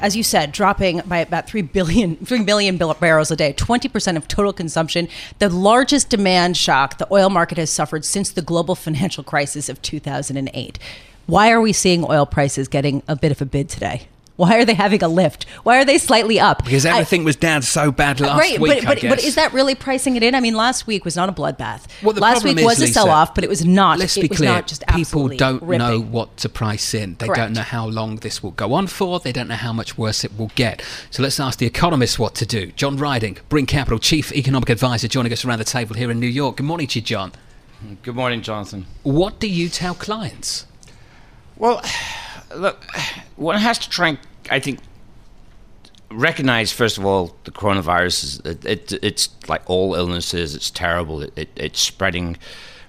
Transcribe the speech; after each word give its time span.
as 0.00 0.16
you 0.16 0.22
said, 0.22 0.52
dropping 0.52 1.00
by 1.00 1.18
about 1.18 1.46
3 1.46 1.62
billion, 1.62 2.16
3 2.24 2.40
million 2.40 2.76
barrels 2.76 3.30
a 3.30 3.36
day, 3.36 3.52
20% 3.52 4.16
of 4.16 4.28
total 4.28 4.52
consumption, 4.52 5.08
the 5.38 5.48
largest 5.48 6.08
demand 6.10 6.56
shock 6.56 6.98
the 6.98 7.12
oil 7.12 7.30
market 7.30 7.58
has 7.58 7.70
suffered 7.70 8.04
since 8.04 8.30
the 8.30 8.42
global 8.42 8.74
financial 8.74 9.24
crisis 9.24 9.68
of 9.68 9.80
2008. 9.82 10.78
Why 11.26 11.50
are 11.50 11.60
we 11.60 11.72
seeing 11.72 12.04
oil 12.04 12.24
prices 12.24 12.68
getting 12.68 13.02
a 13.06 13.14
bit 13.14 13.32
of 13.32 13.42
a 13.42 13.44
bid 13.44 13.68
today? 13.68 14.08
Why 14.38 14.56
are 14.56 14.64
they 14.64 14.74
having 14.74 15.02
a 15.02 15.08
lift? 15.08 15.48
Why 15.64 15.80
are 15.80 15.84
they 15.84 15.98
slightly 15.98 16.38
up? 16.38 16.62
Because 16.62 16.86
everything 16.86 17.22
I, 17.22 17.24
was 17.24 17.34
down 17.34 17.62
so 17.62 17.90
bad 17.90 18.20
last 18.20 18.38
right, 18.38 18.60
week. 18.60 18.84
But, 18.84 19.00
but, 19.00 19.08
but, 19.08 19.24
is 19.24 19.34
that 19.34 19.52
really 19.52 19.74
pricing 19.74 20.14
it 20.14 20.22
in? 20.22 20.36
I 20.36 20.38
mean, 20.38 20.54
last 20.54 20.86
week 20.86 21.04
was 21.04 21.16
not 21.16 21.28
a 21.28 21.32
bloodbath. 21.32 21.86
Well, 22.04 22.14
last 22.14 22.44
week 22.44 22.56
is, 22.56 22.64
was 22.64 22.80
a 22.80 22.86
sell 22.86 23.10
off, 23.10 23.34
but 23.34 23.42
it 23.42 23.50
was 23.50 23.64
not. 23.64 23.98
Let's 23.98 24.16
be 24.16 24.28
clear. 24.28 24.62
just 24.62 24.86
People 24.86 25.26
don't 25.26 25.60
ripping. 25.60 25.78
know 25.78 26.00
what 26.00 26.36
to 26.36 26.48
price 26.48 26.94
in. 26.94 27.16
They 27.16 27.26
Correct. 27.26 27.36
don't 27.36 27.52
know 27.54 27.62
how 27.62 27.88
long 27.88 28.16
this 28.16 28.40
will 28.40 28.52
go 28.52 28.74
on 28.74 28.86
for. 28.86 29.18
They 29.18 29.32
don't 29.32 29.48
know 29.48 29.56
how 29.56 29.72
much 29.72 29.98
worse 29.98 30.22
it 30.22 30.38
will 30.38 30.52
get. 30.54 30.84
So 31.10 31.20
let's 31.20 31.40
ask 31.40 31.58
the 31.58 31.66
economists 31.66 32.16
what 32.16 32.36
to 32.36 32.46
do. 32.46 32.68
John 32.68 32.96
Ryding, 32.96 33.38
Brean 33.50 33.66
Capital 33.66 33.98
Chief 33.98 34.30
Economic 34.30 34.70
Advisor, 34.70 35.08
joining 35.08 35.32
us 35.32 35.44
around 35.44 35.58
the 35.58 35.64
table 35.64 35.96
here 35.96 36.12
in 36.12 36.20
New 36.20 36.28
York. 36.28 36.58
Good 36.58 36.66
morning 36.66 36.86
to 36.86 37.00
you, 37.00 37.04
John. 37.04 37.32
Good 38.02 38.14
morning, 38.14 38.42
Jonathan. 38.42 38.86
What 39.02 39.40
do 39.40 39.48
you 39.48 39.68
tell 39.68 39.94
clients? 39.94 40.64
Well, 41.56 41.82
look, 42.54 42.84
one 43.36 43.58
has 43.58 43.78
to 43.78 43.88
try 43.88 44.08
and, 44.08 44.18
I 44.50 44.60
think, 44.60 44.80
recognize 46.10 46.72
first 46.72 46.96
of 46.96 47.04
all 47.04 47.36
the 47.44 47.50
coronavirus 47.50 48.24
is 48.24 48.40
it, 48.40 48.64
it, 48.64 48.92
it's 49.02 49.28
like 49.46 49.60
all 49.66 49.94
illnesses 49.94 50.54
it's 50.54 50.70
terrible 50.70 51.20
it, 51.20 51.32
it, 51.36 51.50
it's 51.54 51.80
spreading 51.80 52.38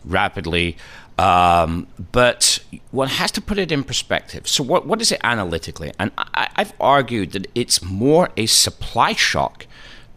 rapidly. 0.05 0.77
Um, 1.17 1.87
but 2.13 2.63
one 2.91 3.09
has 3.09 3.29
to 3.31 3.41
put 3.41 3.57
it 3.57 3.73
in 3.73 3.83
perspective. 3.83 4.47
So 4.47 4.63
what, 4.63 4.87
what 4.87 5.01
is 5.01 5.11
it 5.11 5.19
analytically? 5.21 5.91
And 5.99 6.11
I, 6.17 6.47
i've 6.55 6.73
argued 6.79 7.33
that 7.33 7.47
it's 7.53 7.81
more 7.81 8.29
a 8.37 8.45
supply 8.45 9.13
shock 9.13 9.67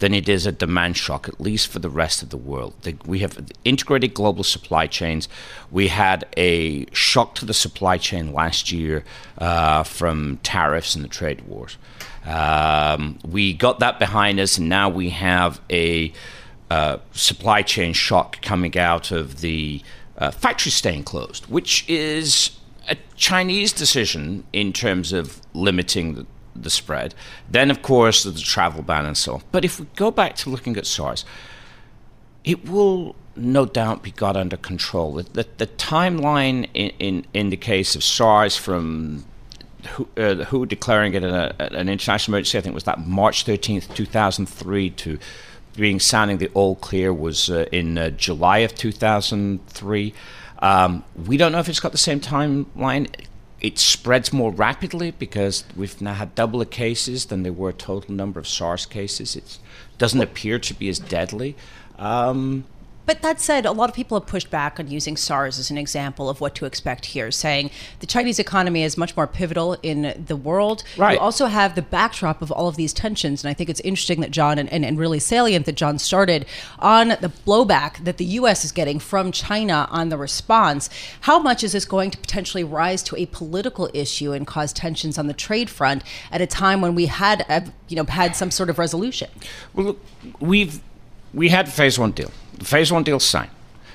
than 0.03 0.13
it 0.13 0.29
is 0.29 0.47
a 0.47 0.53
demand 0.53 0.97
shock, 0.97 1.29
at 1.29 1.41
least 1.41 1.69
for 1.69 1.79
the 1.79 1.89
rest 1.89 2.25
of 2.25 2.31
the 2.31 2.37
world. 2.37 2.75
We 3.07 3.21
have 3.21 3.39
integrated 3.65 4.15
global 4.15 4.43
supply 4.43 4.89
chains. 4.89 5.29
We 5.71 5.87
had 5.87 6.27
a 6.37 6.87
shock 6.93 7.37
to 7.37 7.45
the 7.47 7.55
supply 7.55 7.99
chain 7.99 8.33
last 8.33 8.73
year 8.73 9.05
uh, 9.39 9.85
from 9.85 10.39
tariffs 10.43 10.97
and 10.97 11.05
the 11.05 11.09
trade 11.09 11.43
wars. 11.43 11.77
Um, 12.27 13.21
we 13.25 13.55
got 13.55 13.79
that 13.79 14.01
behind 14.01 14.41
us, 14.41 14.59
and 14.59 14.69
now 14.69 14.89
we 14.89 15.11
have 15.11 15.61
a 15.71 16.13
uh, 16.69 16.99
supply 17.13 17.63
chain 17.63 17.93
shock 17.93 18.43
coming 18.43 18.77
out 18.77 19.13
of 19.13 19.41
the 19.41 19.83
uh, 20.19 20.33
factory 20.33 20.73
staying 20.73 21.05
closed, 21.05 21.47
which 21.47 21.89
is 21.89 22.59
a 22.89 22.97
Chinese 23.15 23.73
decision 23.73 24.43
in 24.53 24.73
terms 24.73 25.13
of 25.13 25.41
limiting 25.55 26.15
the, 26.15 26.27
the 26.55 26.71
spread. 26.71 27.15
Then, 27.51 27.71
of 27.71 27.83
course, 27.83 28.25
the 28.25 28.33
travel 28.33 28.83
ban 28.83 29.07
and 29.07 29.17
so 29.17 29.35
on. 29.35 29.43
But 29.53 29.65
if 29.65 29.81
we 29.81 29.87
go 29.97 30.11
back 30.11 30.37
to 30.37 30.51
looking 30.51 30.77
at 30.77 30.87
SARS, 30.87 31.25
it 32.45 32.69
will 32.69 33.15
no 33.37 33.65
doubt 33.65 34.03
be 34.03 34.11
got 34.11 34.37
under 34.37 34.57
control. 34.57 35.15
The, 35.15 35.23
the, 35.23 35.47
the 35.59 35.67
timeline 35.67 36.69
in, 36.75 36.91
in, 36.99 37.27
in, 37.33 37.51
the 37.51 37.57
case 37.57 37.95
of 37.95 38.05
SARS 38.05 38.57
from 38.57 39.25
who, 39.91 40.09
uh, 40.17 40.45
WHO 40.45 40.67
declaring 40.67 41.15
it 41.15 41.25
an, 41.25 41.35
an 41.59 41.89
international 41.89 42.35
emergency, 42.35 42.59
I 42.59 42.61
think 42.61 42.75
was 42.75 42.85
that 42.85 43.07
March 43.07 43.45
13th, 43.45 43.95
2003, 43.95 44.91
to 44.91 45.19
being 45.77 45.99
sounding 45.99 46.39
the 46.39 46.49
all 46.49 46.77
clear 46.77 47.13
was 47.13 47.49
uh, 47.49 47.67
in 47.73 47.97
uh, 47.97 48.11
July 48.11 48.59
of 48.59 48.75
2003. 48.75 50.15
Um, 50.59 51.05
we 51.27 51.37
don't 51.37 51.53
know 51.53 51.59
if 51.59 51.69
it's 51.69 51.81
got 51.81 51.93
the 51.93 51.99
same 51.99 52.21
timeline 52.21 53.09
it 53.63 53.79
spreads 53.79 54.33
more 54.33 54.51
rapidly 54.51 55.13
because 55.13 55.65
we've 55.77 56.01
now 56.03 56.15
had 56.15 56.35
double 56.35 56.59
the 56.59 56.67
cases 56.67 57.27
than 57.27 57.45
there 57.45 57.53
were 57.53 57.73
total 57.73 58.13
number 58.13 58.41
of 58.41 58.49
SARS 58.49 58.87
cases. 58.87 59.37
It 59.37 59.59
doesn't 59.99 60.21
appear 60.21 60.59
to 60.59 60.75
be 60.75 60.89
as 60.89 60.99
deadly. 60.99 61.55
Um, 61.97 62.65
but 63.05 63.23
that 63.23 63.41
said, 63.41 63.67
a 63.67 63.73
lot 63.73 63.89
of 63.89 63.95
people 63.95 64.19
have 64.19 64.29
pushed 64.29 64.51
back 64.51 64.79
on 64.79 64.89
using 64.89 65.17
SARS 65.17 65.59
as 65.59 65.71
an 65.71 65.79
example 65.79 66.29
of 66.29 66.41
what 66.41 66.55
to 66.57 66.67
expect 66.67 67.07
here, 67.07 67.31
saying 67.31 67.71
the 68.01 68.07
Chinese 68.07 68.39
economy 68.39 68.83
is 68.83 68.97
much 68.97 69.17
more 69.17 69.27
pivotal 69.27 69.77
in 69.83 70.25
the 70.27 70.37
world. 70.37 70.85
Right. 70.97 71.15
You 71.15 71.19
also 71.19 71.47
have 71.47 71.75
the 71.75 71.83
backdrop 71.83 72.43
of 72.43 72.53
all 72.53 72.69
of 72.69 72.77
these 72.77 72.93
tensions. 72.93 73.43
And 73.43 73.51
I 73.51 73.55
think 73.55 73.69
it's 73.69 73.81
interesting 73.81 74.21
that 74.21 74.31
John, 74.31 74.59
and, 74.59 74.73
and, 74.73 74.85
and 74.85 74.99
really 74.99 75.19
salient 75.19 75.67
that 75.67 75.75
John 75.75 75.99
started 75.99 76.47
on 76.79 77.09
the 77.09 77.33
blowback 77.47 78.05
that 78.05 78.19
the 78.19 78.25
U.S. 78.25 78.65
is 78.65 78.73
getting 78.73 78.99
from 78.99 79.33
China 79.33 79.89
on 79.91 80.09
the 80.09 80.17
response. 80.17 80.89
How 81.23 81.39
much 81.39 81.65
is 81.65 81.73
this 81.73 81.85
going 81.85 82.11
to 82.13 82.19
potentially 82.19 82.65
rise 82.65 83.03
to 83.05 83.17
a 83.17 83.27
political 83.27 83.91
issue 83.93 84.33
and 84.33 84.47
cause 84.47 84.73
tensions 84.73 85.19
on 85.19 85.27
the 85.27 85.35
trade 85.35 85.69
front 85.69 86.05
at 86.31 86.41
a 86.41 86.47
time 86.47 86.81
when 86.81 86.95
we 86.95 87.07
had, 87.07 87.45
uh, 87.49 87.63
you 87.89 87.97
know, 87.97 88.05
had 88.05 88.37
some 88.37 88.51
sort 88.51 88.71
of 88.71 88.79
resolution? 88.79 89.31
Well, 89.75 89.87
look, 89.87 90.01
we've 90.39 90.81
we 91.35 91.49
had 91.49 91.71
phase 91.73 91.99
one 91.99 92.13
deal. 92.13 92.31
The 92.59 92.65
phase 92.65 92.93
one 92.93 93.03
deal 93.03 93.21
signed. 93.21 93.51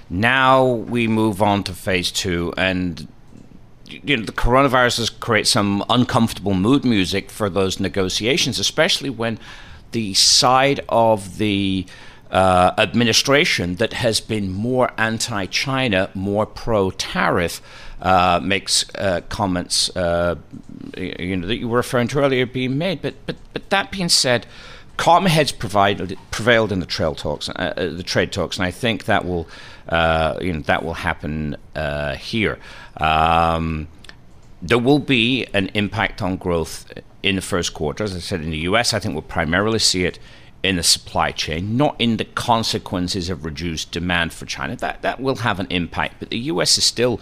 Now 0.10 0.66
we 0.66 1.08
move 1.08 1.42
on 1.42 1.64
to 1.64 1.74
phase 1.74 2.12
two, 2.12 2.54
and 2.58 3.08
you 3.86 4.18
know 4.18 4.24
the 4.24 4.32
coronavirus 4.32 4.98
has 5.00 5.10
created 5.10 5.48
some 5.48 5.84
uncomfortable 5.90 6.54
mood 6.54 6.86
music 6.86 7.30
for 7.30 7.50
those 7.50 7.80
negotiations, 7.80 8.60
especially 8.60 9.10
when 9.10 9.40
the 9.92 10.14
side 10.14 10.82
of 10.90 11.38
the 11.38 11.86
uh, 12.32 12.74
administration 12.78 13.76
that 13.76 13.94
has 13.94 14.20
been 14.20 14.52
more 14.52 14.92
anti-China, 14.98 16.10
more 16.14 16.46
pro-tariff, 16.46 17.62
uh, 18.02 18.40
makes 18.44 18.86
uh, 18.96 19.22
comments 19.30 19.96
uh, 19.96 20.36
you 20.96 21.36
know 21.36 21.48
that 21.48 21.58
you 21.58 21.68
were 21.68 21.78
referring 21.78 22.08
to 22.08 22.20
earlier 22.20 22.46
being 22.46 22.78
made. 22.78 23.02
But 23.02 23.16
but 23.26 23.36
but 23.54 23.70
that 23.70 23.92
being 23.92 24.10
said 24.10 24.46
calm 24.98 25.26
heads 25.26 25.52
provided, 25.52 26.18
prevailed 26.32 26.72
in 26.72 26.80
the 26.80 26.86
trail 26.86 27.16
talks, 27.16 27.50
uh, 27.50 27.74
uh, 27.78 27.90
the 27.90 28.04
trade 28.04 28.32
talks, 28.32 28.58
and 28.58 28.66
I 28.66 28.72
think 28.72 29.06
that 29.06 29.26
will, 29.26 29.48
uh, 29.90 30.38
you 30.42 30.54
know, 30.54 30.60
that 30.62 30.84
will 30.84 30.96
happen 30.96 31.56
uh, 31.76 32.16
here. 32.16 32.60
Um, 32.98 33.88
there 34.62 34.80
will 34.80 35.00
be 35.00 35.46
an 35.54 35.70
impact 35.74 36.22
on 36.22 36.36
growth 36.38 36.92
in 37.22 37.36
the 37.36 37.42
first 37.42 37.74
quarter, 37.74 38.04
as 38.04 38.16
I 38.16 38.20
said. 38.20 38.42
In 38.42 38.50
the 38.50 38.58
U.S., 38.60 38.94
I 38.94 39.00
think 39.00 39.14
we'll 39.14 39.22
primarily 39.22 39.80
see 39.80 40.04
it 40.04 40.18
in 40.64 40.76
the 40.76 40.84
supply 40.84 41.32
chain, 41.32 41.78
not 41.78 41.96
in 42.00 42.18
the 42.18 42.26
consequences 42.26 43.30
of 43.30 43.46
reduced 43.46 43.92
demand 43.92 44.34
for 44.34 44.46
China. 44.46 44.76
That 44.76 45.04
that 45.04 45.20
will 45.20 45.38
have 45.38 45.60
an 45.60 45.68
impact, 45.70 46.16
but 46.20 46.32
the 46.32 46.40
U.S. 46.40 46.78
is 46.78 46.84
still 46.84 47.20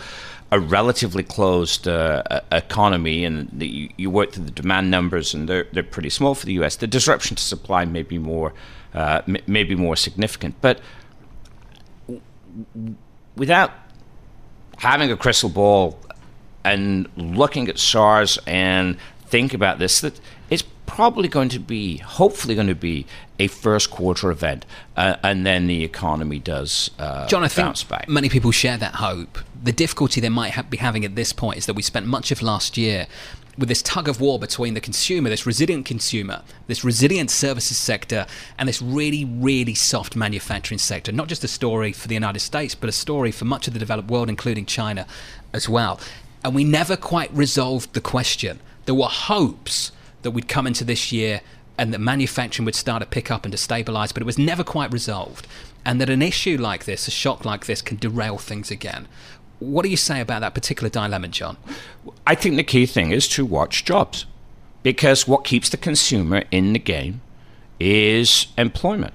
a 0.52 0.60
relatively 0.60 1.24
closed 1.24 1.88
uh, 1.88 2.42
economy, 2.52 3.26
and 3.26 3.50
the, 3.52 3.68
you, 3.68 3.90
you, 3.98 4.10
work 4.10 4.32
through 4.32 4.46
the 4.46 4.52
demand 4.52 4.92
numbers, 4.92 5.34
and 5.34 5.50
they're 5.50 5.68
they're 5.74 5.84
pretty 5.84 6.10
small 6.10 6.36
for 6.36 6.46
the 6.46 6.54
U.S. 6.54 6.76
The 6.76 6.88
disruption 6.88 7.36
to 7.36 7.44
supply 7.44 7.86
may 7.86 8.04
be 8.04 8.18
more 8.18 8.54
uh, 8.94 9.22
may 9.48 9.64
be 9.64 9.76
more 9.76 9.96
significant, 9.96 10.56
but 10.62 10.80
w- 12.08 12.22
without 13.36 13.72
having 14.78 15.12
a 15.12 15.18
crystal 15.18 15.50
ball 15.50 16.00
and 16.64 17.08
looking 17.16 17.68
at 17.68 17.78
SARS 17.78 18.40
and 18.48 18.98
think 19.28 19.54
about 19.54 19.80
this, 19.80 20.02
that 20.02 20.20
probably 20.86 21.28
going 21.28 21.50
to 21.50 21.60
be, 21.60 21.98
hopefully, 21.98 22.56
going 22.56 22.68
to 22.68 22.76
be 22.76 23.06
a 23.40 23.48
first 23.48 23.92
quarter 23.92 24.32
event, 24.32 24.66
uh, 24.96 25.16
and 25.24 25.46
then 25.46 25.68
the 25.68 25.84
economy 25.84 26.40
does 26.40 26.92
uh, 27.00 27.28
John, 27.28 27.44
I 27.44 27.50
bounce 27.50 27.84
think 27.84 27.90
back. 27.90 28.10
Many 28.10 28.30
people 28.30 28.52
share 28.52 28.78
that 28.78 28.96
hope. 28.96 29.40
The 29.62 29.72
difficulty 29.72 30.22
they 30.22 30.30
might 30.30 30.52
ha- 30.52 30.64
be 30.64 30.78
having 30.78 31.04
at 31.04 31.16
this 31.16 31.34
point 31.34 31.58
is 31.58 31.66
that 31.66 31.74
we 31.74 31.82
spent 31.82 32.06
much 32.06 32.32
of 32.32 32.42
last 32.42 32.78
year 32.78 33.08
with 33.58 33.70
this 33.70 33.82
tug 33.82 34.08
of 34.08 34.20
war 34.20 34.38
between 34.38 34.74
the 34.74 34.82
consumer, 34.82 35.30
this 35.30 35.46
resilient 35.46 35.86
consumer, 35.86 36.42
this 36.68 36.84
resilient 36.84 37.32
services 37.32 37.78
sector, 37.78 38.26
and 38.58 38.68
this 38.68 38.82
really, 38.82 39.24
really 39.26 39.74
soft 39.74 40.16
manufacturing 40.16 40.78
sector. 40.78 41.12
Not 41.12 41.28
just 41.28 41.44
a 41.44 41.48
story 41.48 41.92
for 41.92 42.08
the 42.08 42.14
United 42.14 42.40
States, 42.40 42.76
but 42.76 42.90
a 42.90 42.94
story 42.94 43.32
for 43.32 43.46
much 43.46 43.68
of 43.68 43.74
the 43.74 43.80
developed 43.80 44.10
world, 44.10 44.30
including 44.30 44.66
China 44.66 45.08
as 45.54 45.70
well. 45.70 46.00
And 46.44 46.54
we 46.54 46.64
never 46.64 46.98
quite 46.98 47.32
resolved 47.34 47.94
the 47.94 48.02
question. 48.02 48.60
There 48.86 48.96
were 48.96 49.06
hopes 49.06 49.92
that 50.26 50.32
we'd 50.32 50.50
come 50.50 50.68
into 50.68 50.84
this 50.84 51.14
year 51.14 51.40
and 51.78 51.94
that 51.94 52.00
manufacturing 52.00 52.66
would 52.66 52.76
start 52.76 53.02
to 53.02 53.06
pick 53.06 53.30
up 53.32 53.46
and 53.46 53.52
to 53.52 53.58
stabilize, 53.58 54.12
but 54.12 54.22
it 54.22 54.26
was 54.26 54.38
never 54.38 54.64
quite 54.64 54.92
resolved. 54.92 55.48
And 55.86 56.02
that 56.02 56.10
an 56.10 56.22
issue 56.22 56.58
like 56.58 56.86
this, 56.86 57.08
a 57.08 57.12
shock 57.12 57.46
like 57.46 57.68
this, 57.68 57.82
can 57.82 57.98
derail 57.98 58.38
things 58.38 58.72
again. 58.72 59.08
What 59.60 59.84
do 59.84 59.90
you 59.90 59.98
say 59.98 60.20
about 60.20 60.42
that 60.42 60.54
particular 60.54 60.90
dilemma, 60.90 61.28
John? 61.28 61.58
I 62.26 62.36
think 62.36 62.56
the 62.56 62.64
key 62.64 62.86
thing 62.86 63.12
is 63.12 63.28
to 63.30 63.46
watch 63.46 63.86
jobs 63.86 64.26
because 64.84 65.28
what 65.28 65.46
keeps 65.46 65.70
the 65.70 65.78
consumer 65.78 66.44
in 66.52 66.74
the 66.74 66.80
game 66.80 67.22
is 67.80 68.48
employment. 68.58 69.14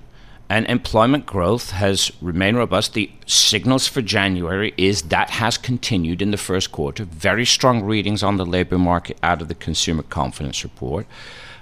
And 0.50 0.66
employment 0.66 1.26
growth 1.26 1.70
has 1.70 2.10
remained 2.20 2.56
robust. 2.56 2.94
The 2.94 3.08
signals 3.24 3.86
for 3.86 4.02
January 4.02 4.74
is 4.76 5.02
that 5.02 5.30
has 5.30 5.56
continued 5.56 6.20
in 6.20 6.32
the 6.32 6.36
first 6.36 6.72
quarter. 6.72 7.04
Very 7.04 7.46
strong 7.46 7.84
readings 7.84 8.24
on 8.24 8.36
the 8.36 8.44
labor 8.44 8.76
market 8.76 9.16
out 9.22 9.40
of 9.40 9.46
the 9.46 9.54
consumer 9.54 10.02
confidence 10.02 10.64
report. 10.64 11.06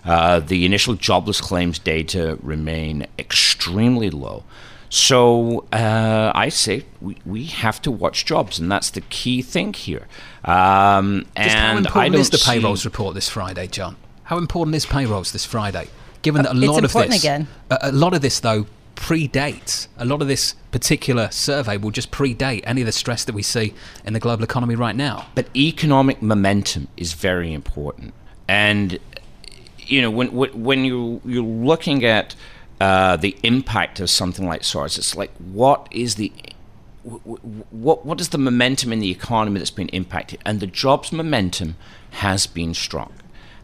Uh, 0.07 0.41
the 0.41 0.65
initial 0.65 0.95
jobless 0.95 1.39
claims 1.39 1.79
data 1.79 2.39
remain 2.43 3.07
extremely 3.19 4.09
low. 4.09 4.45
So 4.89 5.67
uh, 5.71 6.33
I 6.35 6.49
say 6.49 6.87
we, 7.03 7.19
we 7.27 7.45
have 7.45 7.83
to 7.83 7.91
watch 7.91 8.25
jobs, 8.25 8.59
and 8.59 8.73
that's 8.73 8.89
the 8.89 9.03
key 9.03 9.43
thing 9.43 9.75
here. 9.75 10.09
Um, 10.45 11.27
Just 11.37 11.55
how 11.55 11.77
and 11.77 11.87
I 11.87 12.07
important 12.07 12.13
don't 12.15 12.21
is 12.23 12.31
the 12.31 12.39
payrolls 12.39 12.87
report 12.87 13.15
this 13.15 13.29
Friday, 13.29 13.67
John? 13.67 13.97
How 14.23 14.39
important 14.39 14.75
is 14.77 14.87
payrolls 14.87 15.33
this 15.33 15.45
Friday? 15.45 15.89
Given 16.23 16.43
that 16.43 16.55
a 16.55 16.59
It's 16.59 16.67
lot 16.67 16.79
of 16.79 16.85
important 16.85 17.13
this, 17.13 17.23
again. 17.23 17.49
A, 17.71 17.79
a 17.83 17.93
lot 17.93 18.15
of 18.15 18.23
this 18.23 18.41
though 18.41 18.67
predates. 18.99 19.87
A 19.97 20.05
lot 20.05 20.21
of 20.21 20.29
this 20.29 20.55
particular 20.73 21.31
survey 21.31 21.77
will 21.77 21.93
just 21.93 22.11
predate 22.11 22.63
any 22.65 22.83
of 22.83 22.87
the 22.87 22.93
stress 22.93 23.25
that 23.25 23.35
we 23.35 23.43
see 23.43 23.73
in 24.05 24.13
the 24.13 24.21
global 24.21 24.43
economy 24.45 24.75
right 24.75 24.97
now. 24.97 25.29
But 25.35 25.47
economic 25.57 26.21
momentum 26.21 26.89
is 26.97 27.13
very 27.13 27.53
important, 27.53 28.13
and 28.49 28.99
you 29.79 30.03
know 30.03 30.11
when 30.11 30.29
when 30.29 30.85
you 30.85 31.21
you're 31.25 31.43
looking 31.43 32.05
at 32.05 32.35
uh, 32.81 33.17
the 33.17 33.37
impact 33.43 34.01
of 34.01 34.11
something 34.11 34.47
like 34.47 34.65
SARS, 34.65 34.99
it's 34.99 35.15
like 35.17 35.31
what 35.37 35.87
is 35.93 36.17
the 36.17 36.33
wh- 37.09 37.23
wh- 37.25 37.73
what 37.73 38.05
what 38.05 38.21
is 38.21 38.31
the 38.31 38.39
momentum 38.39 38.93
in 38.93 38.99
the 38.99 39.11
economy 39.11 39.59
that's 39.59 39.71
been 39.71 39.89
impacted, 39.91 40.41
and 40.45 40.59
the 40.59 40.67
jobs 40.67 41.13
momentum 41.13 41.77
has 42.11 42.49
been 42.49 42.75
strong, 42.75 43.13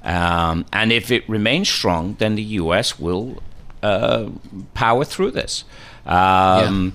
um, 0.05 0.65
and 0.73 0.93
if 0.93 1.11
it 1.11 1.29
remains 1.29 1.69
strong, 1.69 2.15
then 2.21 2.37
the 2.37 2.43
U.S. 2.63 3.01
will 3.01 3.43
uh, 3.85 4.31
power 4.73 5.05
through 5.05 5.31
this. 5.33 5.65
Um, 6.07 6.95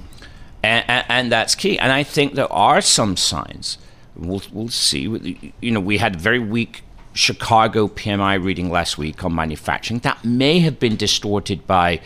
and, 0.63 0.86
and, 0.88 1.06
and 1.07 1.31
that's 1.31 1.56
key. 1.56 1.77
And 1.80 1.91
I 1.91 2.03
think 2.03 2.33
there 2.33 2.51
are 2.51 2.81
some 2.81 3.15
signs. 3.15 3.77
We'll, 4.15 4.41
we'll 4.51 4.69
see. 4.69 5.51
You 5.62 5.71
know, 5.71 5.80
we 5.80 5.97
had 5.97 6.15
a 6.15 6.18
very 6.18 6.39
weak 6.39 6.83
Chicago 7.13 7.88
PMI 7.88 8.44
reading 8.44 8.69
last 8.69 8.97
week 8.97 9.24
on 9.24 9.36
manufacturing. 9.36 10.00
That 10.00 10.24
may 10.25 10.59
have 10.59 10.80
been 10.80 10.95
distorted 10.95 11.65
by 11.68 12.01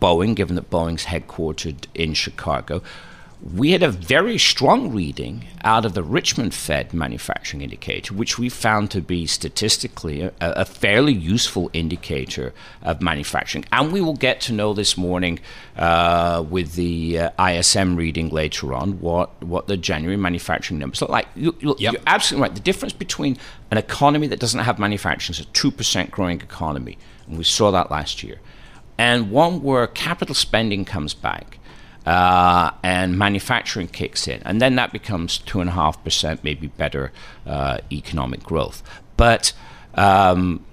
Boeing, 0.00 0.34
given 0.34 0.56
that 0.56 0.70
Boeing's 0.70 1.06
headquartered 1.06 1.86
in 1.94 2.14
Chicago. 2.14 2.82
We 3.52 3.72
had 3.72 3.82
a 3.82 3.90
very 3.90 4.38
strong 4.38 4.90
reading 4.94 5.44
out 5.64 5.84
of 5.84 5.92
the 5.92 6.02
Richmond 6.02 6.54
Fed 6.54 6.94
manufacturing 6.94 7.60
indicator, 7.60 8.14
which 8.14 8.38
we 8.38 8.48
found 8.48 8.90
to 8.92 9.02
be 9.02 9.26
statistically 9.26 10.22
a, 10.22 10.32
a 10.40 10.64
fairly 10.64 11.12
useful 11.12 11.68
indicator 11.74 12.54
of 12.80 13.02
manufacturing. 13.02 13.66
And 13.70 13.92
we 13.92 14.00
will 14.00 14.14
get 14.14 14.40
to 14.42 14.54
know 14.54 14.72
this 14.72 14.96
morning 14.96 15.40
uh, 15.76 16.42
with 16.48 16.74
the 16.74 17.18
uh, 17.18 17.46
ISM 17.50 17.96
reading 17.96 18.30
later 18.30 18.72
on 18.72 18.98
what, 19.00 19.42
what 19.42 19.66
the 19.66 19.76
January 19.76 20.16
manufacturing 20.16 20.78
numbers 20.78 21.02
look 21.02 21.10
like. 21.10 21.28
You, 21.34 21.54
you, 21.60 21.76
Yep. 21.78 21.92
You're 21.92 22.02
absolutely 22.06 22.48
right. 22.48 22.54
The 22.54 22.62
difference 22.62 22.94
between 22.94 23.36
an 23.70 23.76
economy 23.76 24.26
that 24.28 24.40
doesn't 24.40 24.60
have 24.60 24.78
manufacturing 24.78 25.34
is 25.34 25.40
a 25.40 25.48
2% 25.50 26.10
growing 26.10 26.40
economy, 26.40 26.96
and 27.26 27.36
we 27.36 27.44
saw 27.44 27.70
that 27.72 27.90
last 27.90 28.22
year, 28.22 28.40
and 28.96 29.30
one 29.30 29.62
where 29.62 29.86
capital 29.86 30.34
spending 30.34 30.86
comes 30.86 31.12
back 31.12 31.58
uh, 32.06 32.70
and 32.82 33.18
manufacturing 33.18 33.88
kicks 33.88 34.28
in, 34.28 34.42
and 34.44 34.60
then 34.60 34.76
that 34.76 34.92
becomes 34.92 35.38
two 35.38 35.60
and 35.60 35.70
a 35.70 35.72
half 35.72 36.02
percent, 36.04 36.44
maybe 36.44 36.66
better 36.66 37.12
uh, 37.46 37.78
economic 37.90 38.42
growth. 38.42 38.82
But 39.16 39.52
um, 39.94 40.64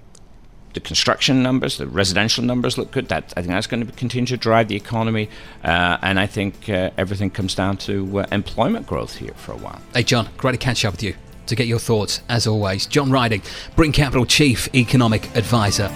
the 0.74 0.80
construction 0.80 1.42
numbers, 1.42 1.78
the 1.78 1.86
residential 1.86 2.44
numbers 2.44 2.78
look 2.78 2.90
good. 2.90 3.08
That 3.08 3.32
I 3.36 3.42
think 3.42 3.52
that's 3.52 3.66
going 3.66 3.86
to 3.86 3.92
continue 3.92 4.26
to 4.26 4.36
drive 4.36 4.68
the 4.68 4.76
economy, 4.76 5.28
uh, 5.64 5.98
and 6.02 6.18
I 6.18 6.26
think 6.26 6.68
uh, 6.68 6.90
everything 6.96 7.30
comes 7.30 7.54
down 7.54 7.76
to 7.78 8.20
uh, 8.20 8.26
employment 8.32 8.86
growth 8.86 9.16
here 9.16 9.34
for 9.34 9.52
a 9.52 9.56
while. 9.56 9.80
Hey, 9.94 10.02
John, 10.02 10.28
great 10.36 10.52
to 10.52 10.58
catch 10.58 10.84
up 10.84 10.92
with 10.92 11.02
you. 11.02 11.14
To 11.46 11.56
get 11.56 11.66
your 11.66 11.80
thoughts, 11.80 12.22
as 12.28 12.46
always, 12.46 12.86
John 12.86 13.10
Ryding, 13.10 13.42
Brean 13.76 13.92
Capital 13.92 14.24
Chief 14.24 14.72
Economic 14.74 15.34
Advisor. 15.36 15.90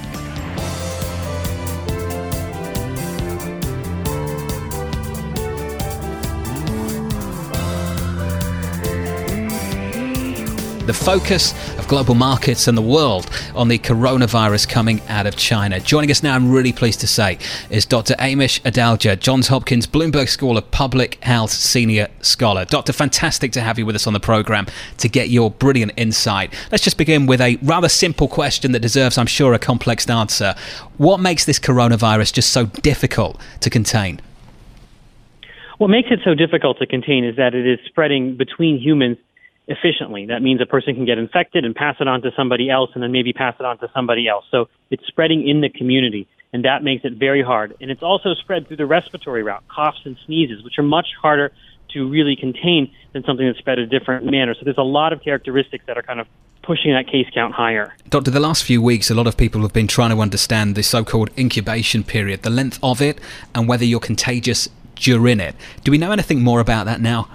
The 10.87 10.95
focus 10.95 11.53
of 11.81 11.89
global 11.89 12.15
markets 12.15 12.69
and 12.69 12.79
the 12.79 12.83
world 12.83 13.29
on 13.57 13.67
the 13.67 13.77
coronavirus 13.77 14.69
coming 14.69 15.01
out 15.09 15.27
of 15.27 15.35
China. 15.35 15.81
Joining 15.81 16.13
us 16.13 16.23
now, 16.23 16.37
I'm 16.37 16.49
really 16.49 16.73
pleased 16.73 17.01
to 17.01 17.09
say, 17.09 17.39
is 17.71 17.85
Dr. 17.85 18.15
Amesh 18.15 18.61
Adalja, 18.61 19.19
Johns 19.19 19.49
Hopkins 19.49 19.89
Bloomberg 19.89 20.29
School 20.29 20.57
of 20.57 20.71
Public 20.71 21.23
Health 21.25 21.51
Senior 21.51 22.07
Scholar. 22.21 22.67
Doctor, 22.67 22.93
fantastic 22.93 23.51
to 23.53 23.63
have 23.63 23.81
you 23.81 23.85
with 23.85 23.97
us 23.97 24.07
on 24.07 24.13
the 24.13 24.21
program 24.21 24.69
to 24.99 25.09
get 25.09 25.29
your 25.29 25.51
brilliant 25.51 25.91
insight. 25.97 26.55
Let's 26.71 26.85
just 26.85 26.99
begin 26.99 27.27
with 27.27 27.41
a 27.41 27.59
rather 27.63 27.89
simple 27.89 28.29
question 28.29 28.71
that 28.71 28.81
deserves, 28.81 29.19
I'm 29.19 29.27
sure, 29.27 29.55
a 29.55 29.59
complex 29.59 30.09
answer. 30.09 30.55
What 30.99 31.19
makes 31.19 31.47
this 31.47 31.59
coronavirus 31.59 32.33
just 32.33 32.51
so 32.51 32.67
difficult 32.67 33.41
to 33.59 33.71
contain? 33.71 34.21
What 35.79 35.89
makes 35.89 36.13
it 36.13 36.21
so 36.25 36.35
difficult 36.35 36.79
to 36.79 36.87
contain 36.87 37.25
is 37.25 37.35
that 37.39 37.57
it 37.57 37.67
is 37.67 37.81
spreading 37.87 38.37
between 38.37 38.79
humans 38.79 39.19
efficiently. 39.69 40.27
That 40.27 40.43
means 40.43 40.61
a 40.61 40.67
person 40.67 40.95
can 40.95 41.05
get 41.05 41.19
infected 41.19 41.65
and 41.65 41.75
pass 41.75 41.97
it 42.01 42.07
on 42.07 42.23
to 42.23 42.31
somebody 42.37 42.71
else 42.71 42.91
and 42.95 43.03
then 43.03 43.13
maybe 43.13 43.33
pass 43.33 43.55
it 43.59 43.67
on 43.67 43.79
to 43.79 43.91
somebody 43.95 44.29
else. 44.29 44.45
So 44.51 44.69
it's 44.91 45.07
spreading 45.07 45.47
in 45.49 45.61
the 45.61 45.69
community, 45.69 46.29
and 46.53 46.65
that 46.65 46.83
makes 46.85 47.05
it 47.05 47.15
very 47.15 47.43
hard. 47.43 47.77
And 47.81 47.91
it's 47.91 48.03
also 48.03 48.35
spread 48.35 48.69
through 48.69 48.77
the 48.77 48.87
respiratory 48.87 49.43
route, 49.43 49.65
coughs 49.69 50.01
and 50.05 50.17
sneezes, 50.27 50.63
which 50.63 50.79
are 50.79 50.85
much 50.85 51.09
harder 51.21 51.53
to 51.95 52.09
really 52.09 52.37
contain 52.37 52.93
than 53.13 53.25
something 53.25 53.47
that's 53.47 53.59
spread 53.59 53.79
a 53.79 53.87
different 53.87 54.25
manner. 54.27 54.55
So 54.55 54.61
there's 54.65 54.79
a 54.79 54.83
lot 54.83 55.13
of 55.13 55.23
characteristics 55.23 55.85
that 55.87 55.97
are 55.97 56.03
kind 56.03 56.21
of 56.21 56.27
pushing 56.63 56.93
that 56.93 57.07
case 57.07 57.27
count 57.33 57.55
higher. 57.55 57.95
Doctor, 58.09 58.31
the 58.31 58.41
last 58.41 58.65
few 58.65 58.83
weeks, 58.83 59.09
a 59.11 59.15
lot 59.15 59.27
of 59.27 59.37
people 59.37 59.63
have 59.63 59.73
been 59.73 59.87
trying 59.87 60.11
to 60.11 60.21
understand 60.21 60.75
the 60.75 60.83
so 60.83 61.05
called 61.05 61.31
incubation 61.39 62.03
period, 62.03 62.43
the 62.43 62.51
length 62.51 62.79
of 62.83 63.01
it, 63.01 63.21
and 63.55 63.69
whether 63.69 63.85
you're 63.85 64.01
contagious 64.01 64.69
during 64.97 65.39
it. 65.41 65.55
Do 65.85 65.91
we 65.93 65.99
know 65.99 66.11
anything 66.11 66.43
more 66.43 66.59
about 66.61 66.87
that 66.87 67.01
now? 67.01 67.29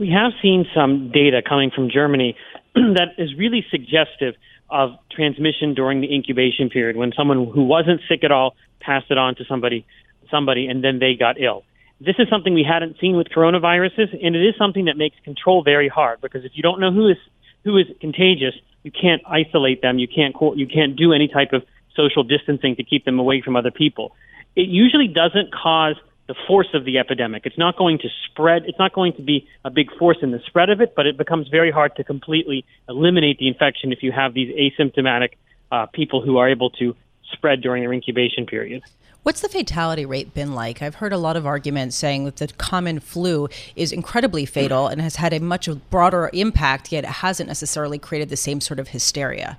We 0.00 0.08
have 0.12 0.32
seen 0.40 0.64
some 0.74 1.10
data 1.12 1.42
coming 1.46 1.70
from 1.70 1.90
Germany 1.90 2.34
that 2.74 3.16
is 3.18 3.34
really 3.36 3.66
suggestive 3.70 4.34
of 4.70 4.92
transmission 5.14 5.74
during 5.74 6.00
the 6.00 6.14
incubation 6.14 6.70
period 6.70 6.96
when 6.96 7.12
someone 7.14 7.46
who 7.52 7.64
wasn't 7.64 8.00
sick 8.08 8.24
at 8.24 8.32
all 8.32 8.54
passed 8.80 9.10
it 9.10 9.18
on 9.18 9.34
to 9.34 9.44
somebody 9.44 9.84
somebody 10.30 10.68
and 10.68 10.82
then 10.82 11.00
they 11.00 11.16
got 11.18 11.38
ill. 11.38 11.64
This 12.00 12.14
is 12.18 12.28
something 12.30 12.54
we 12.54 12.64
hadn't 12.64 12.96
seen 12.98 13.18
with 13.18 13.28
coronaviruses 13.28 14.16
and 14.24 14.34
it 14.34 14.40
is 14.40 14.54
something 14.56 14.86
that 14.86 14.96
makes 14.96 15.16
control 15.22 15.62
very 15.62 15.88
hard 15.88 16.22
because 16.22 16.46
if 16.46 16.52
you 16.54 16.62
don't 16.62 16.80
know 16.80 16.90
who 16.90 17.08
is 17.08 17.18
who 17.64 17.76
is 17.76 17.84
contagious, 18.00 18.54
you 18.82 18.90
can't 18.90 19.20
isolate 19.26 19.82
them, 19.82 19.98
you 19.98 20.08
can't 20.08 20.34
you 20.56 20.66
can't 20.66 20.96
do 20.96 21.12
any 21.12 21.28
type 21.28 21.52
of 21.52 21.62
social 21.94 22.22
distancing 22.22 22.74
to 22.76 22.84
keep 22.84 23.04
them 23.04 23.18
away 23.18 23.42
from 23.44 23.54
other 23.54 23.70
people. 23.70 24.16
It 24.56 24.68
usually 24.68 25.08
doesn't 25.08 25.52
cause 25.52 25.96
the 26.30 26.36
force 26.46 26.68
of 26.74 26.84
the 26.84 26.96
epidemic. 26.96 27.44
It's 27.44 27.58
not 27.58 27.76
going 27.76 27.98
to 27.98 28.08
spread. 28.24 28.62
It's 28.64 28.78
not 28.78 28.92
going 28.92 29.14
to 29.14 29.22
be 29.22 29.48
a 29.64 29.70
big 29.70 29.90
force 29.98 30.18
in 30.22 30.30
the 30.30 30.38
spread 30.46 30.70
of 30.70 30.80
it, 30.80 30.94
but 30.94 31.04
it 31.04 31.16
becomes 31.18 31.48
very 31.48 31.72
hard 31.72 31.96
to 31.96 32.04
completely 32.04 32.64
eliminate 32.88 33.38
the 33.38 33.48
infection 33.48 33.92
if 33.92 34.00
you 34.04 34.12
have 34.12 34.32
these 34.32 34.54
asymptomatic 34.54 35.30
uh, 35.72 35.86
people 35.86 36.22
who 36.22 36.38
are 36.38 36.48
able 36.48 36.70
to 36.70 36.94
spread 37.32 37.60
during 37.60 37.82
their 37.82 37.92
incubation 37.92 38.46
period. 38.46 38.80
What's 39.24 39.40
the 39.40 39.48
fatality 39.48 40.06
rate 40.06 40.32
been 40.32 40.54
like? 40.54 40.80
I've 40.82 40.94
heard 40.94 41.12
a 41.12 41.18
lot 41.18 41.36
of 41.36 41.46
arguments 41.46 41.96
saying 41.96 42.26
that 42.26 42.36
the 42.36 42.46
common 42.46 43.00
flu 43.00 43.48
is 43.74 43.90
incredibly 43.90 44.46
fatal 44.46 44.86
and 44.86 45.00
has 45.00 45.16
had 45.16 45.32
a 45.32 45.40
much 45.40 45.68
broader 45.90 46.30
impact, 46.32 46.92
yet 46.92 47.02
it 47.02 47.10
hasn't 47.10 47.48
necessarily 47.48 47.98
created 47.98 48.28
the 48.28 48.36
same 48.36 48.60
sort 48.60 48.78
of 48.78 48.86
hysteria. 48.86 49.58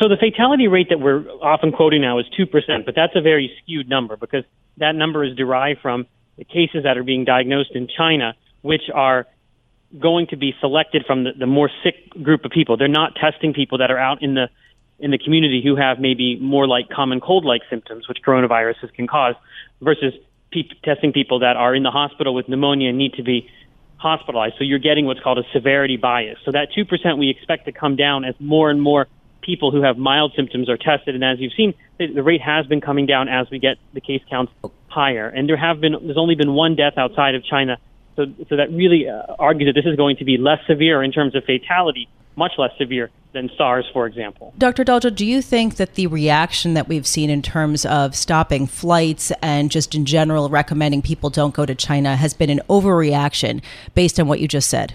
So 0.00 0.08
the 0.08 0.16
fatality 0.16 0.68
rate 0.68 0.88
that 0.90 1.00
we're 1.00 1.28
often 1.42 1.72
quoting 1.72 2.00
now 2.00 2.18
is 2.18 2.26
2%, 2.38 2.50
but 2.84 2.94
that's 2.94 3.14
a 3.14 3.20
very 3.20 3.52
skewed 3.62 3.88
number 3.88 4.16
because 4.16 4.44
that 4.78 4.94
number 4.94 5.24
is 5.24 5.36
derived 5.36 5.80
from 5.80 6.06
the 6.36 6.44
cases 6.44 6.84
that 6.84 6.96
are 6.96 7.02
being 7.02 7.24
diagnosed 7.24 7.72
in 7.74 7.88
China, 7.88 8.34
which 8.62 8.82
are 8.92 9.26
going 9.98 10.26
to 10.28 10.36
be 10.36 10.54
selected 10.60 11.04
from 11.06 11.24
the, 11.24 11.30
the 11.38 11.46
more 11.46 11.70
sick 11.82 12.10
group 12.22 12.44
of 12.44 12.50
people. 12.50 12.76
They're 12.76 12.88
not 12.88 13.14
testing 13.14 13.52
people 13.52 13.78
that 13.78 13.90
are 13.90 13.98
out 13.98 14.22
in 14.22 14.34
the 14.34 14.48
in 15.00 15.10
the 15.10 15.18
community 15.18 15.60
who 15.62 15.74
have 15.74 15.98
maybe 15.98 16.38
more 16.38 16.68
like 16.68 16.88
common 16.88 17.20
cold-like 17.20 17.62
symptoms, 17.68 18.08
which 18.08 18.18
coronaviruses 18.24 18.92
can 18.94 19.08
cause, 19.08 19.34
versus 19.82 20.14
pe- 20.52 20.68
testing 20.84 21.12
people 21.12 21.40
that 21.40 21.56
are 21.56 21.74
in 21.74 21.82
the 21.82 21.90
hospital 21.90 22.32
with 22.32 22.48
pneumonia 22.48 22.90
and 22.90 22.96
need 22.96 23.12
to 23.14 23.24
be 23.24 23.50
hospitalized. 23.96 24.54
So 24.56 24.64
you're 24.64 24.78
getting 24.78 25.04
what's 25.04 25.20
called 25.20 25.38
a 25.38 25.42
severity 25.52 25.96
bias. 25.96 26.38
So 26.44 26.52
that 26.52 26.68
2% 26.78 27.18
we 27.18 27.28
expect 27.28 27.64
to 27.66 27.72
come 27.72 27.96
down 27.96 28.24
as 28.24 28.34
more 28.38 28.70
and 28.70 28.80
more 28.80 29.08
people 29.44 29.70
who 29.70 29.82
have 29.82 29.98
mild 29.98 30.32
symptoms 30.34 30.68
are 30.68 30.76
tested. 30.76 31.14
And 31.14 31.24
as 31.24 31.40
you've 31.40 31.52
seen, 31.56 31.74
the, 31.98 32.06
the 32.06 32.22
rate 32.22 32.40
has 32.40 32.66
been 32.66 32.80
coming 32.80 33.06
down 33.06 33.28
as 33.28 33.50
we 33.50 33.58
get 33.58 33.76
the 33.92 34.00
case 34.00 34.22
counts 34.28 34.52
higher. 34.88 35.28
And 35.28 35.48
there 35.48 35.56
have 35.56 35.80
been, 35.80 35.92
there's 36.02 36.18
only 36.18 36.34
been 36.34 36.54
one 36.54 36.76
death 36.76 36.94
outside 36.96 37.34
of 37.34 37.44
China. 37.44 37.78
So, 38.16 38.26
so 38.48 38.56
that 38.56 38.70
really 38.70 39.08
uh, 39.08 39.34
argues 39.38 39.68
that 39.68 39.80
this 39.80 39.90
is 39.90 39.96
going 39.96 40.16
to 40.16 40.24
be 40.24 40.36
less 40.36 40.60
severe 40.66 41.02
in 41.02 41.12
terms 41.12 41.34
of 41.34 41.44
fatality 41.44 42.08
much 42.36 42.52
less 42.58 42.70
severe 42.78 43.10
than 43.32 43.50
SARS, 43.56 43.86
for 43.92 44.06
example. 44.06 44.54
Dr. 44.58 44.84
Dalja, 44.84 45.14
do 45.14 45.26
you 45.26 45.42
think 45.42 45.76
that 45.76 45.94
the 45.94 46.06
reaction 46.06 46.74
that 46.74 46.88
we've 46.88 47.06
seen 47.06 47.30
in 47.30 47.42
terms 47.42 47.84
of 47.86 48.14
stopping 48.14 48.66
flights 48.66 49.32
and 49.42 49.70
just 49.70 49.94
in 49.94 50.04
general 50.04 50.48
recommending 50.48 51.02
people 51.02 51.30
don't 51.30 51.54
go 51.54 51.66
to 51.66 51.74
China 51.74 52.16
has 52.16 52.34
been 52.34 52.50
an 52.50 52.60
overreaction 52.68 53.62
based 53.94 54.20
on 54.20 54.28
what 54.28 54.40
you 54.40 54.48
just 54.48 54.70
said? 54.70 54.94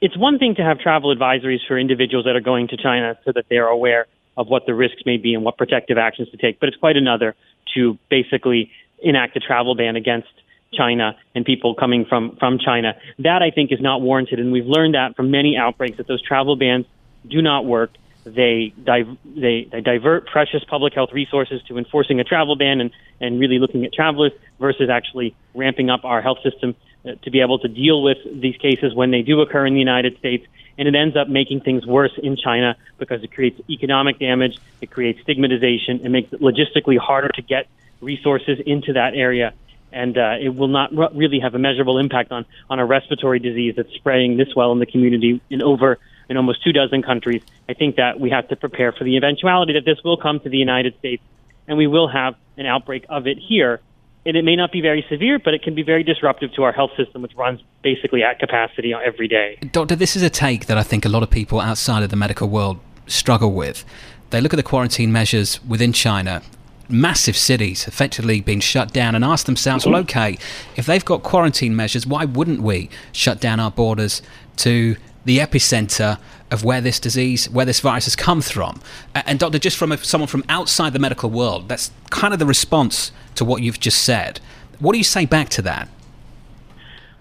It's 0.00 0.16
one 0.16 0.38
thing 0.38 0.54
to 0.56 0.62
have 0.62 0.78
travel 0.78 1.14
advisories 1.14 1.66
for 1.66 1.78
individuals 1.78 2.24
that 2.26 2.36
are 2.36 2.40
going 2.40 2.68
to 2.68 2.76
China 2.76 3.18
so 3.24 3.32
that 3.32 3.46
they 3.50 3.56
are 3.56 3.66
aware 3.66 4.06
of 4.36 4.46
what 4.46 4.66
the 4.66 4.74
risks 4.74 5.02
may 5.04 5.16
be 5.16 5.34
and 5.34 5.44
what 5.44 5.58
protective 5.58 5.98
actions 5.98 6.28
to 6.30 6.36
take, 6.36 6.60
but 6.60 6.68
it's 6.68 6.78
quite 6.78 6.96
another 6.96 7.34
to 7.74 7.98
basically 8.08 8.70
enact 9.02 9.36
a 9.36 9.40
travel 9.40 9.74
ban 9.74 9.96
against 9.96 10.28
China 10.72 11.16
and 11.34 11.44
people 11.44 11.74
coming 11.74 12.04
from, 12.08 12.36
from 12.38 12.58
China. 12.64 12.94
That 13.18 13.42
I 13.42 13.50
think 13.50 13.72
is 13.72 13.80
not 13.80 14.00
warranted, 14.00 14.38
and 14.38 14.52
we've 14.52 14.66
learned 14.66 14.94
that 14.94 15.16
from 15.16 15.32
many 15.32 15.56
outbreaks 15.56 15.96
that 15.96 16.06
those 16.06 16.22
travel 16.22 16.54
bans 16.56 16.86
do 17.28 17.42
not 17.42 17.64
work. 17.64 17.90
They, 18.34 18.72
they, 18.76 19.04
they 19.24 19.80
divert 19.80 20.26
precious 20.26 20.62
public 20.64 20.94
health 20.94 21.10
resources 21.12 21.62
to 21.68 21.78
enforcing 21.78 22.20
a 22.20 22.24
travel 22.24 22.56
ban 22.56 22.80
and, 22.80 22.90
and 23.20 23.40
really 23.40 23.58
looking 23.58 23.84
at 23.84 23.92
travelers 23.92 24.32
versus 24.58 24.90
actually 24.90 25.34
ramping 25.54 25.90
up 25.90 26.04
our 26.04 26.20
health 26.20 26.38
system 26.42 26.74
uh, 27.06 27.12
to 27.22 27.30
be 27.30 27.40
able 27.40 27.58
to 27.60 27.68
deal 27.68 28.02
with 28.02 28.18
these 28.24 28.56
cases 28.56 28.94
when 28.94 29.10
they 29.10 29.22
do 29.22 29.40
occur 29.40 29.66
in 29.66 29.74
the 29.74 29.80
United 29.80 30.18
States. 30.18 30.46
And 30.76 30.86
it 30.86 30.94
ends 30.94 31.16
up 31.16 31.28
making 31.28 31.62
things 31.62 31.84
worse 31.84 32.12
in 32.22 32.36
China 32.36 32.76
because 32.98 33.22
it 33.22 33.32
creates 33.32 33.60
economic 33.68 34.18
damage, 34.18 34.58
it 34.80 34.90
creates 34.90 35.20
stigmatization, 35.22 36.00
it 36.04 36.08
makes 36.08 36.32
it 36.32 36.40
logistically 36.40 36.98
harder 36.98 37.28
to 37.28 37.42
get 37.42 37.66
resources 38.00 38.60
into 38.64 38.92
that 38.92 39.14
area 39.14 39.52
and 39.92 40.18
uh, 40.18 40.34
it 40.40 40.54
will 40.54 40.68
not 40.68 40.90
really 41.16 41.40
have 41.40 41.54
a 41.54 41.58
measurable 41.58 41.98
impact 41.98 42.32
on, 42.32 42.44
on 42.68 42.78
a 42.78 42.84
respiratory 42.84 43.38
disease 43.38 43.74
that's 43.76 43.92
spreading 43.94 44.36
this 44.36 44.54
well 44.54 44.72
in 44.72 44.78
the 44.78 44.86
community 44.86 45.40
in 45.50 45.62
over 45.62 45.98
in 46.28 46.36
almost 46.36 46.62
two 46.62 46.72
dozen 46.72 47.02
countries. 47.02 47.42
I 47.68 47.74
think 47.74 47.96
that 47.96 48.20
we 48.20 48.30
have 48.30 48.48
to 48.48 48.56
prepare 48.56 48.92
for 48.92 49.04
the 49.04 49.16
eventuality 49.16 49.74
that 49.74 49.84
this 49.84 50.02
will 50.04 50.16
come 50.16 50.40
to 50.40 50.48
the 50.48 50.58
United 50.58 50.98
States, 50.98 51.22
and 51.66 51.78
we 51.78 51.86
will 51.86 52.08
have 52.08 52.34
an 52.56 52.66
outbreak 52.66 53.04
of 53.08 53.26
it 53.26 53.38
here. 53.38 53.80
And 54.26 54.36
it 54.36 54.44
may 54.44 54.56
not 54.56 54.72
be 54.72 54.80
very 54.80 55.06
severe, 55.08 55.38
but 55.38 55.54
it 55.54 55.62
can 55.62 55.74
be 55.74 55.82
very 55.82 56.02
disruptive 56.02 56.52
to 56.54 56.64
our 56.64 56.72
health 56.72 56.90
system, 56.96 57.22
which 57.22 57.34
runs 57.34 57.60
basically 57.82 58.22
at 58.22 58.38
capacity 58.38 58.92
every 58.92 59.28
day. 59.28 59.58
Doctor, 59.72 59.96
this 59.96 60.16
is 60.16 60.22
a 60.22 60.28
take 60.28 60.66
that 60.66 60.76
I 60.76 60.82
think 60.82 61.04
a 61.04 61.08
lot 61.08 61.22
of 61.22 61.30
people 61.30 61.60
outside 61.60 62.02
of 62.02 62.10
the 62.10 62.16
medical 62.16 62.48
world 62.48 62.78
struggle 63.06 63.52
with. 63.52 63.84
They 64.30 64.40
look 64.42 64.52
at 64.52 64.58
the 64.58 64.62
quarantine 64.62 65.12
measures 65.12 65.64
within 65.64 65.92
China 65.92 66.42
massive 66.88 67.36
cities 67.36 67.86
effectively 67.86 68.40
being 68.40 68.60
shut 68.60 68.92
down 68.92 69.14
and 69.14 69.24
ask 69.24 69.46
themselves, 69.46 69.86
well, 69.86 69.96
okay, 69.96 70.38
if 70.76 70.86
they've 70.86 71.04
got 71.04 71.22
quarantine 71.22 71.76
measures, 71.76 72.06
why 72.06 72.24
wouldn't 72.24 72.62
we 72.62 72.88
shut 73.12 73.40
down 73.40 73.60
our 73.60 73.70
borders 73.70 74.22
to 74.56 74.96
the 75.28 75.38
epicenter 75.38 76.18
of 76.50 76.64
where 76.64 76.80
this 76.80 76.98
disease, 76.98 77.50
where 77.50 77.66
this 77.66 77.80
virus 77.80 78.06
has 78.06 78.16
come 78.16 78.40
from? 78.40 78.80
And, 79.14 79.38
Doctor, 79.38 79.58
just 79.58 79.76
from 79.76 79.92
a, 79.92 79.98
someone 79.98 80.26
from 80.26 80.42
outside 80.48 80.94
the 80.94 80.98
medical 80.98 81.28
world, 81.28 81.68
that's 81.68 81.90
kind 82.10 82.32
of 82.32 82.40
the 82.40 82.46
response 82.46 83.12
to 83.34 83.44
what 83.44 83.62
you've 83.62 83.78
just 83.78 84.02
said. 84.02 84.40
What 84.78 84.92
do 84.92 84.98
you 84.98 85.04
say 85.04 85.26
back 85.26 85.50
to 85.50 85.62
that? 85.62 85.88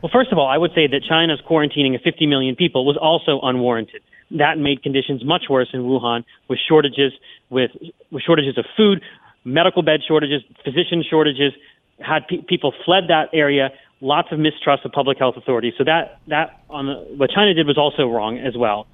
Well, 0.02 0.10
first 0.14 0.32
of 0.32 0.38
all, 0.38 0.48
I 0.48 0.58
would 0.58 0.72
say 0.74 0.88
that 0.88 1.02
China's 1.04 1.42
quarantining 1.48 1.96
of 1.96 2.02
50 2.02 2.28
million 2.28 2.56
people 2.56 2.86
was 2.86 2.96
also 2.96 3.42
unwarranted. 3.42 4.02
That 4.32 4.58
made 4.58 4.84
conditions 4.84 5.26
much 5.26 5.46
worse 5.50 5.70
in 5.74 5.82
Wuhan 5.82 6.24
with 6.48 6.60
shortages, 6.66 7.12
with, 7.50 7.72
with 8.12 8.24
shortages 8.24 8.58
of 8.58 8.66
food, 8.78 9.02
medical 9.44 9.82
bed 9.82 10.00
shortages, 10.08 10.44
physician 10.64 11.04
shortages, 11.10 11.52
had 12.00 12.28
pe- 12.28 12.42
people 12.44 12.74
fled 12.86 13.06
that 13.10 13.30
area, 13.34 13.72
lots 14.02 14.32
of 14.32 14.40
mistrust 14.40 14.86
of 14.86 14.92
public 14.92 15.18
health 15.18 15.38
authorities. 15.38 15.74
So 15.78 15.84
that 15.84 16.20
that 16.28 16.62
on 16.70 16.88
the, 16.88 16.94
what 17.16 17.30
China 17.32 17.54
did 17.54 17.68
was 17.68 17.78
also 17.78 18.08
wrong 18.08 18.38
as 18.38 18.56
well. 18.56 18.88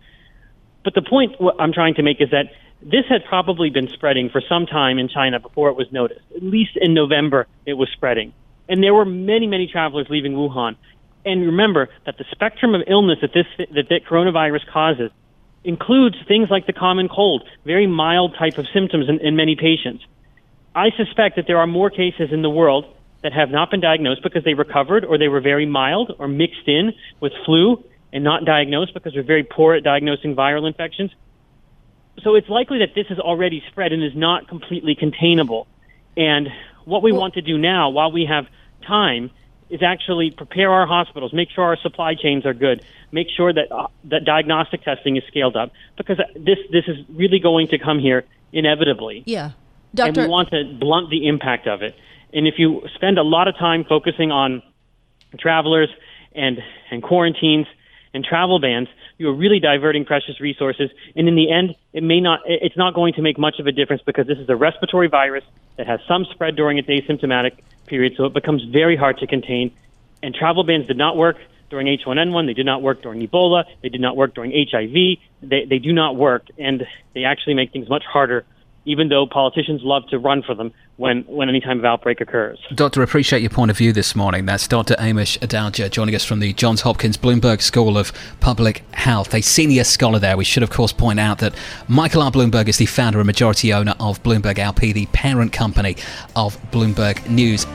But 0.83 0.93
the 0.95 1.01
point 1.01 1.35
I'm 1.59 1.73
trying 1.73 1.95
to 1.95 2.03
make 2.03 2.21
is 2.21 2.31
that 2.31 2.51
this 2.81 3.05
had 3.07 3.23
probably 3.25 3.69
been 3.69 3.87
spreading 3.87 4.29
for 4.29 4.41
some 4.41 4.65
time 4.65 4.99
in 4.99 5.07
China 5.07 5.39
before 5.39 5.69
it 5.69 5.77
was 5.77 5.91
noticed. 5.91 6.21
At 6.35 6.43
least 6.43 6.71
in 6.75 6.93
November, 6.93 7.47
it 7.65 7.73
was 7.73 7.89
spreading, 7.93 8.33
and 8.67 8.83
there 8.83 8.93
were 8.93 9.05
many 9.05 9.47
many 9.47 9.67
travelers 9.67 10.07
leaving 10.09 10.33
Wuhan. 10.33 10.75
And 11.25 11.45
remember 11.45 11.87
that 12.05 12.17
the 12.17 12.25
spectrum 12.31 12.75
of 12.75 12.81
illness 12.87 13.19
that 13.21 13.33
this 13.33 13.45
that, 13.57 13.87
that 13.89 14.05
coronavirus 14.05 14.67
causes 14.71 15.11
includes 15.63 16.17
things 16.27 16.49
like 16.49 16.67
the 16.67 16.73
common 16.73 17.07
cold, 17.07 17.47
very 17.65 17.87
mild 17.87 18.35
type 18.37 18.57
of 18.57 18.65
symptoms 18.73 19.07
in, 19.07 19.19
in 19.19 19.35
many 19.37 19.55
patients. 19.55 20.03
I 20.75 20.89
suspect 20.97 21.35
that 21.37 21.45
there 21.47 21.57
are 21.57 21.67
more 21.67 21.89
cases 21.89 22.33
in 22.33 22.41
the 22.41 22.49
world 22.49 22.85
that 23.23 23.33
have 23.33 23.49
not 23.49 23.71
been 23.71 23.79
diagnosed 23.79 24.21
because 24.21 24.43
they 24.43 24.53
recovered 24.53 25.05
or 25.05 25.17
they 25.17 25.29
were 25.29 25.41
very 25.41 25.65
mild 25.65 26.11
or 26.19 26.27
mixed 26.27 26.67
in 26.67 26.93
with 27.19 27.31
flu 27.45 27.83
and 28.11 28.23
not 28.23 28.45
diagnosed 28.45 28.93
because 28.93 29.15
we're 29.15 29.23
very 29.23 29.43
poor 29.43 29.73
at 29.73 29.83
diagnosing 29.83 30.35
viral 30.35 30.67
infections. 30.67 31.11
So 32.21 32.35
it's 32.35 32.49
likely 32.49 32.79
that 32.79 32.93
this 32.93 33.07
is 33.09 33.19
already 33.19 33.63
spread 33.71 33.91
and 33.91 34.03
is 34.03 34.15
not 34.15 34.47
completely 34.47 34.93
containable. 34.93 35.67
And 36.15 36.49
what 36.85 37.01
we 37.01 37.11
want 37.11 37.33
to 37.35 37.41
do 37.41 37.57
now, 37.57 37.89
while 37.89 38.11
we 38.11 38.25
have 38.25 38.45
time, 38.85 39.31
is 39.69 39.81
actually 39.81 40.29
prepare 40.29 40.69
our 40.71 40.85
hospitals, 40.85 41.33
make 41.33 41.49
sure 41.49 41.63
our 41.63 41.77
supply 41.77 42.13
chains 42.13 42.45
are 42.45 42.53
good, 42.53 42.85
make 43.11 43.27
sure 43.35 43.51
that 43.51 43.71
uh, 43.71 43.87
that 44.03 44.23
diagnostic 44.23 44.83
testing 44.83 45.17
is 45.17 45.23
scaled 45.27 45.55
up, 45.55 45.71
because 45.97 46.17
this 46.35 46.59
this 46.71 46.83
is 46.87 46.97
really 47.09 47.39
going 47.39 47.67
to 47.69 47.79
come 47.79 47.97
here 47.97 48.25
inevitably. 48.51 49.23
Yeah. 49.25 49.51
Doctor- 49.95 50.21
and 50.21 50.27
we 50.27 50.31
want 50.31 50.49
to 50.49 50.77
blunt 50.79 51.09
the 51.09 51.27
impact 51.27 51.65
of 51.67 51.81
it. 51.81 51.95
And 52.33 52.47
if 52.47 52.55
you 52.57 52.81
spend 52.95 53.17
a 53.17 53.23
lot 53.23 53.47
of 53.47 53.57
time 53.57 53.85
focusing 53.85 54.31
on 54.31 54.63
travelers 55.39 55.89
and, 56.33 56.59
and 56.91 57.03
quarantines 57.03 57.67
and 58.13 58.23
travel 58.23 58.59
bans, 58.59 58.87
you're 59.17 59.33
really 59.33 59.59
diverting 59.59 60.05
precious 60.05 60.39
resources. 60.39 60.89
And 61.15 61.27
in 61.27 61.35
the 61.35 61.51
end, 61.51 61.75
it 61.93 62.03
may 62.03 62.19
not, 62.19 62.41
it's 62.45 62.77
not 62.77 62.93
going 62.93 63.13
to 63.13 63.21
make 63.21 63.37
much 63.37 63.59
of 63.59 63.67
a 63.67 63.71
difference 63.71 64.01
because 64.03 64.27
this 64.27 64.39
is 64.39 64.49
a 64.49 64.55
respiratory 64.55 65.07
virus 65.07 65.43
that 65.77 65.87
has 65.87 65.99
some 66.07 66.25
spread 66.25 66.55
during 66.55 66.77
its 66.77 66.87
asymptomatic 66.87 67.59
period, 67.85 68.13
so 68.17 68.25
it 68.25 68.33
becomes 68.33 68.63
very 68.63 68.95
hard 68.95 69.17
to 69.19 69.27
contain. 69.27 69.71
And 70.21 70.33
travel 70.33 70.63
bans 70.63 70.87
did 70.87 70.97
not 70.97 71.17
work 71.17 71.37
during 71.69 71.87
H1N1. 71.87 72.45
They 72.45 72.53
did 72.53 72.65
not 72.65 72.81
work 72.81 73.01
during 73.01 73.27
Ebola. 73.27 73.65
They 73.81 73.89
did 73.89 74.01
not 74.01 74.15
work 74.15 74.35
during 74.35 74.51
HIV. 74.51 75.17
They, 75.41 75.65
they 75.65 75.79
do 75.79 75.91
not 75.91 76.15
work, 76.15 76.45
and 76.57 76.85
they 77.13 77.25
actually 77.25 77.55
make 77.55 77.71
things 77.71 77.89
much 77.89 78.03
harder 78.05 78.45
even 78.85 79.09
though 79.09 79.25
politicians 79.25 79.81
love 79.83 80.07
to 80.09 80.19
run 80.19 80.43
for 80.43 80.53
them 80.55 80.73
when, 80.97 81.23
when 81.23 81.49
any 81.49 81.59
time 81.59 81.79
of 81.79 81.85
outbreak 81.85 82.21
occurs. 82.21 82.59
Doctor, 82.75 83.01
appreciate 83.01 83.41
your 83.41 83.49
point 83.49 83.71
of 83.71 83.77
view 83.77 83.93
this 83.93 84.15
morning. 84.15 84.45
That's 84.45 84.67
Dr. 84.67 84.95
Amesh 84.95 85.39
Adalja 85.39 85.89
joining 85.89 86.15
us 86.15 86.25
from 86.25 86.39
the 86.39 86.53
Johns 86.53 86.81
Hopkins 86.81 87.17
Bloomberg 87.17 87.61
School 87.61 87.97
of 87.97 88.11
Public 88.39 88.83
Health, 88.91 89.33
a 89.33 89.41
senior 89.41 89.83
scholar 89.83 90.19
there. 90.19 90.37
We 90.37 90.43
should, 90.43 90.63
of 90.63 90.69
course, 90.69 90.93
point 90.93 91.19
out 91.19 91.39
that 91.39 91.55
Michael 91.87 92.21
R. 92.21 92.31
Bloomberg 92.31 92.67
is 92.67 92.77
the 92.77 92.85
founder 92.85 93.19
and 93.19 93.25
majority 93.27 93.73
owner 93.73 93.95
of 93.99 94.21
Bloomberg 94.23 94.59
LP, 94.59 94.91
the 94.91 95.05
parent 95.07 95.53
company 95.53 95.95
of 96.35 96.57
Bloomberg 96.71 97.27
News. 97.29 97.65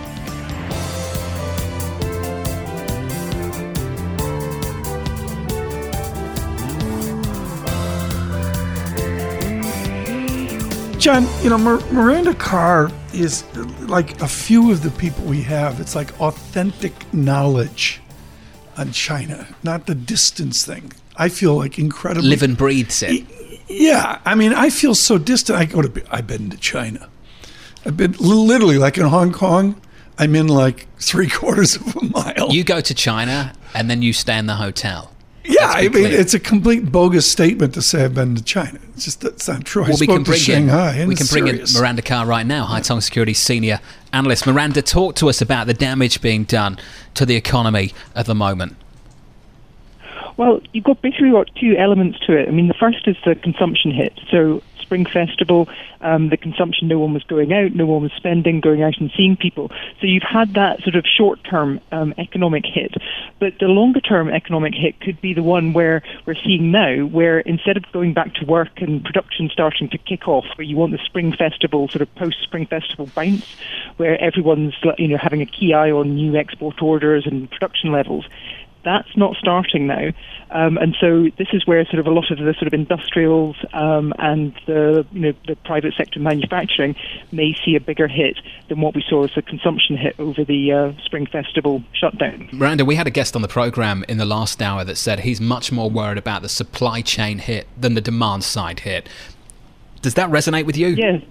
John, 11.09 11.27
you 11.43 11.49
know, 11.49 11.57
Mir- 11.57 11.81
Miranda 11.91 12.35
Carr 12.35 12.91
is 13.15 13.43
like 13.89 14.21
a 14.21 14.29
few 14.29 14.71
of 14.71 14.83
the 14.83 14.91
people 14.91 15.25
we 15.25 15.41
have. 15.41 15.81
It's 15.81 15.95
like 15.95 16.21
authentic 16.21 16.93
knowledge 17.15 18.03
on 18.77 18.93
China, 18.93 19.49
not 19.63 19.87
the 19.87 19.95
distance 19.95 20.67
thing. 20.67 20.93
I 21.17 21.31
feel 21.31 21.57
like 21.57 21.79
incredibly 21.79 22.29
live 22.29 22.43
and 22.43 22.59
breathes 22.59 23.03
it. 23.03 23.25
Yeah, 23.69 24.21
I 24.27 24.35
mean, 24.35 24.53
I 24.53 24.69
feel 24.69 24.95
so 24.95 25.17
distant. 25.17 25.59
I 25.59 25.65
go 25.65 25.81
to, 25.81 26.15
I've 26.15 26.27
been 26.27 26.51
to 26.51 26.59
China. 26.59 27.09
I've 27.87 27.97
been 27.97 28.13
literally 28.21 28.77
like 28.77 28.99
in 28.99 29.07
Hong 29.07 29.33
Kong. 29.33 29.81
I'm 30.19 30.37
in 30.37 30.49
like 30.49 30.89
three 30.99 31.31
quarters 31.31 31.77
of 31.77 31.97
a 31.97 32.05
mile. 32.05 32.53
You 32.53 32.65
go 32.65 32.83
to 32.83 32.93
China 32.93 33.55
and 33.73 33.89
then 33.89 34.03
you 34.03 34.13
stay 34.13 34.37
in 34.37 34.45
the 34.45 34.57
hotel. 34.57 35.11
Yeah, 35.49 35.67
I 35.67 35.83
mean, 35.83 35.93
clear. 35.93 36.21
it's 36.21 36.35
a 36.35 36.39
complete 36.39 36.93
bogus 36.93 37.31
statement 37.31 37.73
to 37.75 37.83
say 37.83 38.05
I've 38.05 38.15
been 38.15 38.35
to 38.35 38.45
China. 38.45 38.79
It's 38.95 39.07
just 39.07 39.23
that's 39.23 39.49
not 39.49 39.65
true. 39.65 39.83
Well, 39.83 39.93
I 39.93 39.97
we 39.99 40.07
can 40.07 40.23
bring 40.23 40.39
Shanghai. 40.39 40.97
In, 40.99 41.09
we 41.09 41.15
can 41.15 41.27
bring 41.27 41.49
in 41.49 41.65
Miranda 41.75 42.03
Carr 42.03 42.27
right 42.27 42.47
now, 42.47 42.67
Haitong 42.67 43.03
Security 43.03 43.33
senior 43.33 43.81
analyst. 44.13 44.47
Miranda, 44.47 44.83
talk 44.83 45.15
to 45.17 45.29
us 45.31 45.41
about 45.41 45.67
the 45.67 45.73
damage 45.73 46.21
being 46.21 46.45
done 46.45 46.79
to 47.15 47.25
the 47.25 47.35
economy 47.35 47.95
at 48.15 48.27
the 48.27 48.35
moment. 48.35 48.77
Well, 50.37 50.61
you've 50.73 50.85
got 50.85 51.01
basically 51.01 51.31
got 51.31 51.49
two 51.57 51.77
elements 51.77 52.19
to 52.27 52.37
it. 52.37 52.47
I 52.47 52.51
mean, 52.51 52.69
the 52.69 52.75
first 52.75 53.09
is 53.09 53.17
the 53.25 53.35
consumption 53.35 53.91
hit. 53.91 54.21
So 54.31 54.63
Spring 54.89 55.05
Festival, 55.05 55.69
um, 56.01 56.31
the 56.31 56.39
consumption, 56.39 56.89
no 56.89 56.99
one 56.99 57.13
was 57.13 57.23
going 57.25 57.53
out, 57.53 57.75
no 57.75 57.85
one 57.85 58.03
was 58.03 58.13
spending, 58.17 58.59
going 58.59 58.83
out 58.83 58.95
and 58.99 59.11
seeing 59.15 59.37
people. 59.37 59.71
So 60.01 60.07
you've 60.07 60.23
had 60.23 60.55
that 60.55 60.81
sort 60.81 60.95
of 60.97 61.05
short 61.05 61.45
term 61.45 61.79
um, 61.93 62.15
economic 62.17 62.65
hit. 62.65 62.95
But 63.39 63.59
the 63.61 63.67
longer 63.67 64.01
term 64.01 64.31
economic 64.31 64.73
hit 64.75 64.99
could 65.01 65.21
be 65.21 65.35
the 65.35 65.43
one 65.43 65.75
where 65.75 66.03
we're 66.25 66.41
seeing 66.43 66.71
now, 66.71 67.05
where 67.05 67.41
instead 67.41 67.77
of 67.77 67.85
going 67.93 68.15
back 68.15 68.33
to 68.37 68.47
work 68.47 68.81
and 68.81 69.05
production 69.05 69.51
starting 69.53 69.91
to 69.91 69.99
kick 69.99 70.27
off, 70.27 70.47
where 70.57 70.65
you 70.65 70.79
want 70.79 70.93
the 70.93 71.05
Spring 71.05 71.35
Festival, 71.37 71.87
sort 71.89 72.01
of 72.01 72.15
post 72.15 72.39
Spring 72.43 72.65
Festival 72.65 73.11
bounce, 73.15 73.45
where 73.99 74.19
everyone's 74.23 74.75
you 74.97 75.09
know 75.09 75.19
having 75.19 75.43
a 75.43 75.47
key 75.47 75.75
eye 75.75 75.91
on 75.91 76.15
new 76.15 76.35
export 76.35 76.81
orders 76.81 77.27
and 77.27 77.51
production 77.51 77.93
levels 77.93 78.25
That's 78.85 79.17
not 79.17 79.37
starting 79.37 79.87
now. 79.87 80.13
Um, 80.51 80.79
and 80.79 80.97
so 80.99 81.29
this 81.37 81.49
is 81.53 81.67
where 81.67 81.85
sort 81.87 81.99
of 81.99 82.07
a 82.07 82.11
lot 82.11 82.31
of 82.31 82.39
the 82.39 82.55
sort 82.55 82.67
of 82.67 82.73
industrials 82.73 83.57
um, 83.73 84.15
and 84.19 84.55
the 84.67 85.07
you 85.13 85.21
know 85.21 85.33
the 85.47 85.57
private 85.57 85.95
sector 85.95 86.21
manufacturing 86.21 86.97
may 87.33 87.55
see 87.65 87.75
a 87.77 87.81
bigger 87.81 88.09
hit 88.09 88.39
than 88.69 88.81
what 88.81 88.95
we 88.95 89.05
saw 89.07 89.25
as 89.25 89.31
a 89.37 89.43
consumption 89.43 89.97
hit 89.97 90.15
over 90.19 90.45
the 90.45 90.73
uh, 90.73 90.93
Spring 91.05 91.27
Festival 91.27 91.83
shutdown. 91.93 92.49
Miranda, 92.53 92.85
we 92.85 92.95
had 92.95 93.07
a 93.07 93.11
guest 93.11 93.37
on 93.37 93.43
the 93.43 93.49
program 93.49 94.05
in 94.09 94.17
the 94.17 94.25
last 94.25 94.63
hour 94.63 94.85
that 94.85 94.97
said 94.97 95.21
he's 95.21 95.41
much 95.41 95.71
more 95.71 95.91
worried 95.91 96.19
about 96.19 96.43
the 96.43 96.49
supply 96.49 97.03
chain 97.03 97.39
hit 97.39 97.67
than 97.79 97.95
the 97.95 98.01
demand 98.01 98.45
side 98.45 98.81
hit. 98.81 99.09
Does 100.01 100.15
that 100.15 100.31
resonate 100.31 100.65
with 100.65 100.77
you? 100.77 100.89
Yes. 100.89 101.23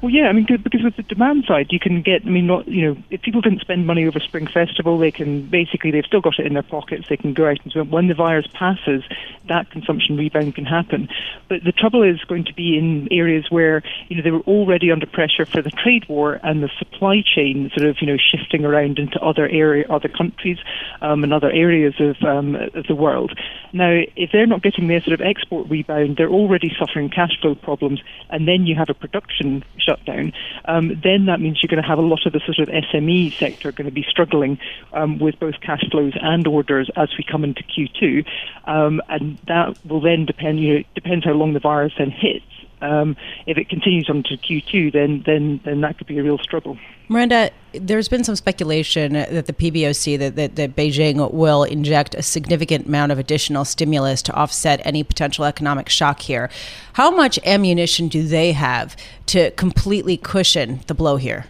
Well, 0.00 0.12
yeah, 0.12 0.28
I 0.28 0.32
mean, 0.32 0.46
because 0.46 0.84
with 0.84 0.94
the 0.94 1.02
demand 1.02 1.46
side, 1.48 1.68
you 1.70 1.80
can 1.80 2.02
get. 2.02 2.22
I 2.24 2.28
mean, 2.28 2.46
not 2.46 2.68
you 2.68 2.86
know, 2.86 3.02
if 3.10 3.20
people 3.22 3.40
didn't 3.40 3.62
spend 3.62 3.84
money 3.84 4.06
over 4.06 4.20
Spring 4.20 4.46
Festival, 4.46 4.96
they 4.96 5.10
can 5.10 5.48
basically 5.48 5.90
they've 5.90 6.04
still 6.04 6.20
got 6.20 6.38
it 6.38 6.46
in 6.46 6.54
their 6.54 6.62
pockets. 6.62 7.08
They 7.08 7.16
can 7.16 7.34
go 7.34 7.46
out 7.48 7.58
and 7.64 7.72
spend. 7.72 7.90
When 7.90 8.06
the 8.06 8.14
virus 8.14 8.46
passes, 8.52 9.02
that 9.48 9.70
consumption 9.72 10.16
rebound 10.16 10.54
can 10.54 10.66
happen. 10.66 11.08
But 11.48 11.64
the 11.64 11.72
trouble 11.72 12.04
is 12.04 12.22
going 12.28 12.44
to 12.44 12.54
be 12.54 12.78
in 12.78 13.08
areas 13.10 13.46
where 13.50 13.82
you 14.06 14.16
know 14.16 14.22
they 14.22 14.30
were 14.30 14.42
already 14.42 14.92
under 14.92 15.06
pressure 15.06 15.44
for 15.44 15.62
the 15.62 15.70
trade 15.70 16.08
war 16.08 16.38
and 16.44 16.62
the 16.62 16.70
supply 16.78 17.24
chain 17.24 17.68
sort 17.76 17.88
of 17.88 17.96
you 18.00 18.06
know 18.06 18.18
shifting 18.18 18.64
around 18.64 19.00
into 19.00 19.20
other 19.20 19.48
area, 19.48 19.84
other 19.90 20.08
countries, 20.08 20.58
um, 21.00 21.24
and 21.24 21.34
other 21.34 21.50
areas 21.50 21.94
of 21.98 22.22
um, 22.22 22.54
of 22.54 22.86
the 22.86 22.94
world. 22.94 23.36
Now, 23.72 24.00
if 24.14 24.30
they're 24.30 24.46
not 24.46 24.62
getting 24.62 24.86
their 24.86 25.00
sort 25.00 25.20
of 25.20 25.26
export 25.26 25.68
rebound, 25.68 26.18
they're 26.18 26.30
already 26.30 26.72
suffering 26.78 27.10
cash 27.10 27.32
flow 27.40 27.56
problems, 27.56 28.00
and 28.30 28.46
then 28.46 28.64
you 28.64 28.76
have 28.76 28.90
a 28.90 28.94
production 28.94 29.64
shutdown, 29.88 30.32
um, 30.66 30.88
then 31.02 31.26
that 31.26 31.40
means 31.40 31.60
you're 31.62 31.68
going 31.68 31.82
to 31.82 31.88
have 31.88 31.98
a 31.98 32.02
lot 32.02 32.26
of 32.26 32.32
the 32.32 32.40
sort 32.44 32.58
of 32.58 32.68
SME 32.68 33.32
sector 33.40 33.72
going 33.72 33.86
to 33.86 33.92
be 33.92 34.04
struggling 34.08 34.58
um, 34.92 35.18
with 35.18 35.38
both 35.40 35.54
cash 35.64 35.82
flows 35.90 36.12
and 36.20 36.46
orders 36.46 36.90
as 36.96 37.08
we 37.16 37.24
come 37.30 37.44
into 37.44 37.62
Q2, 37.62 38.24
um, 38.66 39.00
and 39.08 39.38
that 39.46 39.76
will 39.84 40.00
then 40.00 40.26
depend. 40.26 40.60
You 40.60 40.74
know, 40.74 40.84
depends 40.94 41.24
how 41.24 41.32
long 41.32 41.54
the 41.54 41.60
virus 41.60 41.92
then 41.98 42.10
hits. 42.10 42.44
Um, 42.80 43.16
if 43.46 43.58
it 43.58 43.68
continues 43.68 44.08
on 44.08 44.22
to 44.24 44.36
Q2, 44.36 44.92
then 44.92 45.22
then 45.26 45.60
then 45.64 45.80
that 45.80 45.98
could 45.98 46.06
be 46.06 46.18
a 46.18 46.22
real 46.22 46.38
struggle. 46.38 46.78
Miranda, 47.08 47.50
there's 47.72 48.08
been 48.08 48.22
some 48.22 48.36
speculation 48.36 49.14
that 49.14 49.46
the 49.46 49.52
PBOC, 49.54 50.18
that, 50.18 50.36
that, 50.36 50.56
that, 50.56 50.76
Beijing 50.76 51.32
will 51.32 51.64
inject 51.64 52.14
a 52.14 52.22
significant 52.22 52.86
amount 52.86 53.12
of 53.12 53.18
additional 53.18 53.64
stimulus 53.64 54.20
to 54.22 54.32
offset 54.34 54.82
any 54.84 55.02
potential 55.02 55.46
economic 55.46 55.88
shock 55.88 56.20
here. 56.20 56.50
How 56.94 57.10
much 57.10 57.38
ammunition 57.46 58.08
do 58.08 58.22
they 58.22 58.52
have 58.52 58.94
to 59.26 59.50
completely 59.52 60.18
cushion 60.18 60.80
the 60.86 60.94
blow 60.94 61.16
here? 61.16 61.46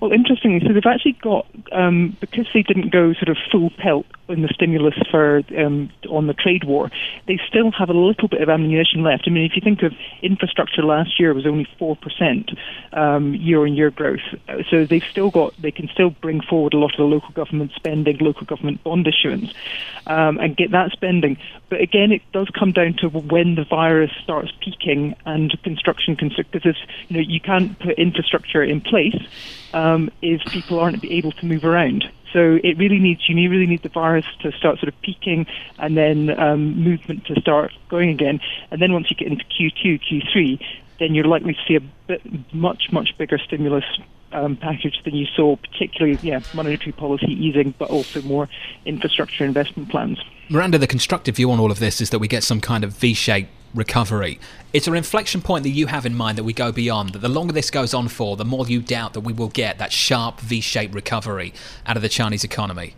Well, 0.00 0.12
interestingly, 0.12 0.66
so 0.66 0.72
they've 0.72 0.84
actually 0.86 1.12
got 1.12 1.46
um, 1.72 2.16
because 2.20 2.46
they 2.54 2.62
didn't 2.62 2.90
go 2.90 3.12
sort 3.14 3.28
of 3.28 3.36
full 3.50 3.70
pelt 3.70 4.06
in 4.28 4.42
the 4.42 4.48
stimulus 4.48 4.94
for 5.10 5.42
um, 5.58 5.90
on 6.08 6.26
the 6.26 6.34
trade 6.34 6.64
war, 6.64 6.90
they 7.26 7.38
still 7.48 7.70
have 7.72 7.90
a 7.90 7.92
little 7.92 8.28
bit 8.28 8.40
of 8.40 8.48
ammunition 8.48 9.02
left. 9.02 9.24
I 9.26 9.30
mean, 9.30 9.44
if 9.44 9.52
you 9.54 9.62
think 9.62 9.82
of 9.82 9.92
infrastructure 10.22 10.82
last 10.82 11.20
year 11.20 11.34
was 11.34 11.46
only 11.46 11.66
four 11.78 11.96
percent 11.96 12.50
um, 12.92 13.34
year-on-year 13.34 13.90
growth, 13.90 14.20
so 14.70 14.84
they've 14.84 15.04
still 15.10 15.30
got 15.30 15.54
they 15.60 15.70
can 15.70 15.88
still 15.88 16.10
bring 16.10 16.40
forward 16.40 16.74
a 16.74 16.78
lot 16.78 16.92
of 16.92 16.98
the 16.98 17.04
local 17.04 17.30
government 17.30 17.72
spending, 17.76 18.18
local 18.18 18.46
government 18.46 18.82
bond 18.82 19.06
issuance, 19.06 19.52
um, 20.06 20.38
and 20.38 20.56
get 20.56 20.70
that 20.70 20.92
spending. 20.92 21.36
But 21.68 21.80
again, 21.80 22.12
it 22.12 22.22
does 22.32 22.48
come 22.50 22.72
down 22.72 22.94
to 23.00 23.08
when 23.08 23.54
the 23.54 23.64
virus 23.64 24.10
starts 24.22 24.52
peaking 24.60 25.14
and 25.26 25.50
construction 25.62 26.16
because 26.16 26.76
you 27.08 27.16
know 27.16 27.24
you 27.26 27.40
can't 27.40 27.78
put 27.78 27.98
infrastructure 27.98 28.62
in 28.62 28.80
place 28.80 29.16
um, 29.72 30.10
if 30.22 30.40
people 30.46 30.78
aren't 30.78 31.04
able 31.04 31.32
to 31.32 31.46
move 31.46 31.64
around. 31.64 32.04
So 32.34 32.58
it 32.64 32.76
really 32.76 32.98
needs 32.98 33.26
you 33.28 33.48
really 33.48 33.66
need 33.66 33.82
the 33.82 33.88
virus 33.88 34.26
to 34.40 34.50
start 34.52 34.78
sort 34.80 34.88
of 34.88 35.00
peaking 35.02 35.46
and 35.78 35.96
then 35.96 36.38
um, 36.38 36.82
movement 36.82 37.24
to 37.26 37.40
start 37.40 37.72
going 37.88 38.10
again. 38.10 38.40
And 38.72 38.82
then 38.82 38.92
once 38.92 39.08
you 39.08 39.16
get 39.16 39.28
into 39.28 39.44
Q2, 39.44 40.00
Q3, 40.02 40.66
then 40.98 41.14
you're 41.14 41.26
likely 41.26 41.54
to 41.54 41.60
see 41.66 41.76
a 41.76 41.80
bit, 41.80 42.20
much 42.52 42.90
much 42.90 43.16
bigger 43.16 43.38
stimulus 43.38 43.84
um, 44.32 44.56
package 44.56 45.00
than 45.04 45.14
you 45.14 45.26
saw, 45.36 45.56
particularly 45.56 46.18
yeah 46.22 46.40
monetary 46.52 46.92
policy 46.92 47.32
easing, 47.32 47.72
but 47.78 47.88
also 47.88 48.20
more 48.22 48.48
infrastructure 48.84 49.44
investment 49.44 49.88
plans. 49.88 50.18
Miranda, 50.50 50.76
the 50.76 50.88
constructive 50.88 51.36
view 51.36 51.50
on 51.52 51.60
all 51.60 51.70
of 51.70 51.78
this 51.78 52.00
is 52.00 52.10
that 52.10 52.18
we 52.18 52.28
get 52.28 52.42
some 52.42 52.60
kind 52.60 52.84
of 52.84 52.92
V-shaped 52.92 53.48
recovery. 53.74 54.38
It's 54.72 54.86
an 54.86 54.94
inflection 54.94 55.42
point 55.42 55.64
that 55.64 55.70
you 55.70 55.86
have 55.86 56.06
in 56.06 56.14
mind 56.14 56.38
that 56.38 56.44
we 56.44 56.52
go 56.52 56.72
beyond, 56.72 57.10
that 57.10 57.18
the 57.20 57.28
longer 57.28 57.52
this 57.52 57.70
goes 57.70 57.92
on 57.92 58.08
for, 58.08 58.36
the 58.36 58.44
more 58.44 58.66
you 58.66 58.80
doubt 58.80 59.12
that 59.14 59.20
we 59.20 59.32
will 59.32 59.48
get 59.48 59.78
that 59.78 59.92
sharp 59.92 60.40
V 60.40 60.60
shaped 60.60 60.94
recovery 60.94 61.52
out 61.86 61.96
of 61.96 62.02
the 62.02 62.08
Chinese 62.08 62.44
economy. 62.44 62.94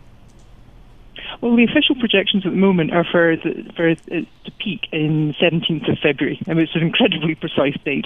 Well, 1.41 1.55
the 1.55 1.63
official 1.63 1.95
projections 1.95 2.45
at 2.45 2.51
the 2.51 2.57
moment 2.57 2.93
are 2.93 3.03
for 3.03 3.35
the, 3.35 3.71
for 3.75 3.87
it 3.87 3.99
to 4.07 4.51
peak 4.59 4.87
in 4.91 5.33
17th 5.41 5.91
of 5.91 5.99
February. 5.99 6.41
I 6.47 6.53
mean, 6.53 6.63
it's 6.63 6.75
an 6.75 6.81
incredibly 6.81 7.35
precise 7.35 7.77
date. 7.83 8.05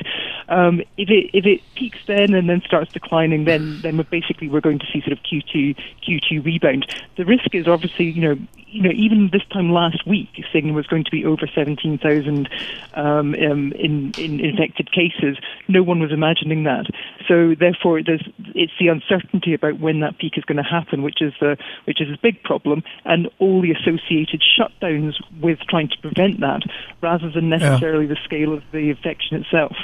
Um, 0.50 0.82
if 0.98 1.10
it 1.10 1.30
if 1.34 1.46
it 1.46 1.62
peaks 1.76 2.00
then 2.08 2.34
and 2.34 2.50
then 2.50 2.62
starts 2.66 2.92
declining, 2.92 3.46
then 3.46 3.80
then 3.82 3.98
we're 3.98 4.04
basically 4.04 4.50
we're 4.50 4.62
going 4.62 4.80
to 4.80 4.86
see 4.92 5.02
sort 5.02 5.14
of 5.14 5.20
Q2 5.20 5.76
Q2 6.08 6.44
rebound. 6.44 6.94
The 7.18 7.26
risk 7.26 7.54
is 7.54 7.68
obviously 7.68 8.10
you 8.10 8.22
know 8.22 8.38
you 8.72 8.82
know, 8.82 8.92
even 8.92 9.30
this 9.32 9.44
time 9.52 9.72
last 9.72 10.08
week, 10.08 10.30
saying 10.52 10.70
it 10.70 10.72
was 10.72 10.88
going 10.88 11.04
to 11.04 11.12
be 11.12 11.26
over 11.26 11.46
17,000 11.54 12.50
um, 12.94 13.06
um, 13.06 13.34
in, 13.74 14.14
in 14.18 14.40
infected 14.40 14.92
cases. 14.92 15.38
No 15.68 15.84
one 15.84 16.00
was 16.00 16.12
imagining 16.12 16.64
that. 16.64 16.86
So 17.28 17.54
therefore, 17.54 18.00
it's 18.00 18.74
the 18.80 18.88
uncertainty 18.88 19.54
about 19.54 19.80
when 19.80 20.00
that 20.00 20.18
peak 20.18 20.38
is 20.38 20.46
going 20.46 20.58
to 20.58 20.64
happen, 20.64 21.04
which 21.04 21.22
is 21.22 21.34
the 21.40 21.58
which 21.86 22.02
is 22.02 22.10
a 22.10 22.18
big 22.22 22.42
problem, 22.44 22.84
and 23.12 23.30
all 23.40 23.62
the 23.62 23.72
associated 23.72 24.42
shutdowns 24.58 25.16
with 25.42 25.60
trying 25.70 25.90
to 25.90 25.98
prevent 25.98 26.40
that, 26.40 26.62
rather 27.02 27.30
than 27.30 27.50
necessarily 27.50 28.06
yeah. 28.06 28.14
the 28.14 28.20
scale 28.24 28.54
of 28.54 28.64
the 28.72 28.90
infection 28.90 29.36
itself. 29.36 29.76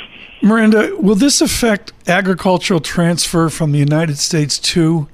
Miranda, 0.41 0.95
will 0.97 1.15
this 1.15 1.41
affect 1.41 1.91
agricultural 2.07 2.79
transfer 2.79 3.49
from 3.49 3.73
the 3.73 3.79
United 3.79 4.17
States 4.17 4.57
to 4.57 5.09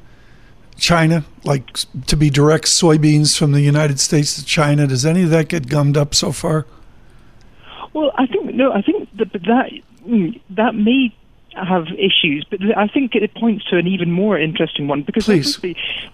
China, 0.77 1.25
like 1.43 1.73
to 2.05 2.15
be 2.15 2.29
direct 2.29 2.65
soybeans 2.65 3.35
from 3.35 3.51
the 3.51 3.61
United 3.61 3.99
States 3.99 4.35
to 4.35 4.45
China? 4.45 4.85
Does 4.85 5.07
any 5.07 5.23
of 5.23 5.31
that 5.31 5.47
get 5.47 5.67
gummed 5.67 5.97
up 5.97 6.13
so 6.13 6.31
far? 6.31 6.67
Well, 7.93 8.11
I 8.15 8.27
think 8.27 8.53
no. 8.53 8.71
I 8.71 8.83
think 8.83 9.09
that 9.17 9.33
that 9.33 9.71
mm, 10.07 10.39
that 10.51 10.75
may 10.75 11.15
have 11.55 11.87
issues, 11.97 12.45
but 12.49 12.59
I 12.75 12.87
think 12.87 13.15
it 13.15 13.33
points 13.35 13.65
to 13.65 13.77
an 13.77 13.87
even 13.87 14.11
more 14.11 14.39
interesting 14.39 14.87
one 14.87 15.03
because 15.03 15.27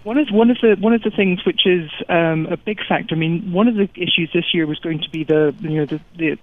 one 0.02 0.18
of 0.18 0.28
one 0.30 0.50
of 0.50 0.58
the 0.60 0.76
one 0.78 0.92
of 0.92 1.02
the 1.02 1.10
things 1.10 1.44
which 1.44 1.66
is 1.66 1.90
um, 2.08 2.46
a 2.50 2.56
big 2.56 2.80
factor. 2.86 3.14
I 3.14 3.18
mean, 3.18 3.52
one 3.52 3.68
of 3.68 3.74
the 3.74 3.88
issues 3.94 4.30
this 4.32 4.54
year 4.54 4.66
was 4.66 4.78
going 4.78 5.00
to 5.00 5.10
be 5.10 5.24
the 5.24 5.54
you 5.60 5.78
know 5.78 5.86
the, 5.86 6.00
the 6.16 6.38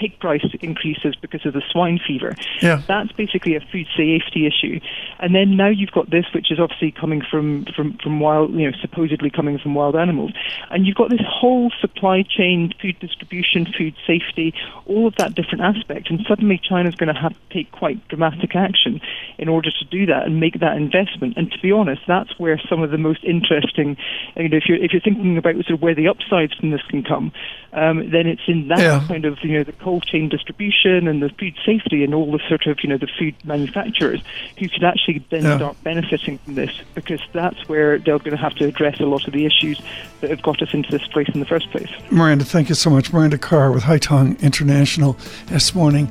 pig 0.00 0.18
price 0.18 0.44
increases 0.60 1.14
because 1.20 1.44
of 1.44 1.52
the 1.52 1.62
swine 1.70 2.00
fever. 2.06 2.34
Yeah. 2.62 2.82
That's 2.88 3.12
basically 3.12 3.54
a 3.54 3.60
food 3.60 3.86
safety 3.96 4.46
issue. 4.46 4.80
And 5.18 5.34
then 5.34 5.56
now 5.56 5.68
you've 5.68 5.90
got 5.90 6.08
this, 6.10 6.24
which 6.34 6.50
is 6.50 6.58
obviously 6.58 6.90
coming 6.90 7.20
from, 7.30 7.66
from, 7.76 7.98
from 8.02 8.18
wild, 8.18 8.52
you 8.52 8.70
know, 8.70 8.76
supposedly 8.80 9.28
coming 9.30 9.58
from 9.58 9.74
wild 9.74 9.94
animals. 9.94 10.32
And 10.70 10.86
you've 10.86 10.96
got 10.96 11.10
this 11.10 11.20
whole 11.28 11.70
supply 11.80 12.22
chain, 12.22 12.72
food 12.80 12.98
distribution, 12.98 13.66
food 13.76 13.94
safety, 14.06 14.54
all 14.86 15.06
of 15.06 15.16
that 15.16 15.34
different 15.34 15.62
aspect. 15.62 16.08
And 16.10 16.20
suddenly 16.26 16.58
China's 16.62 16.94
going 16.94 17.14
to 17.14 17.20
have 17.20 17.32
to 17.32 17.54
take 17.54 17.70
quite 17.72 18.06
dramatic 18.08 18.56
action 18.56 19.00
in 19.38 19.48
order 19.48 19.70
to 19.70 19.84
do 19.84 20.06
that 20.06 20.24
and 20.24 20.40
make 20.40 20.60
that 20.60 20.76
investment. 20.76 21.34
And 21.36 21.52
to 21.52 21.58
be 21.60 21.72
honest, 21.72 22.02
that's 22.08 22.38
where 22.38 22.58
some 22.68 22.82
of 22.82 22.90
the 22.90 22.98
most 22.98 23.22
interesting, 23.24 23.98
you 24.36 24.48
know, 24.48 24.56
if 24.56 24.64
you're, 24.66 24.82
if 24.82 24.92
you're 24.92 25.02
thinking 25.02 25.36
about 25.36 25.54
sort 25.56 25.70
of 25.70 25.82
where 25.82 25.94
the 25.94 26.08
upsides 26.08 26.54
from 26.54 26.70
this 26.70 26.82
can 26.88 27.02
come, 27.02 27.32
um, 27.72 28.10
then 28.10 28.26
it's 28.26 28.42
in 28.48 28.68
that 28.68 28.78
yeah. 28.78 29.04
kind 29.06 29.24
of, 29.24 29.38
you 29.42 29.58
know, 29.58 29.64
the 29.64 29.72
cold 29.90 30.04
chain 30.04 30.28
distribution 30.28 31.08
and 31.08 31.20
the 31.20 31.30
food 31.30 31.52
safety 31.66 32.04
and 32.04 32.14
all 32.14 32.30
the 32.30 32.38
sort 32.48 32.64
of, 32.66 32.78
you 32.80 32.88
know, 32.88 32.96
the 32.96 33.08
food 33.18 33.34
manufacturers 33.42 34.22
who 34.56 34.68
could 34.68 34.84
actually 34.84 35.18
then 35.30 35.42
yeah. 35.42 35.56
start 35.56 35.76
benefiting 35.82 36.38
from 36.38 36.54
this 36.54 36.70
because 36.94 37.20
that's 37.32 37.68
where 37.68 37.98
they're 37.98 38.20
going 38.20 38.30
to 38.30 38.36
have 38.36 38.54
to 38.54 38.66
address 38.66 39.00
a 39.00 39.04
lot 39.04 39.26
of 39.26 39.32
the 39.32 39.44
issues 39.44 39.82
that 40.20 40.30
have 40.30 40.42
got 40.42 40.62
us 40.62 40.72
into 40.72 40.88
this 40.92 41.04
place 41.08 41.28
in 41.34 41.40
the 41.40 41.46
first 41.46 41.68
place. 41.72 41.90
Miranda, 42.08 42.44
thank 42.44 42.68
you 42.68 42.76
so 42.76 42.88
much. 42.88 43.12
Miranda 43.12 43.36
Carr 43.36 43.72
with 43.72 43.82
Haitong 43.82 44.40
International 44.40 45.16
this 45.46 45.74
morning. 45.74 46.08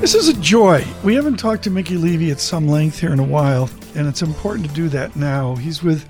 This 0.00 0.16
is 0.16 0.28
a 0.28 0.34
joy. 0.40 0.84
We 1.04 1.14
haven't 1.14 1.36
talked 1.36 1.62
to 1.62 1.70
Mickey 1.70 1.96
Levy 1.96 2.32
at 2.32 2.40
some 2.40 2.66
length 2.66 2.98
here 2.98 3.12
in 3.12 3.20
a 3.20 3.22
while, 3.24 3.70
and 3.94 4.08
it's 4.08 4.22
important 4.22 4.68
to 4.68 4.74
do 4.74 4.88
that 4.90 5.16
now. 5.16 5.56
He's 5.56 5.82
with 5.82 6.08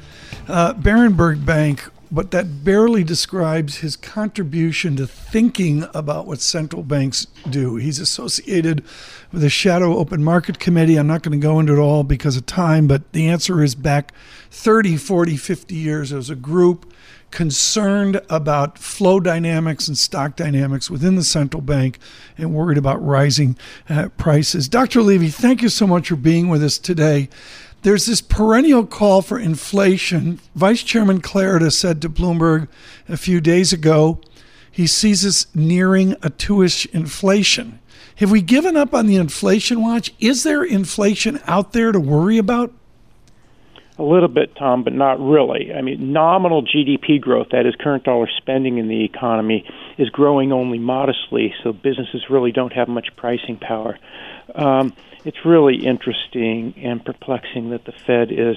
uh, 0.48 0.74
Berenberg 0.74 1.44
Bank, 1.44 1.88
but 2.10 2.30
that 2.30 2.64
barely 2.64 3.04
describes 3.04 3.78
his 3.78 3.96
contribution 3.96 4.96
to 4.96 5.06
thinking 5.06 5.86
about 5.94 6.26
what 6.26 6.40
central 6.40 6.82
banks 6.82 7.26
do. 7.48 7.76
He's 7.76 7.98
associated 7.98 8.84
with 9.32 9.42
the 9.42 9.50
Shadow 9.50 9.96
Open 9.96 10.22
Market 10.22 10.58
Committee. 10.58 10.96
I'm 10.96 11.06
not 11.06 11.22
going 11.22 11.38
to 11.38 11.42
go 11.42 11.58
into 11.58 11.74
it 11.74 11.78
all 11.78 12.02
because 12.04 12.36
of 12.36 12.46
time, 12.46 12.86
but 12.86 13.12
the 13.12 13.28
answer 13.28 13.62
is 13.62 13.74
back 13.74 14.12
30, 14.50 14.96
40, 14.96 15.36
50 15.36 15.74
years. 15.74 16.12
Was 16.12 16.28
a 16.28 16.36
group 16.36 16.92
concerned 17.32 18.20
about 18.30 18.78
flow 18.78 19.18
dynamics 19.18 19.88
and 19.88 19.98
stock 19.98 20.36
dynamics 20.36 20.88
within 20.90 21.16
the 21.16 21.24
central 21.24 21.62
bank 21.62 21.98
and 22.38 22.54
worried 22.54 22.78
about 22.78 23.02
rising 23.04 23.56
uh, 23.88 24.08
prices. 24.18 24.68
Dr. 24.68 25.02
Levy, 25.02 25.30
thank 25.30 25.62
you 25.62 25.68
so 25.68 25.86
much 25.86 26.08
for 26.08 26.16
being 26.16 26.48
with 26.48 26.62
us 26.62 26.78
today. 26.78 27.28
There's 27.82 28.06
this 28.06 28.20
perennial 28.20 28.86
call 28.86 29.22
for 29.22 29.38
inflation. 29.38 30.40
Vice 30.54 30.82
Chairman 30.82 31.20
Clarida 31.20 31.72
said 31.72 32.00
to 32.02 32.08
Bloomberg 32.08 32.68
a 33.08 33.16
few 33.16 33.40
days 33.40 33.72
ago 33.72 34.20
he 34.72 34.86
sees 34.86 35.26
us 35.26 35.46
nearing 35.54 36.16
a 36.22 36.30
two 36.30 36.62
ish 36.62 36.86
inflation. 36.86 37.78
Have 38.16 38.30
we 38.30 38.40
given 38.40 38.76
up 38.76 38.94
on 38.94 39.06
the 39.06 39.16
inflation 39.16 39.82
watch? 39.82 40.14
Is 40.18 40.44
there 40.44 40.64
inflation 40.64 41.40
out 41.46 41.72
there 41.72 41.92
to 41.92 42.00
worry 42.00 42.38
about? 42.38 42.72
A 43.98 44.02
little 44.02 44.28
bit, 44.28 44.56
Tom, 44.56 44.82
but 44.82 44.94
not 44.94 45.20
really. 45.20 45.72
I 45.76 45.82
mean, 45.82 46.12
nominal 46.12 46.62
GDP 46.62 47.20
growth, 47.20 47.48
that 47.52 47.66
is 47.66 47.74
current 47.78 48.04
dollar 48.04 48.28
spending 48.38 48.78
in 48.78 48.88
the 48.88 49.04
economy, 49.04 49.68
is 49.98 50.08
growing 50.10 50.52
only 50.52 50.78
modestly, 50.78 51.54
so 51.62 51.72
businesses 51.72 52.24
really 52.30 52.52
don't 52.52 52.72
have 52.72 52.88
much 52.88 53.08
pricing 53.16 53.58
power. 53.58 53.98
Um, 54.54 54.92
it's 55.24 55.44
really 55.44 55.86
interesting 55.86 56.74
and 56.76 57.04
perplexing 57.04 57.70
that 57.70 57.84
the 57.84 57.92
Fed 57.92 58.32
is, 58.32 58.56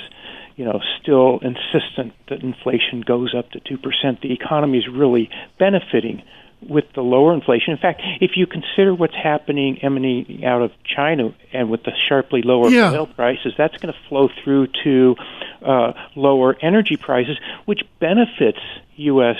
you 0.55 0.65
know, 0.65 0.79
still 1.01 1.39
insistent 1.39 2.13
that 2.29 2.41
inflation 2.41 3.01
goes 3.01 3.35
up 3.35 3.51
to 3.51 3.59
2%. 3.59 4.21
The 4.21 4.33
economy 4.33 4.79
is 4.79 4.87
really 4.87 5.29
benefiting 5.59 6.23
with 6.67 6.85
the 6.95 7.01
lower 7.01 7.33
inflation. 7.33 7.73
In 7.73 7.77
fact, 7.77 8.01
if 8.21 8.31
you 8.35 8.47
consider 8.47 8.93
what's 8.95 9.15
happening 9.15 9.79
emanating 9.83 10.45
out 10.45 10.61
of 10.61 10.71
China 10.83 11.35
and 11.53 11.69
with 11.69 11.83
the 11.83 11.91
sharply 12.07 12.41
lower 12.41 12.69
yeah. 12.69 12.91
oil 12.91 13.05
prices, 13.05 13.53
that's 13.57 13.77
going 13.77 13.93
to 13.93 13.99
flow 14.09 14.29
through 14.43 14.67
to 14.83 15.15
uh, 15.63 15.93
lower 16.15 16.55
energy 16.61 16.97
prices, 16.97 17.37
which 17.65 17.81
benefits 17.99 18.59
U.S. 18.95 19.37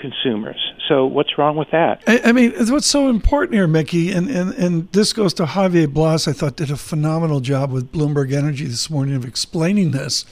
consumers. 0.00 0.58
So 0.88 1.06
what's 1.06 1.38
wrong 1.38 1.56
with 1.56 1.70
that? 1.70 2.02
I, 2.06 2.20
I 2.26 2.32
mean, 2.32 2.52
what's 2.68 2.86
so 2.86 3.08
important 3.08 3.54
here, 3.54 3.68
Mickey, 3.68 4.10
and, 4.10 4.28
and, 4.28 4.52
and 4.54 4.92
this 4.92 5.12
goes 5.12 5.32
to 5.34 5.44
Javier 5.44 5.92
Blas, 5.92 6.26
I 6.26 6.32
thought 6.32 6.56
did 6.56 6.70
a 6.70 6.76
phenomenal 6.76 7.40
job 7.40 7.70
with 7.70 7.92
Bloomberg 7.92 8.32
Energy 8.32 8.64
this 8.66 8.90
morning 8.90 9.14
of 9.14 9.24
explaining 9.24 9.92
this 9.92 10.24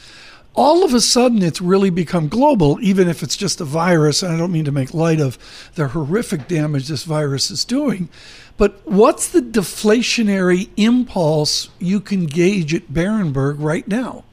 all 0.59 0.85
of 0.85 0.93
a 0.93 1.01
sudden 1.01 1.41
it's 1.41 1.61
really 1.61 1.89
become 1.89 2.29
global, 2.29 2.79
even 2.81 3.07
if 3.07 3.23
it's 3.23 3.37
just 3.37 3.61
a 3.61 3.65
virus. 3.65 4.25
And 4.25 4.33
I 4.33 4.37
don't 4.37 4.51
mean 4.51 4.65
to 4.65 4.73
make 4.73 4.93
light 4.93 5.21
of 5.21 5.39
the 5.77 5.87
horrific 5.87 6.49
damage 6.49 6.89
this 6.89 7.05
virus 7.05 7.49
is 7.49 7.65
doing. 7.65 8.09
But 8.57 8.81
what's 8.85 9.29
the 9.29 9.41
deflationary 9.41 10.69
impulse 10.77 11.71
you 11.79 12.01
can 12.01 12.27
gauge 12.27 12.75
at 12.75 12.89
Berenberg 12.89 13.57
right 13.61 13.87
now? 13.87 14.25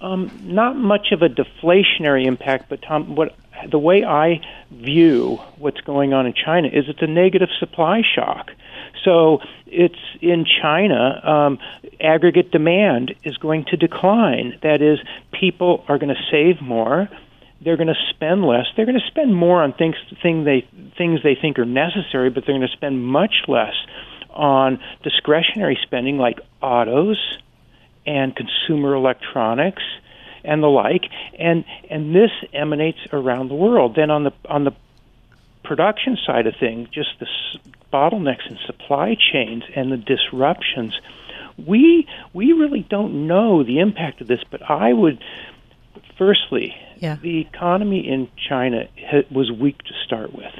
Um, 0.00 0.36
not 0.42 0.76
much 0.76 1.12
of 1.12 1.22
a 1.22 1.28
deflationary 1.28 2.26
impact, 2.26 2.68
but 2.68 2.82
Tom, 2.82 3.14
what 3.14 3.36
the 3.70 3.78
way 3.78 4.04
I 4.04 4.40
view 4.70 5.38
what's 5.58 5.80
going 5.80 6.12
on 6.12 6.26
in 6.26 6.34
China 6.34 6.68
is 6.68 6.84
it's 6.88 7.02
a 7.02 7.06
negative 7.06 7.48
supply 7.58 8.02
shock. 8.14 8.50
So 9.04 9.40
it's 9.66 9.98
in 10.20 10.44
China, 10.44 11.20
um, 11.24 11.58
aggregate 12.00 12.50
demand 12.50 13.14
is 13.24 13.36
going 13.38 13.64
to 13.66 13.76
decline. 13.76 14.58
That 14.62 14.82
is, 14.82 14.98
people 15.32 15.84
are 15.88 15.98
going 15.98 16.14
to 16.14 16.22
save 16.30 16.60
more. 16.60 17.08
They're 17.60 17.76
going 17.76 17.88
to 17.88 18.06
spend 18.10 18.44
less. 18.44 18.66
They're 18.76 18.86
going 18.86 19.00
to 19.00 19.06
spend 19.06 19.34
more 19.34 19.62
on 19.62 19.72
things 19.72 19.96
thing 20.22 20.44
they 20.44 20.66
things 20.98 21.20
they 21.22 21.36
think 21.40 21.58
are 21.58 21.64
necessary, 21.64 22.28
but 22.28 22.44
they're 22.44 22.56
going 22.56 22.68
to 22.68 22.76
spend 22.76 23.04
much 23.04 23.44
less 23.46 23.74
on 24.30 24.80
discretionary 25.02 25.78
spending 25.82 26.18
like 26.18 26.40
autos 26.60 27.18
and 28.04 28.34
consumer 28.34 28.94
electronics 28.94 29.82
and 30.44 30.62
the 30.62 30.68
like. 30.68 31.04
And 31.38 31.64
and 31.90 32.14
this 32.14 32.30
emanates 32.52 32.98
around 33.12 33.48
the 33.48 33.54
world. 33.54 33.94
Then 33.96 34.10
on 34.10 34.24
the 34.24 34.32
on 34.48 34.64
the 34.64 34.72
production 35.64 36.18
side 36.26 36.46
of 36.46 36.54
things, 36.58 36.88
just 36.90 37.10
the 37.20 37.26
bottlenecks 37.92 38.48
in 38.48 38.58
supply 38.66 39.16
chains 39.32 39.62
and 39.74 39.92
the 39.92 39.96
disruptions, 39.96 40.98
we 41.66 42.06
we 42.32 42.52
really 42.52 42.86
don't 42.88 43.26
know 43.26 43.62
the 43.62 43.80
impact 43.80 44.20
of 44.20 44.28
this. 44.28 44.40
But 44.50 44.68
I 44.68 44.92
would, 44.92 45.22
firstly, 46.18 46.74
yeah. 46.98 47.16
the 47.20 47.40
economy 47.40 48.06
in 48.08 48.28
China 48.48 48.88
was 49.30 49.50
weak 49.50 49.78
to 49.78 49.94
start 50.04 50.34
with. 50.34 50.54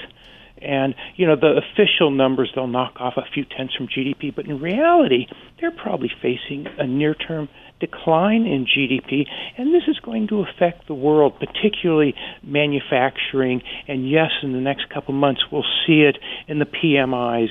And 0.60 0.94
you 1.16 1.26
know 1.26 1.34
the 1.34 1.58
official 1.58 2.10
numbers 2.10 2.52
they'll 2.54 2.68
knock 2.68 3.00
off 3.00 3.14
a 3.16 3.24
few 3.34 3.44
tenths 3.44 3.74
from 3.74 3.88
GDP, 3.88 4.34
but 4.34 4.46
in 4.46 4.60
reality 4.60 5.26
they're 5.60 5.72
probably 5.72 6.10
facing 6.20 6.66
a 6.78 6.86
near-term 6.86 7.48
decline 7.82 8.46
in 8.46 8.64
GDP, 8.64 9.26
and 9.58 9.74
this 9.74 9.82
is 9.88 9.98
going 9.98 10.28
to 10.28 10.40
affect 10.40 10.86
the 10.86 10.94
world, 10.94 11.38
particularly 11.40 12.14
manufacturing. 12.42 13.60
And 13.88 14.08
yes, 14.08 14.30
in 14.42 14.52
the 14.52 14.60
next 14.60 14.88
couple 14.88 15.14
months, 15.14 15.42
we'll 15.50 15.66
see 15.84 16.02
it 16.02 16.16
in 16.46 16.60
the 16.60 16.64
PMIs 16.64 17.50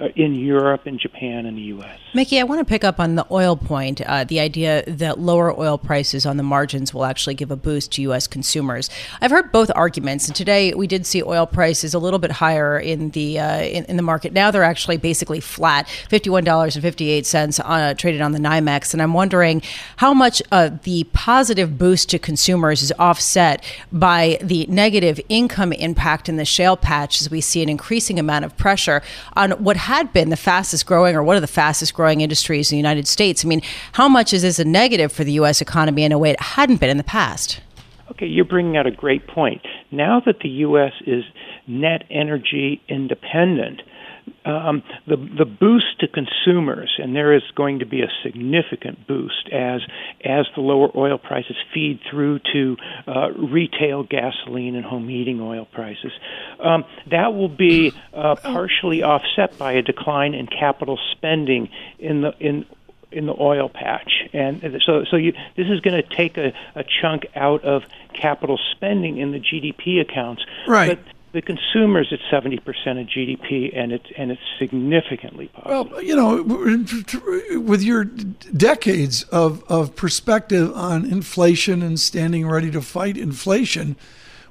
uh, 0.00 0.08
in 0.16 0.34
Europe 0.34 0.86
and 0.86 0.98
Japan 0.98 1.46
and 1.46 1.56
the 1.56 1.62
U.S. 1.62 1.98
Mickey, 2.14 2.40
I 2.40 2.44
want 2.44 2.60
to 2.60 2.64
pick 2.64 2.84
up 2.84 2.98
on 2.98 3.14
the 3.14 3.26
oil 3.30 3.56
point, 3.56 4.00
uh, 4.00 4.24
the 4.24 4.40
idea 4.40 4.82
that 4.86 5.18
lower 5.18 5.58
oil 5.58 5.76
prices 5.76 6.24
on 6.24 6.38
the 6.38 6.42
margins 6.42 6.94
will 6.94 7.04
actually 7.04 7.34
give 7.34 7.50
a 7.50 7.56
boost 7.56 7.92
to 7.92 8.02
U.S. 8.02 8.26
consumers. 8.26 8.88
I've 9.20 9.30
heard 9.30 9.52
both 9.52 9.70
arguments, 9.74 10.26
and 10.26 10.34
today 10.34 10.72
we 10.74 10.86
did 10.86 11.06
see 11.06 11.22
oil 11.22 11.46
prices 11.46 11.94
a 11.94 11.98
little 11.98 12.18
bit 12.18 12.30
higher 12.30 12.78
in 12.78 13.10
the 13.10 13.38
uh, 13.38 13.60
in, 13.60 13.84
in, 13.84 13.96
the 13.96 14.02
market. 14.02 14.32
Now 14.32 14.50
they're 14.50 14.62
actually 14.62 14.96
basically 14.96 15.40
flat, 15.40 15.88
fifty-one 16.08 16.44
dollars 16.44 16.76
and 16.76 16.82
fifty-eight 16.82 17.26
cents 17.26 17.60
uh, 17.60 17.94
traded 17.94 18.20
on 18.20 18.32
the 18.32 18.38
NYMEX, 18.38 18.92
and 18.92 19.02
I'm 19.02 19.14
wondering 19.14 19.62
how 19.96 20.12
much 20.12 20.42
uh, 20.52 20.70
the 20.82 21.04
positive 21.12 21.78
boost 21.78 22.10
to 22.10 22.18
consumers 22.18 22.82
is 22.82 22.92
offset 22.98 23.64
by 23.92 24.38
the 24.42 24.66
negative 24.68 25.20
income 25.28 25.72
impact 25.72 26.28
in 26.28 26.36
the 26.36 26.44
shale 26.44 26.76
patch 26.76 27.20
as 27.20 27.30
we 27.30 27.40
see 27.40 27.62
an 27.62 27.68
increasing 27.68 28.18
amount 28.18 28.44
of 28.44 28.56
pressure 28.56 29.02
on 29.34 29.52
what 29.52 29.76
had 29.76 30.12
been 30.12 30.30
the 30.30 30.36
fastest 30.36 30.86
growing 30.86 31.16
or 31.16 31.22
one 31.22 31.36
of 31.36 31.42
the 31.42 31.48
fastest 31.48 31.94
growing 31.94 32.20
industries 32.20 32.70
in 32.70 32.76
the 32.76 32.78
United 32.78 33.06
States. 33.06 33.44
I 33.44 33.48
mean, 33.48 33.62
how 33.92 34.08
much 34.08 34.32
is 34.32 34.42
this 34.42 34.58
a 34.58 34.64
negative 34.64 35.12
for 35.12 35.24
the 35.24 35.32
U.S. 35.32 35.60
economy 35.60 36.04
in 36.04 36.12
a 36.12 36.18
way 36.18 36.30
it 36.30 36.40
hadn't 36.40 36.80
been 36.80 36.90
in 36.90 36.96
the 36.96 37.04
past? 37.04 37.60
Okay, 38.10 38.26
you're 38.26 38.44
bringing 38.44 38.76
out 38.76 38.86
a 38.86 38.90
great 38.90 39.26
point. 39.26 39.62
Now 39.90 40.22
that 40.24 40.40
the 40.42 40.48
U.S. 40.48 40.92
is 41.06 41.24
net 41.66 42.04
energy 42.10 42.80
independent, 42.88 43.82
um, 44.44 44.82
the 45.06 45.16
the 45.16 45.44
boost 45.44 46.00
to 46.00 46.08
consumers, 46.08 46.94
and 46.98 47.14
there 47.14 47.34
is 47.34 47.42
going 47.54 47.80
to 47.80 47.86
be 47.86 48.02
a 48.02 48.08
significant 48.22 49.06
boost 49.06 49.48
as 49.52 49.80
as 50.24 50.46
the 50.54 50.60
lower 50.60 50.88
oil 50.96 51.18
prices 51.18 51.56
feed 51.74 52.00
through 52.08 52.40
to 52.52 52.76
uh, 53.06 53.30
retail 53.32 54.04
gasoline 54.04 54.76
and 54.76 54.84
home 54.84 55.08
heating 55.08 55.40
oil 55.40 55.66
prices. 55.66 56.12
Um, 56.60 56.84
that 57.10 57.34
will 57.34 57.48
be 57.48 57.92
uh, 58.14 58.36
partially 58.36 59.02
offset 59.02 59.58
by 59.58 59.72
a 59.72 59.82
decline 59.82 60.34
in 60.34 60.46
capital 60.46 60.98
spending 61.12 61.68
in 61.98 62.22
the 62.22 62.32
in 62.38 62.66
in 63.10 63.26
the 63.26 63.34
oil 63.38 63.68
patch, 63.68 64.28
and 64.32 64.60
so 64.84 65.04
so 65.10 65.16
you, 65.16 65.32
this 65.56 65.66
is 65.68 65.80
going 65.80 66.00
to 66.00 66.08
take 66.16 66.36
a, 66.36 66.52
a 66.74 66.84
chunk 66.84 67.26
out 67.34 67.64
of 67.64 67.82
capital 68.12 68.58
spending 68.72 69.18
in 69.18 69.32
the 69.32 69.40
GDP 69.40 70.00
accounts. 70.00 70.44
Right. 70.66 70.98
But 70.98 71.15
the 71.36 71.42
consumers 71.42 72.10
at 72.12 72.18
70% 72.32 72.56
of 72.98 73.06
GDP, 73.08 73.70
and 73.76 73.92
it's 73.92 74.06
and 74.16 74.30
it's 74.30 74.40
significantly 74.58 75.48
positive. 75.48 75.92
Well, 75.92 76.02
you 76.02 76.16
know, 76.16 77.60
with 77.60 77.82
your 77.82 78.04
decades 78.04 79.24
of, 79.24 79.62
of 79.68 79.94
perspective 79.94 80.72
on 80.74 81.04
inflation 81.04 81.82
and 81.82 82.00
standing 82.00 82.48
ready 82.48 82.70
to 82.70 82.80
fight 82.80 83.18
inflation, 83.18 83.96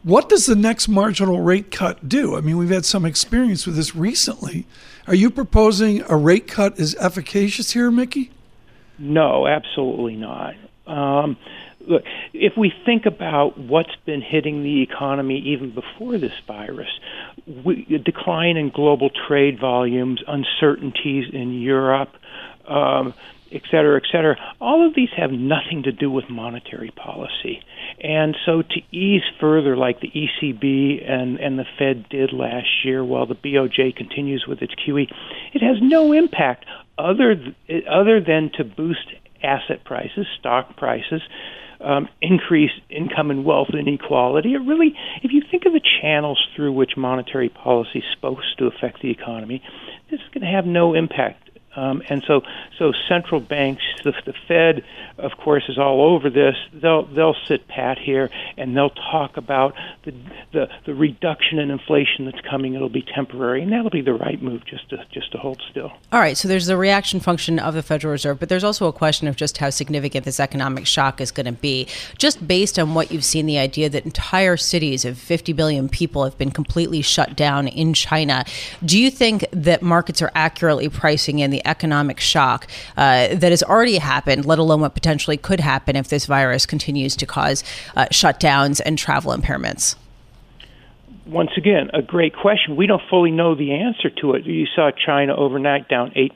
what 0.03 0.29
does 0.29 0.45
the 0.45 0.55
next 0.55 0.87
marginal 0.87 1.41
rate 1.41 1.71
cut 1.71 2.07
do? 2.07 2.37
I 2.37 2.41
mean, 2.41 2.55
we've 2.55 2.69
had 2.69 2.85
some 2.85 3.03
experience 3.03 3.65
with 3.65 3.75
this 3.75 3.95
recently. 3.95 4.67
Are 5.07 5.15
you 5.15 5.31
proposing 5.31 6.03
a 6.07 6.15
rate 6.15 6.47
cut 6.47 6.79
is 6.79 6.95
efficacious 6.97 7.71
here, 7.71 7.89
Mickey? 7.89 8.29
No, 8.99 9.47
absolutely 9.47 10.17
not. 10.17 10.53
Um, 10.85 11.35
look, 11.87 12.03
if 12.33 12.53
we 12.57 12.73
think 12.85 13.05
about 13.05 13.57
what's 13.57 13.95
been 14.05 14.21
hitting 14.21 14.63
the 14.63 14.81
economy 14.81 15.39
even 15.39 15.73
before 15.73 16.17
this 16.17 16.33
virus, 16.47 16.89
we, 17.63 17.85
decline 18.03 18.57
in 18.57 18.69
global 18.69 19.09
trade 19.27 19.59
volumes, 19.59 20.21
uncertainties 20.27 21.33
in 21.33 21.61
Europe, 21.61 22.13
um, 22.67 23.13
et 23.51 23.61
cetera, 23.69 23.97
et 23.97 24.07
cetera, 24.11 24.35
all 24.59 24.85
of 24.85 24.95
these 24.95 25.09
have 25.15 25.31
nothing 25.31 25.83
to 25.83 25.91
do 25.91 26.09
with 26.09 26.29
monetary 26.29 26.91
policy. 26.91 27.61
And 28.01 28.35
so 28.45 28.61
to 28.61 28.81
ease 28.91 29.21
further, 29.39 29.77
like 29.77 30.01
the 30.01 30.11
ECB 30.11 31.09
and, 31.09 31.39
and 31.39 31.57
the 31.57 31.65
Fed 31.77 32.09
did 32.09 32.33
last 32.33 32.83
year, 32.83 33.03
while 33.03 33.25
the 33.25 33.35
BOJ 33.35 33.95
continues 33.95 34.45
with 34.47 34.61
its 34.61 34.73
QE, 34.75 35.07
it 35.53 35.61
has 35.61 35.77
no 35.81 36.11
impact 36.11 36.65
other, 36.97 37.35
th- 37.35 37.85
other 37.89 38.19
than 38.19 38.51
to 38.57 38.63
boost 38.63 39.07
asset 39.43 39.83
prices, 39.85 40.25
stock 40.39 40.75
prices, 40.75 41.21
um, 41.81 42.07
increase 42.21 42.71
income 42.89 43.31
and 43.31 43.45
wealth 43.45 43.69
inequality. 43.73 44.53
It 44.53 44.59
really, 44.59 44.93
if 45.23 45.31
you 45.31 45.41
think 45.49 45.65
of 45.65 45.73
the 45.73 45.81
channels 46.01 46.39
through 46.55 46.73
which 46.73 46.91
monetary 46.97 47.49
policy 47.49 47.99
is 47.99 48.05
supposed 48.13 48.57
to 48.59 48.67
affect 48.67 49.01
the 49.01 49.11
economy, 49.11 49.61
this 50.09 50.19
is 50.19 50.27
going 50.33 50.45
to 50.45 50.51
have 50.51 50.65
no 50.65 50.93
impact 50.93 51.44
um, 51.75 52.01
and 52.09 52.23
so, 52.25 52.41
so 52.77 52.93
central 53.07 53.39
banks, 53.39 53.83
the, 54.03 54.13
the 54.25 54.33
Fed, 54.47 54.83
of 55.17 55.31
course, 55.37 55.63
is 55.67 55.77
all 55.77 56.01
over 56.01 56.29
this. 56.29 56.55
They'll 56.73 57.05
they'll 57.05 57.35
sit 57.47 57.67
pat 57.67 57.97
here 57.97 58.29
and 58.57 58.75
they'll 58.75 58.89
talk 58.89 59.37
about 59.37 59.75
the 60.03 60.13
the, 60.53 60.69
the 60.85 60.93
reduction 60.93 61.59
in 61.59 61.71
inflation 61.71 62.25
that's 62.25 62.41
coming. 62.49 62.75
It'll 62.75 62.89
be 62.89 63.05
temporary, 63.13 63.61
and 63.61 63.71
that'll 63.71 63.89
be 63.89 64.01
the 64.01 64.13
right 64.13 64.41
move 64.41 64.65
just 64.65 64.89
to 64.89 65.05
just 65.11 65.31
to 65.33 65.37
hold 65.37 65.61
still. 65.69 65.91
All 66.11 66.19
right. 66.19 66.37
So 66.37 66.47
there's 66.47 66.67
the 66.67 66.77
reaction 66.77 67.19
function 67.19 67.59
of 67.59 67.73
the 67.73 67.83
Federal 67.83 68.11
Reserve, 68.11 68.39
but 68.39 68.49
there's 68.49 68.63
also 68.63 68.87
a 68.87 68.93
question 68.93 69.27
of 69.27 69.35
just 69.35 69.57
how 69.57 69.69
significant 69.69 70.25
this 70.25 70.39
economic 70.39 70.85
shock 70.85 71.19
is 71.19 71.31
going 71.31 71.45
to 71.45 71.51
be. 71.51 71.87
Just 72.17 72.47
based 72.47 72.79
on 72.79 72.93
what 72.93 73.11
you've 73.11 73.25
seen, 73.25 73.45
the 73.45 73.57
idea 73.57 73.89
that 73.89 74.05
entire 74.05 74.55
cities 74.57 75.03
of 75.03 75.17
50 75.17 75.53
billion 75.53 75.89
people 75.89 76.23
have 76.23 76.37
been 76.37 76.51
completely 76.51 77.01
shut 77.01 77.35
down 77.35 77.67
in 77.67 77.93
China. 77.93 78.45
Do 78.83 78.99
you 78.99 79.11
think 79.11 79.45
that 79.51 79.81
markets 79.81 80.21
are 80.21 80.31
accurately 80.35 80.89
pricing 80.89 81.39
in 81.39 81.51
the 81.51 81.64
economic 81.65 82.19
shock 82.19 82.67
uh, 82.97 83.27
that 83.35 83.51
has 83.51 83.63
already 83.63 83.97
happened, 83.97 84.45
let 84.45 84.59
alone 84.59 84.81
what 84.81 84.93
potentially 84.93 85.37
could 85.37 85.59
happen 85.59 85.95
if 85.95 86.07
this 86.07 86.25
virus 86.25 86.65
continues 86.65 87.15
to 87.17 87.25
cause 87.25 87.63
uh, 87.95 88.05
shutdowns 88.11 88.81
and 88.85 88.97
travel 88.97 89.35
impairments? 89.35 89.95
Once 91.27 91.51
again, 91.57 91.89
a 91.93 92.01
great 92.01 92.35
question. 92.35 92.75
We 92.75 92.85
don't 92.85 93.01
fully 93.09 93.31
know 93.31 93.55
the 93.55 93.73
answer 93.73 94.09
to 94.21 94.33
it. 94.33 94.45
You 94.45 94.65
saw 94.75 94.91
China 94.91 95.35
overnight 95.35 95.89
down 95.89 96.11
8%. 96.11 96.31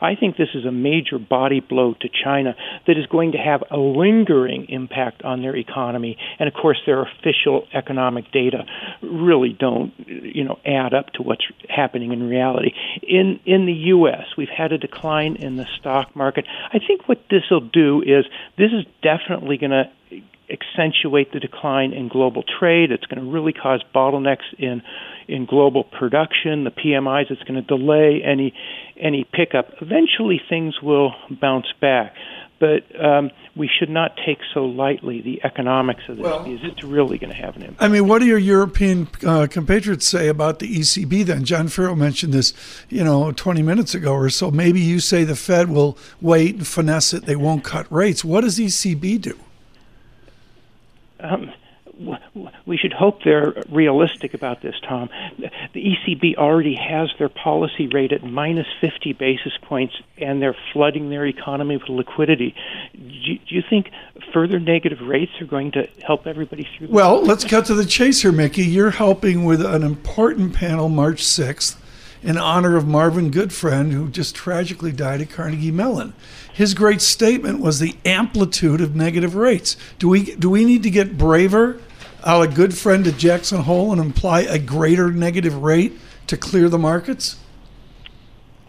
I 0.00 0.16
think 0.16 0.36
this 0.36 0.48
is 0.54 0.64
a 0.64 0.72
major 0.72 1.18
body 1.18 1.60
blow 1.60 1.94
to 2.00 2.08
China 2.08 2.56
that 2.86 2.98
is 2.98 3.06
going 3.06 3.32
to 3.32 3.38
have 3.38 3.62
a 3.70 3.76
lingering 3.76 4.66
impact 4.70 5.22
on 5.22 5.42
their 5.42 5.54
economy. 5.56 6.18
And 6.38 6.48
of 6.48 6.54
course, 6.54 6.78
their 6.84 7.02
official 7.02 7.66
economic 7.72 8.32
data 8.32 8.64
really 9.02 9.56
don't, 9.58 9.92
you 10.06 10.44
know, 10.44 10.58
add 10.66 10.94
up 10.94 11.12
to 11.14 11.22
what's 11.22 11.44
happening 11.68 12.12
in 12.12 12.28
reality. 12.28 12.72
In 13.02 13.38
in 13.44 13.66
the 13.66 13.72
US, 13.94 14.24
we've 14.36 14.48
had 14.48 14.72
a 14.72 14.78
decline 14.78 15.36
in 15.36 15.56
the 15.56 15.66
stock 15.78 16.16
market. 16.16 16.44
I 16.72 16.78
think 16.78 17.08
what 17.08 17.22
this 17.30 17.42
will 17.50 17.60
do 17.60 18.02
is 18.02 18.24
this 18.56 18.72
is 18.72 18.84
definitely 19.02 19.58
going 19.58 19.70
to 19.70 19.90
accentuate 20.50 21.32
the 21.32 21.40
decline 21.40 21.92
in 21.92 22.08
global 22.08 22.42
trade. 22.42 22.90
It's 22.90 23.06
going 23.06 23.24
to 23.24 23.30
really 23.30 23.52
cause 23.52 23.82
bottlenecks 23.94 24.46
in 24.58 24.82
in 25.26 25.44
global 25.46 25.84
production. 25.84 26.64
The 26.64 26.70
PMIs. 26.70 27.30
It's 27.30 27.42
going 27.42 27.62
to 27.62 27.62
delay 27.62 28.22
any 28.24 28.54
any 29.00 29.24
pickup. 29.24 29.74
Eventually, 29.80 30.40
things 30.48 30.80
will 30.82 31.12
bounce 31.40 31.66
back. 31.80 32.14
But 32.60 32.82
um, 33.00 33.30
we 33.54 33.68
should 33.78 33.88
not 33.88 34.18
take 34.26 34.38
so 34.52 34.64
lightly 34.64 35.20
the 35.20 35.40
economics 35.44 36.02
of 36.08 36.16
this 36.16 36.24
well, 36.24 36.42
because 36.42 36.58
it's 36.64 36.82
really 36.82 37.16
going 37.16 37.30
to 37.30 37.36
have 37.36 37.54
an 37.54 37.62
impact. 37.62 37.80
I 37.80 37.86
mean, 37.86 38.08
what 38.08 38.18
do 38.18 38.26
your 38.26 38.38
European 38.38 39.06
uh, 39.24 39.46
compatriots 39.48 40.08
say 40.08 40.26
about 40.26 40.58
the 40.58 40.66
ECB 40.66 41.24
then? 41.24 41.44
John 41.44 41.68
Ferro 41.68 41.94
mentioned 41.94 42.32
this, 42.34 42.52
you 42.88 43.04
know, 43.04 43.30
20 43.30 43.62
minutes 43.62 43.94
ago 43.94 44.12
or 44.12 44.28
so. 44.28 44.50
Maybe 44.50 44.80
you 44.80 44.98
say 44.98 45.22
the 45.22 45.36
Fed 45.36 45.70
will 45.70 45.96
wait 46.20 46.56
and 46.56 46.66
finesse 46.66 47.14
it, 47.14 47.26
they 47.26 47.36
won't 47.36 47.62
cut 47.62 47.86
rates. 47.92 48.24
What 48.24 48.40
does 48.40 48.58
ECB 48.58 49.20
do? 49.20 49.38
Um, 51.20 51.52
we 52.64 52.76
should 52.76 52.92
hope 52.92 53.24
they're 53.24 53.54
realistic 53.70 54.34
about 54.34 54.62
this, 54.62 54.74
Tom. 54.86 55.08
The 55.72 55.96
ECB 55.96 56.36
already 56.36 56.76
has 56.76 57.10
their 57.18 57.28
policy 57.28 57.88
rate 57.88 58.12
at 58.12 58.22
minus 58.22 58.66
50 58.80 59.14
basis 59.14 59.52
points, 59.62 59.94
and 60.16 60.40
they're 60.40 60.56
flooding 60.72 61.10
their 61.10 61.26
economy 61.26 61.76
with 61.76 61.88
liquidity. 61.88 62.54
Do 62.92 63.00
you, 63.00 63.38
do 63.38 63.54
you 63.54 63.62
think 63.68 63.90
further 64.32 64.60
negative 64.60 65.00
rates 65.00 65.32
are 65.40 65.46
going 65.46 65.72
to 65.72 65.88
help 66.04 66.26
everybody 66.26 66.68
through? 66.76 66.88
Well, 66.88 67.22
let's 67.22 67.44
cut 67.44 67.66
to 67.66 67.74
the 67.74 67.86
chase 67.86 68.22
here, 68.22 68.32
Mickey. 68.32 68.64
You're 68.64 68.90
helping 68.90 69.44
with 69.44 69.64
an 69.64 69.82
important 69.82 70.54
panel 70.54 70.88
March 70.88 71.22
6th 71.24 71.76
in 72.22 72.36
honor 72.38 72.76
of 72.76 72.86
Marvin 72.86 73.30
Goodfriend, 73.30 73.92
who 73.92 74.08
just 74.08 74.34
tragically 74.34 74.92
died 74.92 75.20
at 75.20 75.30
Carnegie 75.30 75.70
Mellon 75.70 76.12
his 76.58 76.74
great 76.74 77.00
statement 77.00 77.60
was 77.60 77.78
the 77.78 77.94
amplitude 78.04 78.80
of 78.80 78.96
negative 78.96 79.36
rates. 79.36 79.76
Do 80.00 80.08
we 80.08 80.34
do 80.34 80.50
we 80.50 80.64
need 80.64 80.82
to 80.82 80.90
get 80.90 81.16
braver, 81.16 81.80
out 82.24 82.44
a 82.44 82.50
Goodfriend 82.50 83.06
at 83.06 83.16
Jackson 83.16 83.62
Hole, 83.62 83.92
and 83.92 84.00
imply 84.00 84.40
a 84.40 84.58
greater 84.58 85.12
negative 85.12 85.54
rate 85.54 85.92
to 86.26 86.36
clear 86.36 86.68
the 86.68 86.76
markets? 86.76 87.36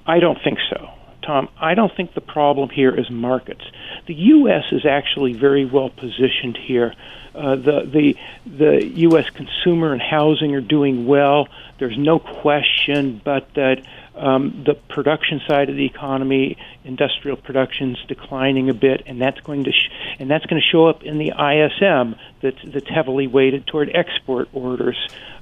I 0.06 0.20
don't 0.20 0.38
think 0.44 0.60
so, 0.70 0.89
Tom. 1.30 1.48
I 1.62 1.76
don't 1.76 1.96
think 1.96 2.16
the 2.16 2.22
problem 2.22 2.70
here 2.70 2.90
is 2.90 3.08
markets. 3.12 3.62
The 4.08 4.16
U.S. 4.16 4.64
is 4.72 4.84
actually 4.84 5.34
very 5.34 5.64
well 5.64 5.92
positioned 5.92 6.58
here. 6.58 6.96
Uh, 7.36 7.56
the 7.56 7.86
the 7.86 8.16
the 8.48 8.86
U.S. 9.02 9.30
consumer 9.30 9.94
and 9.94 10.02
housing 10.02 10.56
are 10.56 10.62
doing 10.62 11.06
well. 11.06 11.48
There's 11.78 11.98
no 12.00 12.18
question, 12.18 13.22
but 13.24 13.54
that 13.54 13.86
um, 14.20 14.64
the 14.66 14.76
production 14.94 15.42
side 15.48 15.70
of 15.70 15.76
the 15.76 15.86
economy, 15.86 16.58
industrial 16.84 17.38
production's 17.38 17.98
declining 18.08 18.70
a 18.70 18.74
bit, 18.74 19.04
and 19.06 19.22
that's 19.22 19.40
going 19.42 19.64
to 19.64 19.72
sh- 19.72 19.90
and 20.20 20.30
that's 20.30 20.46
going 20.46 20.62
to 20.62 20.68
show 20.68 20.88
up 20.88 21.04
in 21.04 21.18
the 21.18 21.32
ISM 21.32 22.16
that's 22.42 22.60
that's 22.66 22.90
heavily 22.90 23.28
weighted 23.28 23.66
toward 23.68 23.90
export 23.94 24.50
orders. 24.54 24.98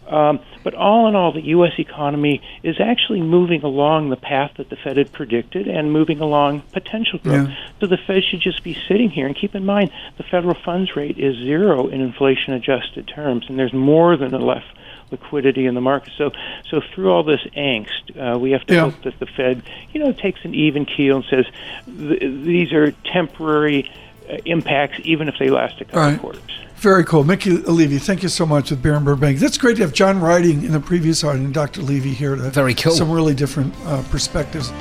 Um, 0.08 0.40
but 0.64 0.74
all 0.74 1.10
in 1.10 1.16
all, 1.16 1.34
the 1.34 1.46
U.S. 1.48 1.74
economy 1.78 2.42
is 2.64 2.80
actually 2.80 3.22
moving 3.22 3.64
along 3.64 4.10
the 4.10 4.16
path 4.16 4.52
that 4.58 4.70
the 4.70 4.78
Fed 4.78 4.96
had 4.96 5.12
predicted 5.12 5.68
and 5.68 5.92
moving 5.92 6.22
along 6.22 6.62
potential 6.72 7.20
growth. 7.20 7.50
Yeah. 7.50 7.70
So 7.82 7.88
the 7.88 7.98
Fed 7.98 8.24
should 8.24 8.40
just 8.40 8.64
be 8.64 8.74
sitting 8.88 9.10
here 9.10 9.28
and 9.28 9.36
keep 9.36 9.54
in 9.54 9.66
mind 9.66 9.92
the 10.18 10.24
federal 10.24 10.56
funds 10.56 10.96
rate 10.96 11.18
is 11.18 11.36
zero 11.36 11.88
in 11.88 12.00
inflation 12.00 12.54
adjusted 12.54 13.08
terms, 13.14 13.46
and 13.50 13.60
there's 13.60 13.74
more 13.74 14.16
than 14.16 14.34
enough 14.34 14.64
liquidity 15.12 15.66
in 15.66 15.76
the 15.76 15.82
market. 15.82 16.14
So, 16.18 16.32
so 16.70 16.82
through 16.94 17.12
all 17.12 17.24
this 17.24 17.42
angst, 17.56 18.36
uh, 18.36 18.38
we 18.38 18.52
have 18.52 18.66
to 18.68 18.74
yeah. 18.74 18.82
hope 18.82 19.02
that 19.04 19.20
the 19.20 19.26
Fed, 19.26 19.64
you 19.92 20.04
know, 20.04 20.12
takes 20.12 20.44
an 20.44 20.54
even 20.54 20.86
keel 20.86 21.18
and 21.18 21.26
says 21.26 21.46
these 21.88 22.74
are 22.74 22.92
temporary 22.92 23.90
uh, 24.30 24.38
impacts, 24.46 25.00
even 25.04 25.28
if 25.28 25.36
they 25.40 25.50
last 25.50 25.80
a 25.82 25.86
couple 25.86 26.02
right. 26.02 26.20
quarters. 26.20 26.42
Very 26.78 27.04
cool. 27.06 27.24
Mickey 27.24 27.52
Levy, 27.52 27.98
thank 27.98 28.22
you 28.22 28.30
so 28.30 28.46
much 28.46 28.70
with 28.70 28.84
Berenberg 28.84 29.20
Bank. 29.20 29.40
That's 29.40 29.58
great 29.58 29.78
to 29.78 29.82
have 29.82 29.94
John 29.94 30.20
Ryding 30.20 30.64
in 30.64 30.74
the 30.74 30.80
previous 30.80 31.24
audience 31.24 31.46
and 31.46 31.54
Dr. 31.54 31.82
Levy 31.82 32.14
here. 32.14 32.36
To 32.36 32.50
Very 32.52 32.76
cool. 32.76 32.92
Some 32.92 33.10
really 33.10 33.34
different 33.34 33.74
uh, 33.86 34.04
perspectives. 34.12 34.72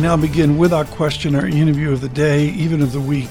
We 0.00 0.06
now 0.06 0.16
begin 0.16 0.56
with 0.56 0.72
our 0.72 0.86
question, 0.86 1.34
our 1.34 1.46
interview 1.46 1.92
of 1.92 2.00
the 2.00 2.08
day, 2.08 2.46
even 2.52 2.80
of 2.80 2.92
the 2.92 3.00
week, 3.02 3.28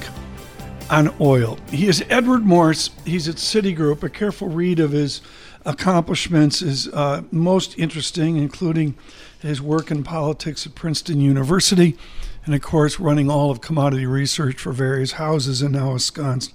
on 0.91 1.11
oil. 1.19 1.57
He 1.71 1.87
is 1.87 2.05
Edward 2.11 2.45
Morse. 2.45 2.91
He's 3.05 3.27
at 3.27 3.37
Citigroup. 3.37 4.03
A 4.03 4.09
careful 4.09 4.49
read 4.49 4.79
of 4.79 4.91
his 4.91 5.21
accomplishments 5.65 6.61
is 6.61 6.87
uh, 6.89 7.23
most 7.31 7.75
interesting, 7.79 8.37
including 8.37 8.95
his 9.39 9.59
work 9.59 9.89
in 9.89 10.03
politics 10.03 10.67
at 10.67 10.75
Princeton 10.75 11.19
University, 11.19 11.97
and 12.45 12.53
of 12.53 12.61
course, 12.61 12.99
running 12.99 13.31
all 13.31 13.49
of 13.49 13.61
commodity 13.61 14.05
research 14.05 14.59
for 14.59 14.71
various 14.71 15.13
houses 15.13 15.63
and 15.63 15.73
now 15.73 15.93
ensconced 15.93 16.53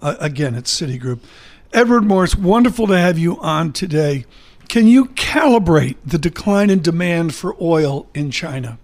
uh, 0.00 0.16
again 0.20 0.54
at 0.54 0.64
Citigroup. 0.64 1.20
Edward 1.72 2.02
Morse, 2.02 2.36
wonderful 2.36 2.86
to 2.88 2.98
have 2.98 3.18
you 3.18 3.40
on 3.40 3.72
today. 3.72 4.26
Can 4.68 4.86
you 4.86 5.06
calibrate 5.06 5.96
the 6.04 6.18
decline 6.18 6.68
in 6.68 6.82
demand 6.82 7.34
for 7.34 7.56
oil 7.58 8.10
in 8.12 8.30
China? 8.30 8.78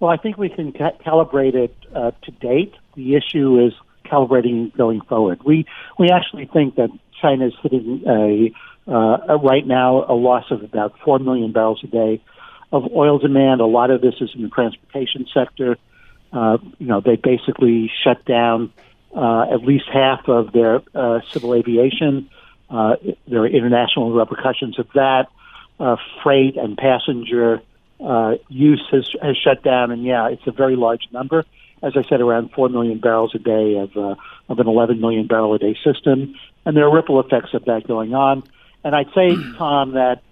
Well, 0.00 0.10
I 0.10 0.16
think 0.16 0.36
we 0.38 0.48
can 0.48 0.72
ca- 0.72 0.96
calibrate 1.04 1.54
it 1.54 1.74
uh, 1.94 2.12
to 2.22 2.30
date. 2.30 2.74
The 2.94 3.16
issue 3.16 3.64
is 3.66 3.72
calibrating 4.04 4.76
going 4.76 5.00
forward. 5.02 5.42
We 5.44 5.66
we 5.98 6.10
actually 6.10 6.46
think 6.46 6.76
that 6.76 6.90
China 7.20 7.46
is 7.46 7.54
hitting 7.62 8.02
a, 8.06 8.52
uh, 8.90 9.38
right 9.38 9.66
now 9.66 10.04
a 10.08 10.14
loss 10.14 10.44
of 10.50 10.62
about 10.62 10.98
four 11.04 11.18
million 11.18 11.52
barrels 11.52 11.80
a 11.84 11.88
day 11.88 12.22
of 12.72 12.84
oil 12.94 13.18
demand. 13.18 13.60
A 13.60 13.66
lot 13.66 13.90
of 13.90 14.00
this 14.00 14.14
is 14.20 14.30
in 14.34 14.42
the 14.42 14.48
transportation 14.48 15.26
sector. 15.34 15.76
Uh, 16.32 16.58
you 16.78 16.86
know, 16.86 17.00
they 17.00 17.16
basically 17.16 17.90
shut 18.04 18.24
down 18.24 18.72
uh, 19.16 19.46
at 19.52 19.62
least 19.62 19.86
half 19.92 20.28
of 20.28 20.52
their 20.52 20.82
uh, 20.94 21.20
civil 21.32 21.54
aviation. 21.54 22.28
Uh, 22.70 22.96
there 23.26 23.40
are 23.42 23.46
international 23.46 24.12
repercussions 24.12 24.78
of 24.78 24.86
that. 24.94 25.26
Uh, 25.80 25.96
freight 26.22 26.56
and 26.56 26.76
passenger 26.76 27.62
uh, 28.00 28.34
use 28.48 28.86
has, 28.90 29.08
has 29.22 29.36
shut 29.36 29.62
down, 29.62 29.90
and 29.90 30.04
yeah, 30.04 30.28
it's 30.28 30.46
a 30.46 30.52
very 30.52 30.76
large 30.76 31.02
number. 31.12 31.44
As 31.82 31.92
I 31.96 32.02
said, 32.08 32.20
around 32.20 32.50
four 32.52 32.68
million 32.68 32.98
barrels 32.98 33.32
a 33.34 33.38
day 33.38 33.76
of 33.76 33.96
uh, 33.96 34.14
of 34.48 34.58
an 34.58 34.66
11 34.66 35.00
million 35.00 35.26
barrel 35.26 35.54
a 35.54 35.58
day 35.58 35.76
system, 35.84 36.34
and 36.64 36.76
there 36.76 36.84
are 36.84 36.94
ripple 36.94 37.20
effects 37.20 37.54
of 37.54 37.64
that 37.66 37.86
going 37.86 38.14
on. 38.14 38.42
And 38.84 38.94
I'd 38.94 39.12
say, 39.14 39.30
Tom, 39.56 39.92
that 39.92 40.22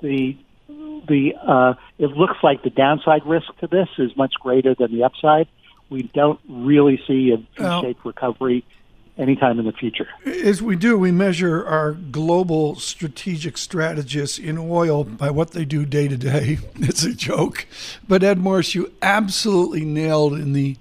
the 0.00 0.36
the 0.66 1.34
uh, 1.46 1.74
it 1.98 2.10
looks 2.10 2.36
like 2.42 2.62
the 2.62 2.70
downside 2.70 3.26
risk 3.26 3.46
to 3.60 3.66
this 3.66 3.88
is 3.98 4.16
much 4.16 4.34
greater 4.40 4.74
than 4.74 4.92
the 4.92 5.04
upside. 5.04 5.48
We 5.90 6.02
don't 6.14 6.40
really 6.48 7.00
see 7.06 7.32
a 7.32 7.36
V-shaped 7.36 8.04
recovery 8.04 8.64
anytime 9.18 9.58
in 9.58 9.66
the 9.66 9.72
future. 9.72 10.08
As 10.24 10.62
we 10.62 10.76
do, 10.76 10.98
we 10.98 11.12
measure 11.12 11.66
our 11.66 11.92
global 11.92 12.76
strategic 12.76 13.56
strategists 13.56 14.38
in 14.38 14.58
oil 14.58 15.04
by 15.04 15.30
what 15.30 15.52
they 15.52 15.64
do 15.64 15.84
day 15.84 16.08
to 16.08 16.16
day. 16.16 16.58
It's 16.76 17.04
a 17.04 17.14
joke. 17.14 17.66
But 18.06 18.22
Ed 18.22 18.38
Morse, 18.38 18.74
you 18.74 18.92
absolutely 19.00 19.84
nailed 19.84 20.34
in 20.34 20.52
the 20.52 20.76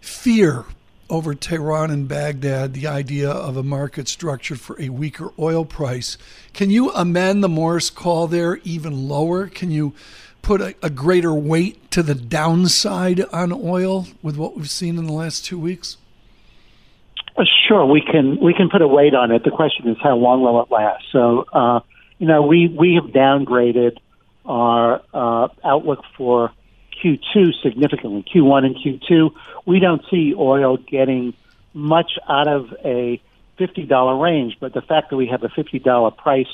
fear 0.00 0.64
over 1.08 1.34
Tehran 1.34 1.90
and 1.90 2.08
Baghdad 2.08 2.74
the 2.74 2.86
idea 2.86 3.30
of 3.30 3.56
a 3.56 3.62
market 3.62 4.08
structured 4.08 4.60
for 4.60 4.80
a 4.80 4.88
weaker 4.88 5.32
oil 5.38 5.64
price. 5.64 6.16
Can 6.52 6.70
you 6.70 6.90
amend 6.92 7.42
the 7.42 7.48
Morse 7.48 7.90
call 7.90 8.26
there 8.26 8.56
even 8.64 9.08
lower? 9.08 9.46
Can 9.46 9.70
you 9.70 9.94
put 10.42 10.60
a, 10.60 10.74
a 10.82 10.90
greater 10.90 11.34
weight 11.34 11.90
to 11.90 12.02
the 12.02 12.14
downside 12.14 13.20
on 13.32 13.52
oil 13.52 14.06
with 14.22 14.36
what 14.36 14.56
we've 14.56 14.70
seen 14.70 14.98
in 14.98 15.06
the 15.06 15.12
last 15.12 15.44
two 15.44 15.58
weeks? 15.58 15.96
Sure, 17.68 17.84
we 17.84 18.00
can 18.00 18.38
we 18.40 18.54
can 18.54 18.70
put 18.70 18.80
a 18.80 18.88
weight 18.88 19.14
on 19.14 19.30
it. 19.30 19.44
The 19.44 19.50
question 19.50 19.88
is 19.88 19.96
how 20.02 20.16
long 20.16 20.42
will 20.42 20.62
it 20.62 20.70
last? 20.70 21.04
So, 21.12 21.44
uh, 21.52 21.80
you 22.18 22.26
know, 22.26 22.42
we 22.42 22.68
we 22.68 22.94
have 22.94 23.12
downgraded 23.12 23.98
our 24.46 25.02
uh, 25.12 25.48
outlook 25.62 26.02
for 26.16 26.52
Q2 27.02 27.62
significantly. 27.62 28.24
Q1 28.34 28.64
and 28.64 28.76
Q2, 28.76 29.30
we 29.66 29.80
don't 29.80 30.02
see 30.10 30.34
oil 30.34 30.76
getting 30.76 31.34
much 31.74 32.12
out 32.28 32.48
of 32.48 32.72
a 32.84 33.20
$50 33.58 34.22
range, 34.22 34.56
but 34.60 34.72
the 34.72 34.80
fact 34.80 35.10
that 35.10 35.16
we 35.16 35.26
have 35.26 35.42
a 35.42 35.48
$50 35.48 36.16
price 36.16 36.46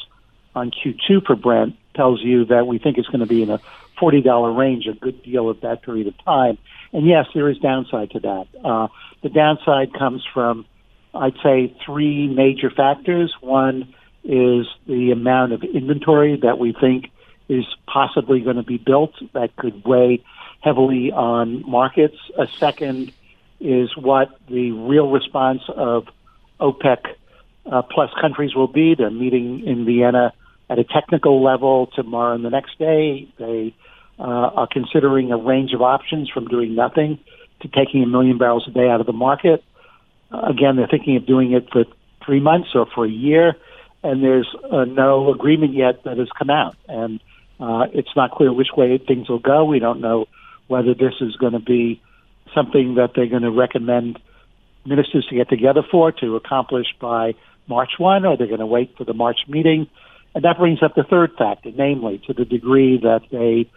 on 0.55 0.71
Q2 0.71 1.27
for 1.27 1.37
Brent 1.37 1.77
tells 1.95 2.21
you 2.23 2.47
that 2.47 2.67
we 2.67 2.79
think 2.79 2.99
it's 2.99 3.09
going 3.09 3.21
to 3.21 3.27
be 3.27 3.43
in 3.43 3.51
a 3.51 3.61
$40 4.01 4.57
range 4.57 4.87
a 4.87 4.93
good 4.93 5.23
deal 5.23 5.49
of 5.49 5.61
that 5.61 5.83
period 5.83 6.07
of 6.07 6.25
time. 6.25 6.59
And 6.93 7.07
yes, 7.07 7.27
there 7.35 7.49
is 7.49 7.59
downside 7.59 8.11
to 8.13 8.21
that. 8.21 8.47
Uh, 8.65 8.89
the 9.23 9.29
downside 9.29 9.93
comes 9.95 10.25
from, 10.33 10.67
I'd 11.15 11.37
say, 11.43 11.77
three 11.85 12.27
major 12.29 12.71
factors. 12.71 13.35
One 13.41 13.95
is 14.25 14.67
the 14.87 15.11
amount 15.13 15.53
of 15.53 15.63
inventory 15.63 16.39
that 16.43 16.59
we 16.59 16.75
think 16.79 17.11
is 17.49 17.65
possibly 17.87 18.41
going 18.41 18.57
to 18.57 18.63
be 18.63 18.79
built 18.79 19.13
that 19.35 19.55
could 19.57 19.85
weigh 19.85 20.25
heavily 20.61 21.11
on 21.13 21.69
markets. 21.69 22.17
A 22.39 22.47
second 22.59 23.13
is 23.61 23.97
what 23.97 24.29
the 24.49 24.71
real 24.73 25.11
response 25.11 25.63
of 25.69 26.07
OPEC 26.61 26.99
uh, 27.71 27.83
plus 27.83 28.11
countries 28.21 28.55
will 28.55 28.69
be. 28.69 28.95
They're 28.95 29.11
meeting 29.11 29.67
in 29.67 29.85
Vienna 29.85 30.33
at 30.71 30.79
a 30.79 30.85
technical 30.85 31.43
level 31.43 31.89
tomorrow 31.95 32.35
and 32.35 32.45
the 32.45 32.51
next 32.51 32.79
day. 32.79 33.29
They 33.39 33.75
uh, 34.19 34.23
are 34.23 34.69
considering 34.71 35.33
a 35.33 35.37
range 35.37 35.73
of 35.75 35.83
options 35.83 36.31
from 36.31 36.47
doing 36.47 36.75
nothing 36.75 37.19
to 37.61 37.69
taking 37.69 38.03
a 38.03 38.07
million 38.07 38.39
barrels 38.39 38.65
a 38.67 38.71
day 38.71 38.89
out 38.89 39.01
of 39.01 39.07
the 39.07 39.13
market. 39.13 39.63
Again, 40.33 40.77
they're 40.77 40.89
thinking 40.89 41.17
of 41.17 41.27
doing 41.27 41.53
it 41.53 41.69
for 41.71 41.85
three 42.25 42.41
months 42.41 42.71
or 42.75 42.87
for 42.87 43.05
a 43.05 43.11
year, 43.11 43.55
and 44.03 44.23
there's 44.23 44.49
uh, 44.71 44.85
no 44.85 45.33
agreement 45.33 45.75
yet 45.75 46.05
that 46.05 46.19
has 46.19 46.29
come 46.37 46.51
out. 46.51 46.77
And 46.89 47.21
uh, 47.61 47.87
it's 47.93 48.15
not 48.17 48.33
clear 48.33 48.53
which 48.53 48.71
way 48.77 48.99
things 48.99 49.29
will 49.29 49.39
go. 49.39 49.65
We 49.65 49.79
don't 49.79 50.01
know 50.01 50.27
whether 50.69 50.95
this 50.95 51.15
is 51.21 51.37
going 51.37 51.53
to 51.53 51.61
be 51.61 52.03
something 52.55 52.95
that 52.97 53.11
they're 53.15 53.27
going 53.27 53.43
to 53.43 53.51
recommend 53.51 54.19
ministers 54.85 55.27
to 55.29 55.37
get 55.37 55.49
together 55.49 55.83
for 55.89 56.13
to 56.13 56.37
accomplish 56.37 56.87
by 57.01 57.35
March 57.69 57.93
1, 57.99 58.25
or 58.25 58.37
they're 58.37 58.47
going 58.47 58.61
to 58.61 58.67
wait 58.67 58.97
for 58.97 59.05
the 59.05 59.15
March 59.15 59.41
meeting. 59.49 59.87
And 60.35 60.45
that 60.45 60.59
brings 60.59 60.83
up 60.83 60.95
the 60.95 61.05
third 61.05 61.33
factor, 61.37 61.71
namely, 61.77 62.23
to 62.27 62.33
the 62.33 62.45
degree 62.45 62.99
that 63.03 63.21
they 63.31 63.71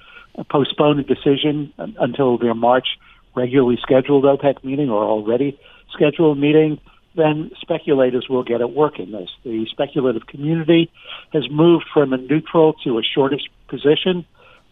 postpone 0.49 0.99
a 0.99 1.03
decision 1.03 1.73
until 1.77 2.37
their 2.37 2.53
March 2.53 2.87
regularly 3.35 3.77
scheduled 3.81 4.23
OPEC 4.23 4.63
meeting 4.63 4.89
or 4.89 5.03
already 5.03 5.59
scheduled 5.95 6.37
meeting, 6.37 6.79
then 7.15 7.51
speculators 7.61 8.27
will 8.29 8.43
get 8.43 8.61
at 8.61 8.71
work 8.71 8.99
in 8.99 9.11
this. 9.11 9.29
The 9.43 9.65
speculative 9.71 10.27
community 10.27 10.91
has 11.33 11.49
moved 11.49 11.85
from 11.93 12.13
a 12.13 12.17
neutral 12.17 12.73
to 12.83 12.99
a 12.99 13.01
shortish 13.03 13.43
position 13.67 14.25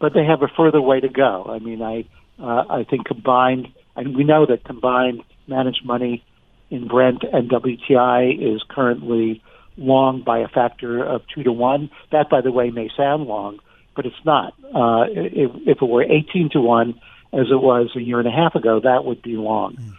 but 0.03 0.13
they 0.13 0.25
have 0.25 0.41
a 0.41 0.49
further 0.49 0.81
way 0.81 0.99
to 0.99 1.07
go. 1.07 1.45
I 1.47 1.59
mean, 1.59 1.81
I 1.81 2.03
uh, 2.37 2.65
I 2.69 2.83
think 2.83 3.05
combined, 3.05 3.69
and 3.95 4.17
we 4.17 4.25
know 4.25 4.45
that 4.45 4.65
combined 4.65 5.21
managed 5.47 5.85
money 5.85 6.21
in 6.69 6.89
Brent 6.89 7.23
and 7.23 7.49
WTI 7.49 8.55
is 8.55 8.61
currently 8.67 9.41
long 9.77 10.21
by 10.21 10.39
a 10.39 10.49
factor 10.49 11.01
of 11.01 11.21
two 11.33 11.43
to 11.43 11.53
one. 11.53 11.89
That, 12.11 12.29
by 12.29 12.41
the 12.41 12.51
way, 12.51 12.69
may 12.69 12.89
sound 12.97 13.27
long, 13.27 13.59
but 13.95 14.05
it's 14.05 14.25
not. 14.25 14.53
Uh, 14.75 15.05
if, 15.09 15.51
if 15.65 15.81
it 15.81 15.85
were 15.85 16.03
18 16.03 16.49
to 16.51 16.59
one, 16.59 16.99
as 17.31 17.47
it 17.49 17.61
was 17.61 17.91
a 17.95 18.01
year 18.01 18.19
and 18.19 18.27
a 18.27 18.31
half 18.31 18.55
ago, 18.55 18.81
that 18.81 19.05
would 19.05 19.21
be 19.21 19.37
long. 19.37 19.77
Mm. 19.77 19.93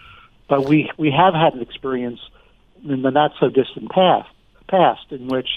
But 0.48 0.68
we 0.68 0.90
we 0.98 1.11
have 1.11 1.35
had 1.35 1.54
an 1.54 1.62
experience 1.62 2.20
in 2.85 3.02
the 3.02 3.11
not 3.11 3.33
so 3.40 3.48
distant 3.48 3.90
past, 3.90 4.28
past 4.68 5.07
in 5.11 5.28
which 5.28 5.48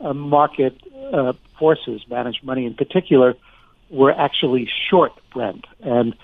uh, 0.00 0.14
market 0.14 0.80
uh, 1.12 1.32
forces, 1.58 2.02
managed 2.08 2.44
money 2.44 2.64
in 2.66 2.74
particular, 2.74 3.34
were 3.90 4.12
actually 4.12 4.68
short 4.90 5.12
Brent, 5.32 5.64
and 5.80 6.14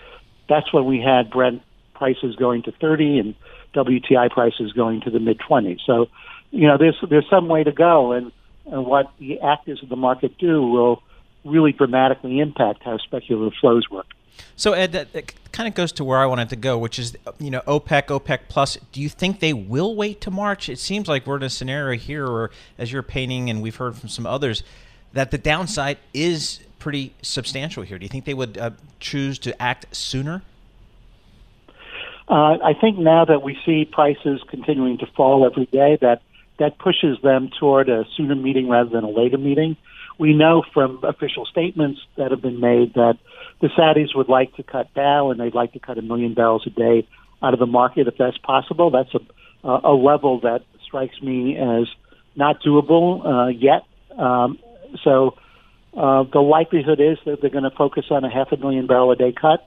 that's 0.48 0.72
when 0.72 0.84
we 0.84 1.00
had 1.00 1.30
Brent 1.30 1.62
prices 1.94 2.36
going 2.36 2.62
to 2.64 2.72
30 2.72 3.18
and 3.18 3.34
WTI 3.74 4.30
prices 4.30 4.72
going 4.72 5.00
to 5.02 5.10
the 5.10 5.20
mid 5.20 5.38
20s. 5.38 5.80
So, 5.86 6.08
you 6.50 6.68
know, 6.68 6.76
there's 6.78 6.96
there's 7.08 7.28
some 7.28 7.48
way 7.48 7.64
to 7.64 7.72
go, 7.72 8.12
and, 8.12 8.30
and 8.66 8.86
what 8.86 9.10
the 9.18 9.40
actors 9.40 9.82
of 9.82 9.88
the 9.88 9.96
market 9.96 10.38
do 10.38 10.62
will 10.62 11.02
really 11.44 11.72
dramatically 11.72 12.40
impact 12.40 12.82
how 12.84 12.98
speculative 12.98 13.52
flows 13.60 13.88
work. 13.90 14.06
So 14.56 14.72
Ed, 14.72 14.92
that, 14.92 15.12
that, 15.12 15.32
kind 15.52 15.68
of 15.68 15.74
goes 15.74 15.92
to 15.92 16.04
where 16.04 16.18
I 16.18 16.26
wanted 16.26 16.48
to 16.48 16.56
go, 16.56 16.76
which 16.76 16.98
is 16.98 17.16
you 17.38 17.50
know 17.50 17.60
OPEC, 17.60 18.06
OPEC 18.06 18.40
plus. 18.48 18.76
Do 18.92 19.00
you 19.00 19.08
think 19.08 19.40
they 19.40 19.52
will 19.52 19.94
wait 19.94 20.20
to 20.22 20.30
March? 20.30 20.68
It 20.68 20.78
seems 20.78 21.08
like 21.08 21.26
we're 21.26 21.36
in 21.36 21.44
a 21.44 21.50
scenario 21.50 21.98
here, 21.98 22.30
where 22.30 22.50
as 22.76 22.90
you're 22.90 23.02
painting, 23.02 23.50
and 23.50 23.62
we've 23.62 23.76
heard 23.76 23.96
from 23.96 24.08
some 24.08 24.26
others, 24.26 24.64
that 25.12 25.30
the 25.30 25.38
downside 25.38 25.98
is 26.12 26.60
pretty 26.80 27.14
substantial 27.22 27.82
here. 27.82 27.98
Do 27.98 28.04
you 28.04 28.08
think 28.08 28.24
they 28.24 28.34
would 28.34 28.58
uh, 28.58 28.70
choose 29.00 29.38
to 29.40 29.62
act 29.62 29.94
sooner? 29.94 30.42
Uh, 32.28 32.58
I 32.62 32.74
think 32.80 32.98
now 32.98 33.24
that 33.24 33.42
we 33.42 33.56
see 33.64 33.84
prices 33.84 34.42
continuing 34.48 34.98
to 34.98 35.06
fall 35.06 35.46
every 35.46 35.66
day, 35.66 35.98
that 36.00 36.22
that 36.58 36.78
pushes 36.78 37.18
them 37.22 37.50
toward 37.58 37.88
a 37.88 38.04
sooner 38.16 38.34
meeting 38.34 38.68
rather 38.68 38.90
than 38.90 39.04
a 39.04 39.10
later 39.10 39.38
meeting. 39.38 39.76
We 40.18 40.34
know 40.34 40.62
from 40.72 41.00
official 41.02 41.46
statements 41.46 42.00
that 42.16 42.30
have 42.30 42.42
been 42.42 42.60
made 42.60 42.94
that 42.94 43.18
the 43.60 43.68
Saudis 43.68 44.14
would 44.14 44.28
like 44.28 44.54
to 44.56 44.62
cut 44.62 44.92
down 44.94 45.32
and 45.32 45.40
they'd 45.40 45.54
like 45.54 45.72
to 45.72 45.78
cut 45.78 45.98
a 45.98 46.02
million 46.02 46.34
barrels 46.34 46.64
a 46.66 46.70
day 46.70 47.06
out 47.42 47.52
of 47.52 47.60
the 47.60 47.66
market 47.66 48.06
if 48.06 48.16
that's 48.16 48.38
possible. 48.38 48.90
That's 48.90 49.14
a, 49.14 49.68
a 49.68 49.94
level 49.94 50.40
that 50.40 50.62
strikes 50.86 51.20
me 51.20 51.56
as 51.56 51.88
not 52.36 52.62
doable 52.62 53.24
uh, 53.24 53.48
yet. 53.48 53.82
Um, 54.18 54.58
so 55.02 55.36
uh, 55.96 56.24
the 56.32 56.40
likelihood 56.40 57.00
is 57.00 57.18
that 57.24 57.40
they're 57.40 57.50
going 57.50 57.64
to 57.64 57.76
focus 57.76 58.06
on 58.10 58.24
a 58.24 58.30
half 58.30 58.52
a 58.52 58.56
million 58.56 58.86
barrel 58.86 59.10
a 59.10 59.16
day 59.16 59.32
cut 59.32 59.66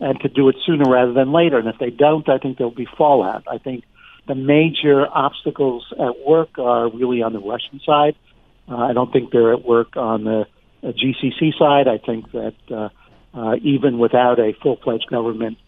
and 0.00 0.20
to 0.20 0.28
do 0.28 0.48
it 0.48 0.56
sooner 0.66 0.90
rather 0.90 1.12
than 1.12 1.32
later. 1.32 1.58
And 1.58 1.68
if 1.68 1.78
they 1.78 1.90
don't, 1.90 2.28
I 2.28 2.38
think 2.38 2.58
there'll 2.58 2.74
be 2.74 2.88
fallout. 2.96 3.44
I 3.50 3.58
think 3.58 3.84
the 4.26 4.34
major 4.34 5.06
obstacles 5.06 5.86
at 5.92 6.26
work 6.26 6.58
are 6.58 6.90
really 6.90 7.22
on 7.22 7.32
the 7.32 7.40
Russian 7.40 7.80
side. 7.84 8.16
Uh, 8.68 8.76
I 8.76 8.92
don't 8.92 9.12
think 9.12 9.30
they're 9.30 9.52
at 9.52 9.64
work 9.64 9.96
on 9.96 10.24
the 10.24 10.46
uh, 10.82 10.92
GCC 10.92 11.58
side. 11.58 11.88
I 11.88 11.98
think 11.98 12.32
that 12.32 12.54
uh, 12.70 12.88
uh, 13.34 13.56
even 13.56 13.98
without 13.98 14.38
a 14.38 14.52
full-fledged 14.62 15.08
government 15.08 15.58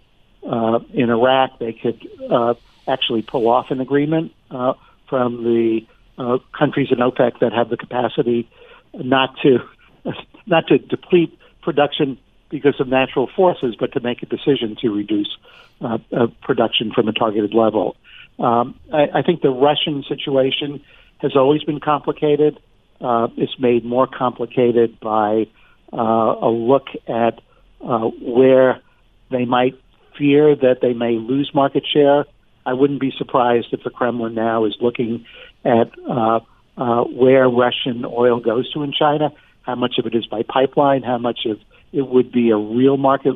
uh, 0.49 0.79
in 0.93 1.11
Iraq, 1.11 1.59
they 1.59 1.73
could 1.73 2.01
uh, 2.31 2.55
actually 2.87 3.23
pull 3.23 3.49
off 3.49 3.71
an 3.71 3.81
agreement 3.81 4.33
uh, 4.51 4.75
from 5.09 5.43
the 5.43 5.81
uh, 6.19 6.39
countries 6.57 6.89
in 6.91 6.99
OPEC 6.99 7.41
that 7.41 7.53
have 7.53 7.69
the 7.69 7.77
capacity 7.77 8.49
not 8.95 9.37
to 9.43 9.59
not 10.47 10.67
to 10.69 10.79
deplete 10.79 11.37
production 11.63 12.19
because 12.49 12.81
of 12.81 12.89
natural 12.89 13.29
forces, 13.35 13.75
but 13.79 13.93
to 13.93 14.01
make 14.01 14.23
a 14.23 14.27
decision 14.27 14.77
to 14.81 14.91
reduce 14.91 15.37
uh, 15.81 15.99
uh, 16.17 16.29
production 16.43 16.93
from 16.93 17.09
a 17.09 17.13
targeted 17.13 17.53
level. 17.53 17.97
Um, 18.39 18.79
I, 18.93 19.09
I 19.15 19.23
think 19.23 19.43
the 19.43 19.51
Russian 19.51 20.05
situation 20.09 20.83
has 21.19 21.35
always 21.35 21.65
been 21.65 21.81
complicated. 21.81 22.61
Uh, 23.01 23.29
it's 23.37 23.59
made 23.59 23.85
more 23.85 24.07
complicated 24.07 24.99
by 25.01 25.47
uh, 25.93 25.97
a 25.97 26.49
look 26.49 26.87
at 27.09 27.41
uh, 27.85 28.09
where 28.21 28.81
they 29.31 29.45
might 29.45 29.75
fear 30.19 30.57
that 30.57 30.79
they 30.81 30.93
may 30.93 31.13
lose 31.13 31.51
market 31.55 31.85
share. 31.93 32.25
I 32.65 32.73
wouldn't 32.73 33.01
be 33.01 33.13
surprised 33.17 33.69
if 33.73 33.85
the 33.85 33.91
Kremlin 33.91 34.35
now 34.35 34.65
is 34.65 34.77
looking 34.81 35.27
at 35.65 35.91
uh, 36.09 36.41
uh, 36.77 37.05
where 37.05 37.49
Russian 37.49 38.05
oil 38.05 38.41
goes 38.41 38.71
to 38.73 38.83
in 38.83 38.93
China 38.93 39.31
how 39.67 39.75
much 39.75 39.99
of 39.99 40.07
it 40.07 40.15
is 40.15 40.27
by 40.27 40.43
pipeline, 40.43 41.03
how 41.03 41.19
much 41.19 41.41
of 41.45 41.59
it 41.93 42.03
would 42.03 42.31
be 42.31 42.51
a 42.51 42.57
real 42.57 42.97
market 42.97 43.35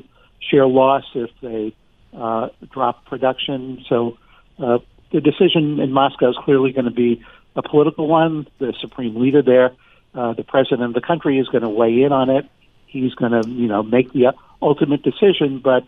share 0.48 0.66
loss 0.66 1.02
if 1.14 1.30
they 1.42 1.74
uh, 2.16 2.48
drop 2.72 3.04
production. 3.04 3.84
So 3.88 4.16
uh, 4.58 4.78
the 5.12 5.20
decision 5.20 5.80
in 5.80 5.92
Moscow 5.92 6.30
is 6.30 6.36
clearly 6.44 6.72
going 6.72 6.84
to 6.84 6.92
be 6.92 7.22
a 7.56 7.62
political 7.62 8.06
one. 8.06 8.46
The 8.58 8.74
supreme 8.80 9.16
leader 9.16 9.42
there, 9.42 9.72
uh, 10.14 10.34
the 10.34 10.44
president 10.44 10.82
of 10.82 10.94
the 10.94 11.00
country, 11.00 11.38
is 11.38 11.48
going 11.48 11.62
to 11.62 11.68
weigh 11.68 12.02
in 12.02 12.12
on 12.12 12.30
it. 12.30 12.46
He's 12.86 13.14
going 13.14 13.32
to, 13.32 13.48
you 13.48 13.68
know, 13.68 13.82
make 13.82 14.12
the 14.12 14.34
ultimate 14.60 15.02
decision. 15.02 15.58
But 15.58 15.84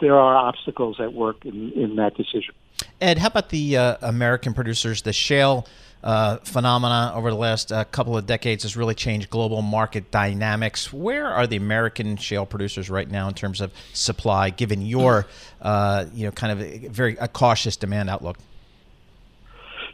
there 0.00 0.18
are 0.18 0.36
obstacles 0.36 1.00
at 1.00 1.12
work 1.12 1.44
in, 1.44 1.72
in 1.72 1.96
that 1.96 2.16
decision. 2.16 2.54
Ed, 3.00 3.18
how 3.18 3.28
about 3.28 3.50
the 3.50 3.76
uh, 3.76 3.96
American 4.02 4.54
producers? 4.54 5.02
The 5.02 5.12
shale 5.12 5.66
uh, 6.02 6.36
phenomena 6.38 7.12
over 7.14 7.30
the 7.30 7.36
last 7.36 7.72
uh, 7.72 7.84
couple 7.84 8.16
of 8.16 8.26
decades 8.26 8.62
has 8.62 8.76
really 8.76 8.94
changed 8.94 9.30
global 9.30 9.62
market 9.62 10.10
dynamics. 10.10 10.92
Where 10.92 11.26
are 11.26 11.46
the 11.46 11.56
American 11.56 12.16
shale 12.16 12.46
producers 12.46 12.88
right 12.88 13.10
now 13.10 13.28
in 13.28 13.34
terms 13.34 13.60
of 13.60 13.72
supply, 13.92 14.50
given 14.50 14.82
your 14.82 15.26
uh, 15.60 16.06
you 16.14 16.26
know 16.26 16.32
kind 16.32 16.52
of 16.52 16.92
very 16.92 17.16
a 17.16 17.28
cautious 17.28 17.76
demand 17.76 18.10
outlook? 18.10 18.38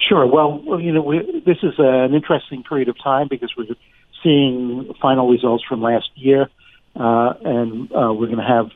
Sure. 0.09 0.27
Well, 0.27 0.81
you 0.81 0.93
know, 0.93 1.03
we, 1.03 1.43
this 1.47 1.59
is 1.63 1.75
an 1.79 2.15
interesting 2.15 2.63
period 2.65 2.89
of 2.89 2.97
time 3.03 3.29
because 3.29 3.53
we're 3.57 3.67
seeing 4.23 4.93
final 5.01 5.29
results 5.29 5.65
from 5.69 5.81
last 5.81 6.11
year, 6.15 6.49
uh, 6.97 7.35
and 7.45 7.93
uh, 7.93 8.13
we're 8.13 8.27
going 8.27 8.39
to 8.39 8.43
have 8.43 8.71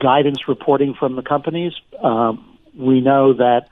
guidance 0.00 0.48
reporting 0.48 0.94
from 0.98 1.16
the 1.16 1.22
companies. 1.22 1.72
Um, 2.02 2.58
we 2.76 3.00
know 3.00 3.34
that 3.34 3.68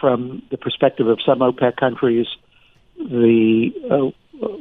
from 0.00 0.42
the 0.50 0.56
perspective 0.56 1.06
of 1.06 1.18
some 1.24 1.40
OPEC 1.40 1.76
countries, 1.76 2.26
the 2.96 3.72
uh, 3.90 4.10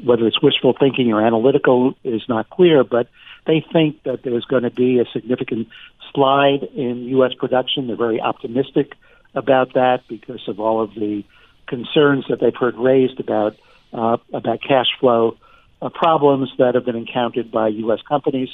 whether 0.04 0.26
it's 0.26 0.42
wishful 0.42 0.74
thinking 0.80 1.12
or 1.12 1.26
analytical 1.26 1.96
is 2.04 2.22
not 2.30 2.50
clear, 2.50 2.84
but 2.84 3.08
they 3.46 3.64
think 3.74 4.02
that 4.04 4.24
there's 4.24 4.46
going 4.46 4.64
to 4.64 4.72
be 4.72 5.00
a 5.00 5.06
significant 5.12 5.68
slide 6.14 6.64
in 6.76 7.04
U.S. 7.10 7.34
production. 7.34 7.88
They're 7.88 7.98
very 7.98 8.22
optimistic 8.22 8.94
about 9.34 9.74
that 9.74 10.04
because 10.08 10.48
of 10.48 10.60
all 10.60 10.82
of 10.82 10.94
the 10.96 11.24
concerns 11.68 12.26
that 12.30 12.40
they've 12.40 12.56
heard 12.56 12.76
raised 12.76 13.20
about 13.20 13.56
uh, 13.94 14.18
about 14.34 14.62
cash 14.62 14.88
flow 15.00 15.38
uh, 15.82 15.90
problems 15.90 16.52
that 16.58 16.76
have 16.76 16.86
been 16.86 16.96
encountered 16.96 17.52
by 17.52 17.68
U.S. 17.70 18.00
companies. 18.08 18.50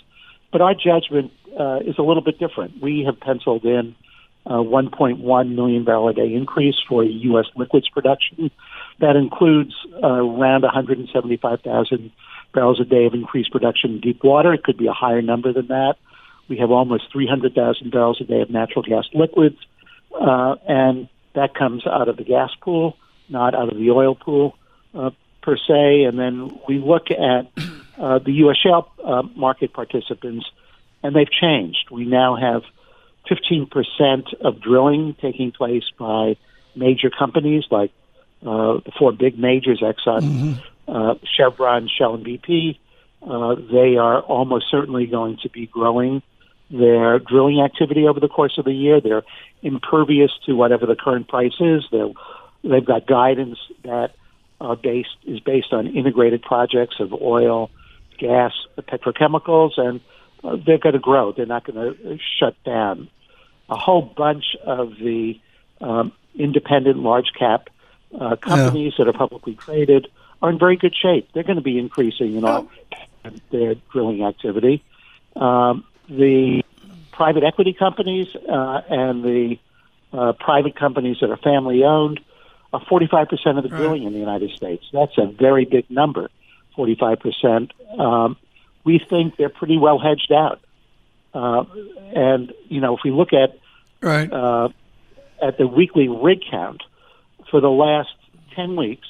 But 0.52 0.62
our 0.62 0.74
judgment 0.74 1.32
uh, 1.58 1.80
is 1.80 1.98
a 1.98 2.02
little 2.02 2.24
bit 2.24 2.40
different. 2.40 2.82
We 2.82 3.04
have 3.06 3.20
penciled 3.20 3.64
in 3.64 3.96
a 4.46 4.54
1.1 4.54 5.56
million 5.56 5.86
barrel 5.86 6.10
a 6.10 6.14
day 6.14 6.34
increase 6.34 6.76
for 6.88 7.04
U.S. 7.04 7.46
liquids 7.56 7.90
production. 7.90 8.52
That 9.00 9.16
includes 9.16 9.74
uh, 10.04 10.08
around 10.08 10.64
175,000 10.64 12.12
barrels 12.54 12.80
a 12.80 12.86
day 12.86 13.06
of 13.06 13.14
increased 13.14 13.52
production 13.52 13.92
in 13.92 14.00
deep 14.02 14.24
water. 14.24 14.54
It 14.54 14.64
could 14.64 14.78
be 14.78 14.88
a 14.88 14.94
higher 14.94 15.22
number 15.22 15.54
than 15.54 15.68
that. 15.68 15.96
We 16.50 16.58
have 16.58 16.72
almost 16.72 17.12
300,000 17.12 17.92
barrels 17.92 18.20
a 18.20 18.26
day 18.26 18.42
of 18.42 18.50
natural 18.50 18.84
gas 18.84 19.06
liquids, 19.14 19.58
uh, 20.20 20.56
and 20.68 21.08
that 21.34 21.56
comes 21.56 21.86
out 21.88 22.10
of 22.10 22.18
the 22.18 22.24
gas 22.24 22.50
pool, 22.62 22.98
not 23.32 23.56
out 23.56 23.72
of 23.72 23.78
the 23.78 23.92
oil 23.92 24.16
pool 24.16 24.58
uh, 24.94 25.12
per 25.42 25.58
se. 25.58 26.04
And 26.04 26.20
then 26.20 26.60
we 26.68 26.80
look 26.80 27.12
at 27.12 27.48
uh, 27.98 28.20
the 28.20 28.32
U.S. 28.34 28.58
shale 28.58 28.92
uh, 29.04 29.24
market 29.36 29.74
participants, 29.74 30.46
and 31.04 31.16
they've 31.16 31.32
changed. 31.32 31.90
We 31.92 32.06
now 32.06 32.36
have 32.36 32.64
15% 33.30 34.34
of 34.42 34.62
drilling 34.62 35.16
taking 35.22 35.52
place 35.52 35.84
by 35.98 36.38
major 36.76 37.10
companies 37.10 37.66
like 37.70 37.92
uh, 38.42 38.80
the 38.86 38.92
four 38.98 39.12
big 39.12 39.38
majors, 39.38 39.82
Exxon, 39.82 40.22
mm-hmm. 40.22 40.54
uh, 40.88 41.16
Chevron, 41.38 41.88
Shell, 41.96 42.16
and 42.16 42.26
BP. 42.26 42.78
Uh, 43.22 43.56
they 43.72 43.98
are 43.98 44.22
almost 44.22 44.66
certainly 44.72 45.06
going 45.06 45.38
to 45.44 45.50
be 45.50 45.68
growing 45.68 46.24
their 46.72 47.20
drilling 47.20 47.62
activity 47.62 48.08
over 48.08 48.20
the 48.20 48.28
course 48.28 48.58
of 48.58 48.66
the 48.66 48.74
year. 48.74 49.00
They're 49.00 49.24
impervious 49.62 50.32
to 50.46 50.54
whatever 50.54 50.86
the 50.86 50.96
current 50.96 51.28
price 51.28 51.54
is. 51.60 51.84
They're, 51.92 52.10
they've 52.64 52.86
got 52.86 53.08
guidance 53.08 53.58
that 53.84 54.12
uh, 54.60 54.76
based 54.76 55.16
is 55.26 55.40
based 55.40 55.74
on 55.74 55.88
integrated 55.88 56.42
projects 56.42 57.00
of 57.00 57.14
oil, 57.14 57.70
gas, 58.18 58.54
petrochemicals, 58.78 59.78
and 59.78 60.00
uh, 60.44 60.58
they're 60.66 60.78
going 60.78 60.94
to 60.94 61.00
grow. 61.00 61.32
They're 61.32 61.46
not 61.46 61.66
going 61.66 61.96
to 61.96 62.20
shut 62.40 62.56
down. 62.64 63.10
A 63.70 63.78
whole 63.78 64.02
bunch 64.02 64.56
of 64.64 64.96
the 64.98 65.40
um, 65.80 66.12
independent 66.36 67.00
large 67.00 67.32
cap 67.38 67.70
uh, 68.20 68.36
companies 68.36 68.94
yeah. 68.98 69.06
that 69.06 69.16
are 69.16 69.18
publicly 69.18 69.56
traded 69.56 70.08
are 70.42 70.50
in 70.50 70.60
very 70.60 70.78
good 70.78 70.96
shape. 70.96 71.30
They're 71.34 71.44
going 71.44 71.58
to 71.58 71.64
be 71.64 71.80
increasing 71.80 72.36
in 72.36 72.44
all 72.44 72.70
their 73.52 73.76
drilling 73.92 74.24
activity. 74.24 74.84
Um, 75.36 75.86
the 76.10 76.64
private 77.12 77.44
equity 77.44 77.74
companies 77.74 78.28
uh, 78.36 78.82
and 78.90 79.24
the 79.24 79.58
uh, 80.12 80.34
private 80.34 80.76
companies 80.76 81.18
that 81.22 81.30
are 81.30 81.38
family 81.38 81.84
owned 81.84 82.20
are 82.74 82.82
45% 82.86 83.58
of 83.58 83.64
the 83.64 83.70
drilling 83.70 84.04
right. 84.04 84.08
in 84.08 84.14
the 84.14 84.20
United 84.20 84.52
States. 84.52 84.86
That's 84.94 85.18
a 85.18 85.28
very 85.28 85.66
big 85.66 85.90
number, 85.90 86.30
45%. 86.78 87.72
Um, 88.00 88.38
we 88.84 89.00
think 89.10 89.36
they're 89.38 89.50
pretty 89.50 89.78
well 89.78 90.00
hedged 90.00 90.32
out. 90.32 90.62
Uh, 91.34 91.64
and, 92.16 92.54
you 92.68 92.82
know, 92.82 92.96
if 92.96 93.02
we 93.04 93.12
look 93.12 93.34
at 93.34 93.58
right. 94.02 94.32
uh, 94.32 94.70
at 95.42 95.58
the 95.58 95.68
weekly 95.68 96.08
rig 96.08 96.40
count 96.50 96.84
for 97.50 97.62
the 97.62 97.70
last 97.70 98.10
10 98.56 98.76
weeks, 98.76 99.08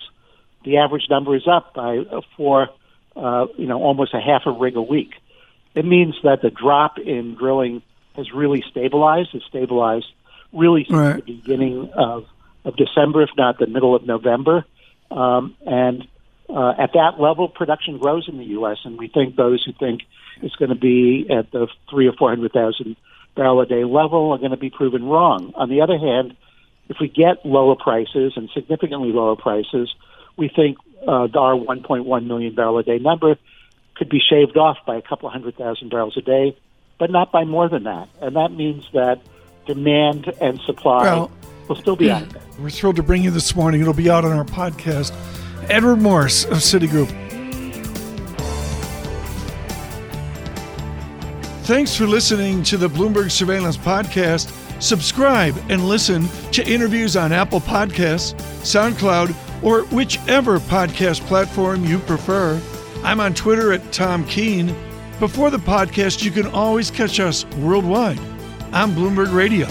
the 0.63 0.77
average 0.77 1.07
number 1.09 1.35
is 1.35 1.47
up 1.47 1.73
by 1.73 1.97
uh, 1.97 2.21
four, 2.37 2.69
uh, 3.15 3.47
you 3.57 3.67
know, 3.67 3.81
almost 3.81 4.13
a 4.13 4.21
half 4.21 4.43
a 4.45 4.51
rig 4.51 4.75
a 4.75 4.81
week. 4.81 5.13
It 5.73 5.85
means 5.85 6.15
that 6.23 6.41
the 6.41 6.49
drop 6.49 6.97
in 6.99 7.35
drilling 7.35 7.81
has 8.15 8.31
really 8.31 8.63
stabilized. 8.69 9.29
It's 9.33 9.45
stabilized 9.45 10.07
really 10.53 10.83
since 10.83 10.97
right. 10.97 11.25
the 11.25 11.33
beginning 11.33 11.91
of, 11.95 12.25
of 12.65 12.75
December, 12.75 13.23
if 13.23 13.29
not 13.37 13.57
the 13.59 13.67
middle 13.67 13.95
of 13.95 14.05
November. 14.05 14.65
Um, 15.09 15.55
and 15.65 16.07
uh, 16.49 16.73
at 16.77 16.93
that 16.93 17.19
level, 17.19 17.47
production 17.47 17.97
grows 17.97 18.27
in 18.27 18.37
the 18.37 18.45
U.S., 18.45 18.77
and 18.83 18.97
we 18.97 19.07
think 19.07 19.35
those 19.35 19.63
who 19.63 19.73
think 19.73 20.01
it's 20.41 20.55
going 20.55 20.69
to 20.69 20.75
be 20.75 21.27
at 21.29 21.51
the 21.51 21.67
three 21.89 22.07
or 22.07 22.13
four 22.13 22.29
hundred 22.29 22.51
thousand 22.51 22.95
barrel 23.35 23.61
a 23.61 23.65
day 23.65 23.83
level 23.83 24.31
are 24.31 24.37
going 24.37 24.51
to 24.51 24.57
be 24.57 24.69
proven 24.69 25.05
wrong. 25.05 25.53
On 25.55 25.69
the 25.69 25.81
other 25.81 25.97
hand, 25.97 26.35
if 26.89 26.97
we 26.99 27.07
get 27.07 27.45
lower 27.45 27.75
prices 27.75 28.33
and 28.35 28.49
significantly 28.53 29.11
lower 29.11 29.35
prices, 29.35 29.93
we 30.37 30.49
think 30.49 30.77
uh, 31.07 31.27
our 31.35 31.55
1.1 31.55 32.25
million 32.25 32.53
barrel 32.53 32.77
a 32.77 32.83
day 32.83 32.99
number 32.99 33.37
could 33.95 34.09
be 34.09 34.19
shaved 34.19 34.57
off 34.57 34.77
by 34.85 34.95
a 34.95 35.01
couple 35.01 35.29
hundred 35.29 35.55
thousand 35.55 35.89
barrels 35.89 36.17
a 36.17 36.21
day, 36.21 36.57
but 36.97 37.11
not 37.11 37.31
by 37.31 37.43
more 37.43 37.69
than 37.69 37.83
that. 37.83 38.09
And 38.21 38.35
that 38.35 38.51
means 38.51 38.85
that 38.93 39.21
demand 39.65 40.31
and 40.41 40.59
supply 40.61 41.03
well, 41.03 41.31
will 41.67 41.75
still 41.75 41.95
be 41.95 42.11
out 42.11 42.29
there. 42.29 42.41
We're 42.59 42.69
thrilled 42.69 42.97
to 42.97 43.03
bring 43.03 43.23
you 43.23 43.31
this 43.31 43.55
morning. 43.55 43.81
It'll 43.81 43.93
be 43.93 44.09
out 44.09 44.25
on 44.25 44.31
our 44.33 44.45
podcast. 44.45 45.13
Edward 45.69 45.97
Morse 45.97 46.45
of 46.45 46.57
Citigroup. 46.57 47.09
Thanks 51.63 51.95
for 51.95 52.05
listening 52.05 52.63
to 52.63 52.77
the 52.77 52.89
Bloomberg 52.89 53.31
Surveillance 53.31 53.77
Podcast. 53.77 54.51
Subscribe 54.81 55.55
and 55.69 55.87
listen 55.87 56.27
to 56.51 56.67
interviews 56.67 57.15
on 57.15 57.31
Apple 57.31 57.61
Podcasts, 57.61 58.33
SoundCloud, 58.63 59.63
or 59.63 59.83
whichever 59.95 60.59
podcast 60.59 61.21
platform 61.27 61.85
you 61.85 61.99
prefer. 61.99 62.59
I'm 63.03 63.19
on 63.19 63.33
Twitter 63.33 63.71
at 63.71 63.91
Tom 63.93 64.25
Keene. 64.25 64.75
Before 65.19 65.51
the 65.51 65.59
podcast, 65.59 66.23
you 66.23 66.31
can 66.31 66.47
always 66.47 66.89
catch 66.89 67.19
us 67.19 67.45
worldwide 67.57 68.19
on 68.73 68.93
Bloomberg 68.93 69.33
Radio. 69.33 69.67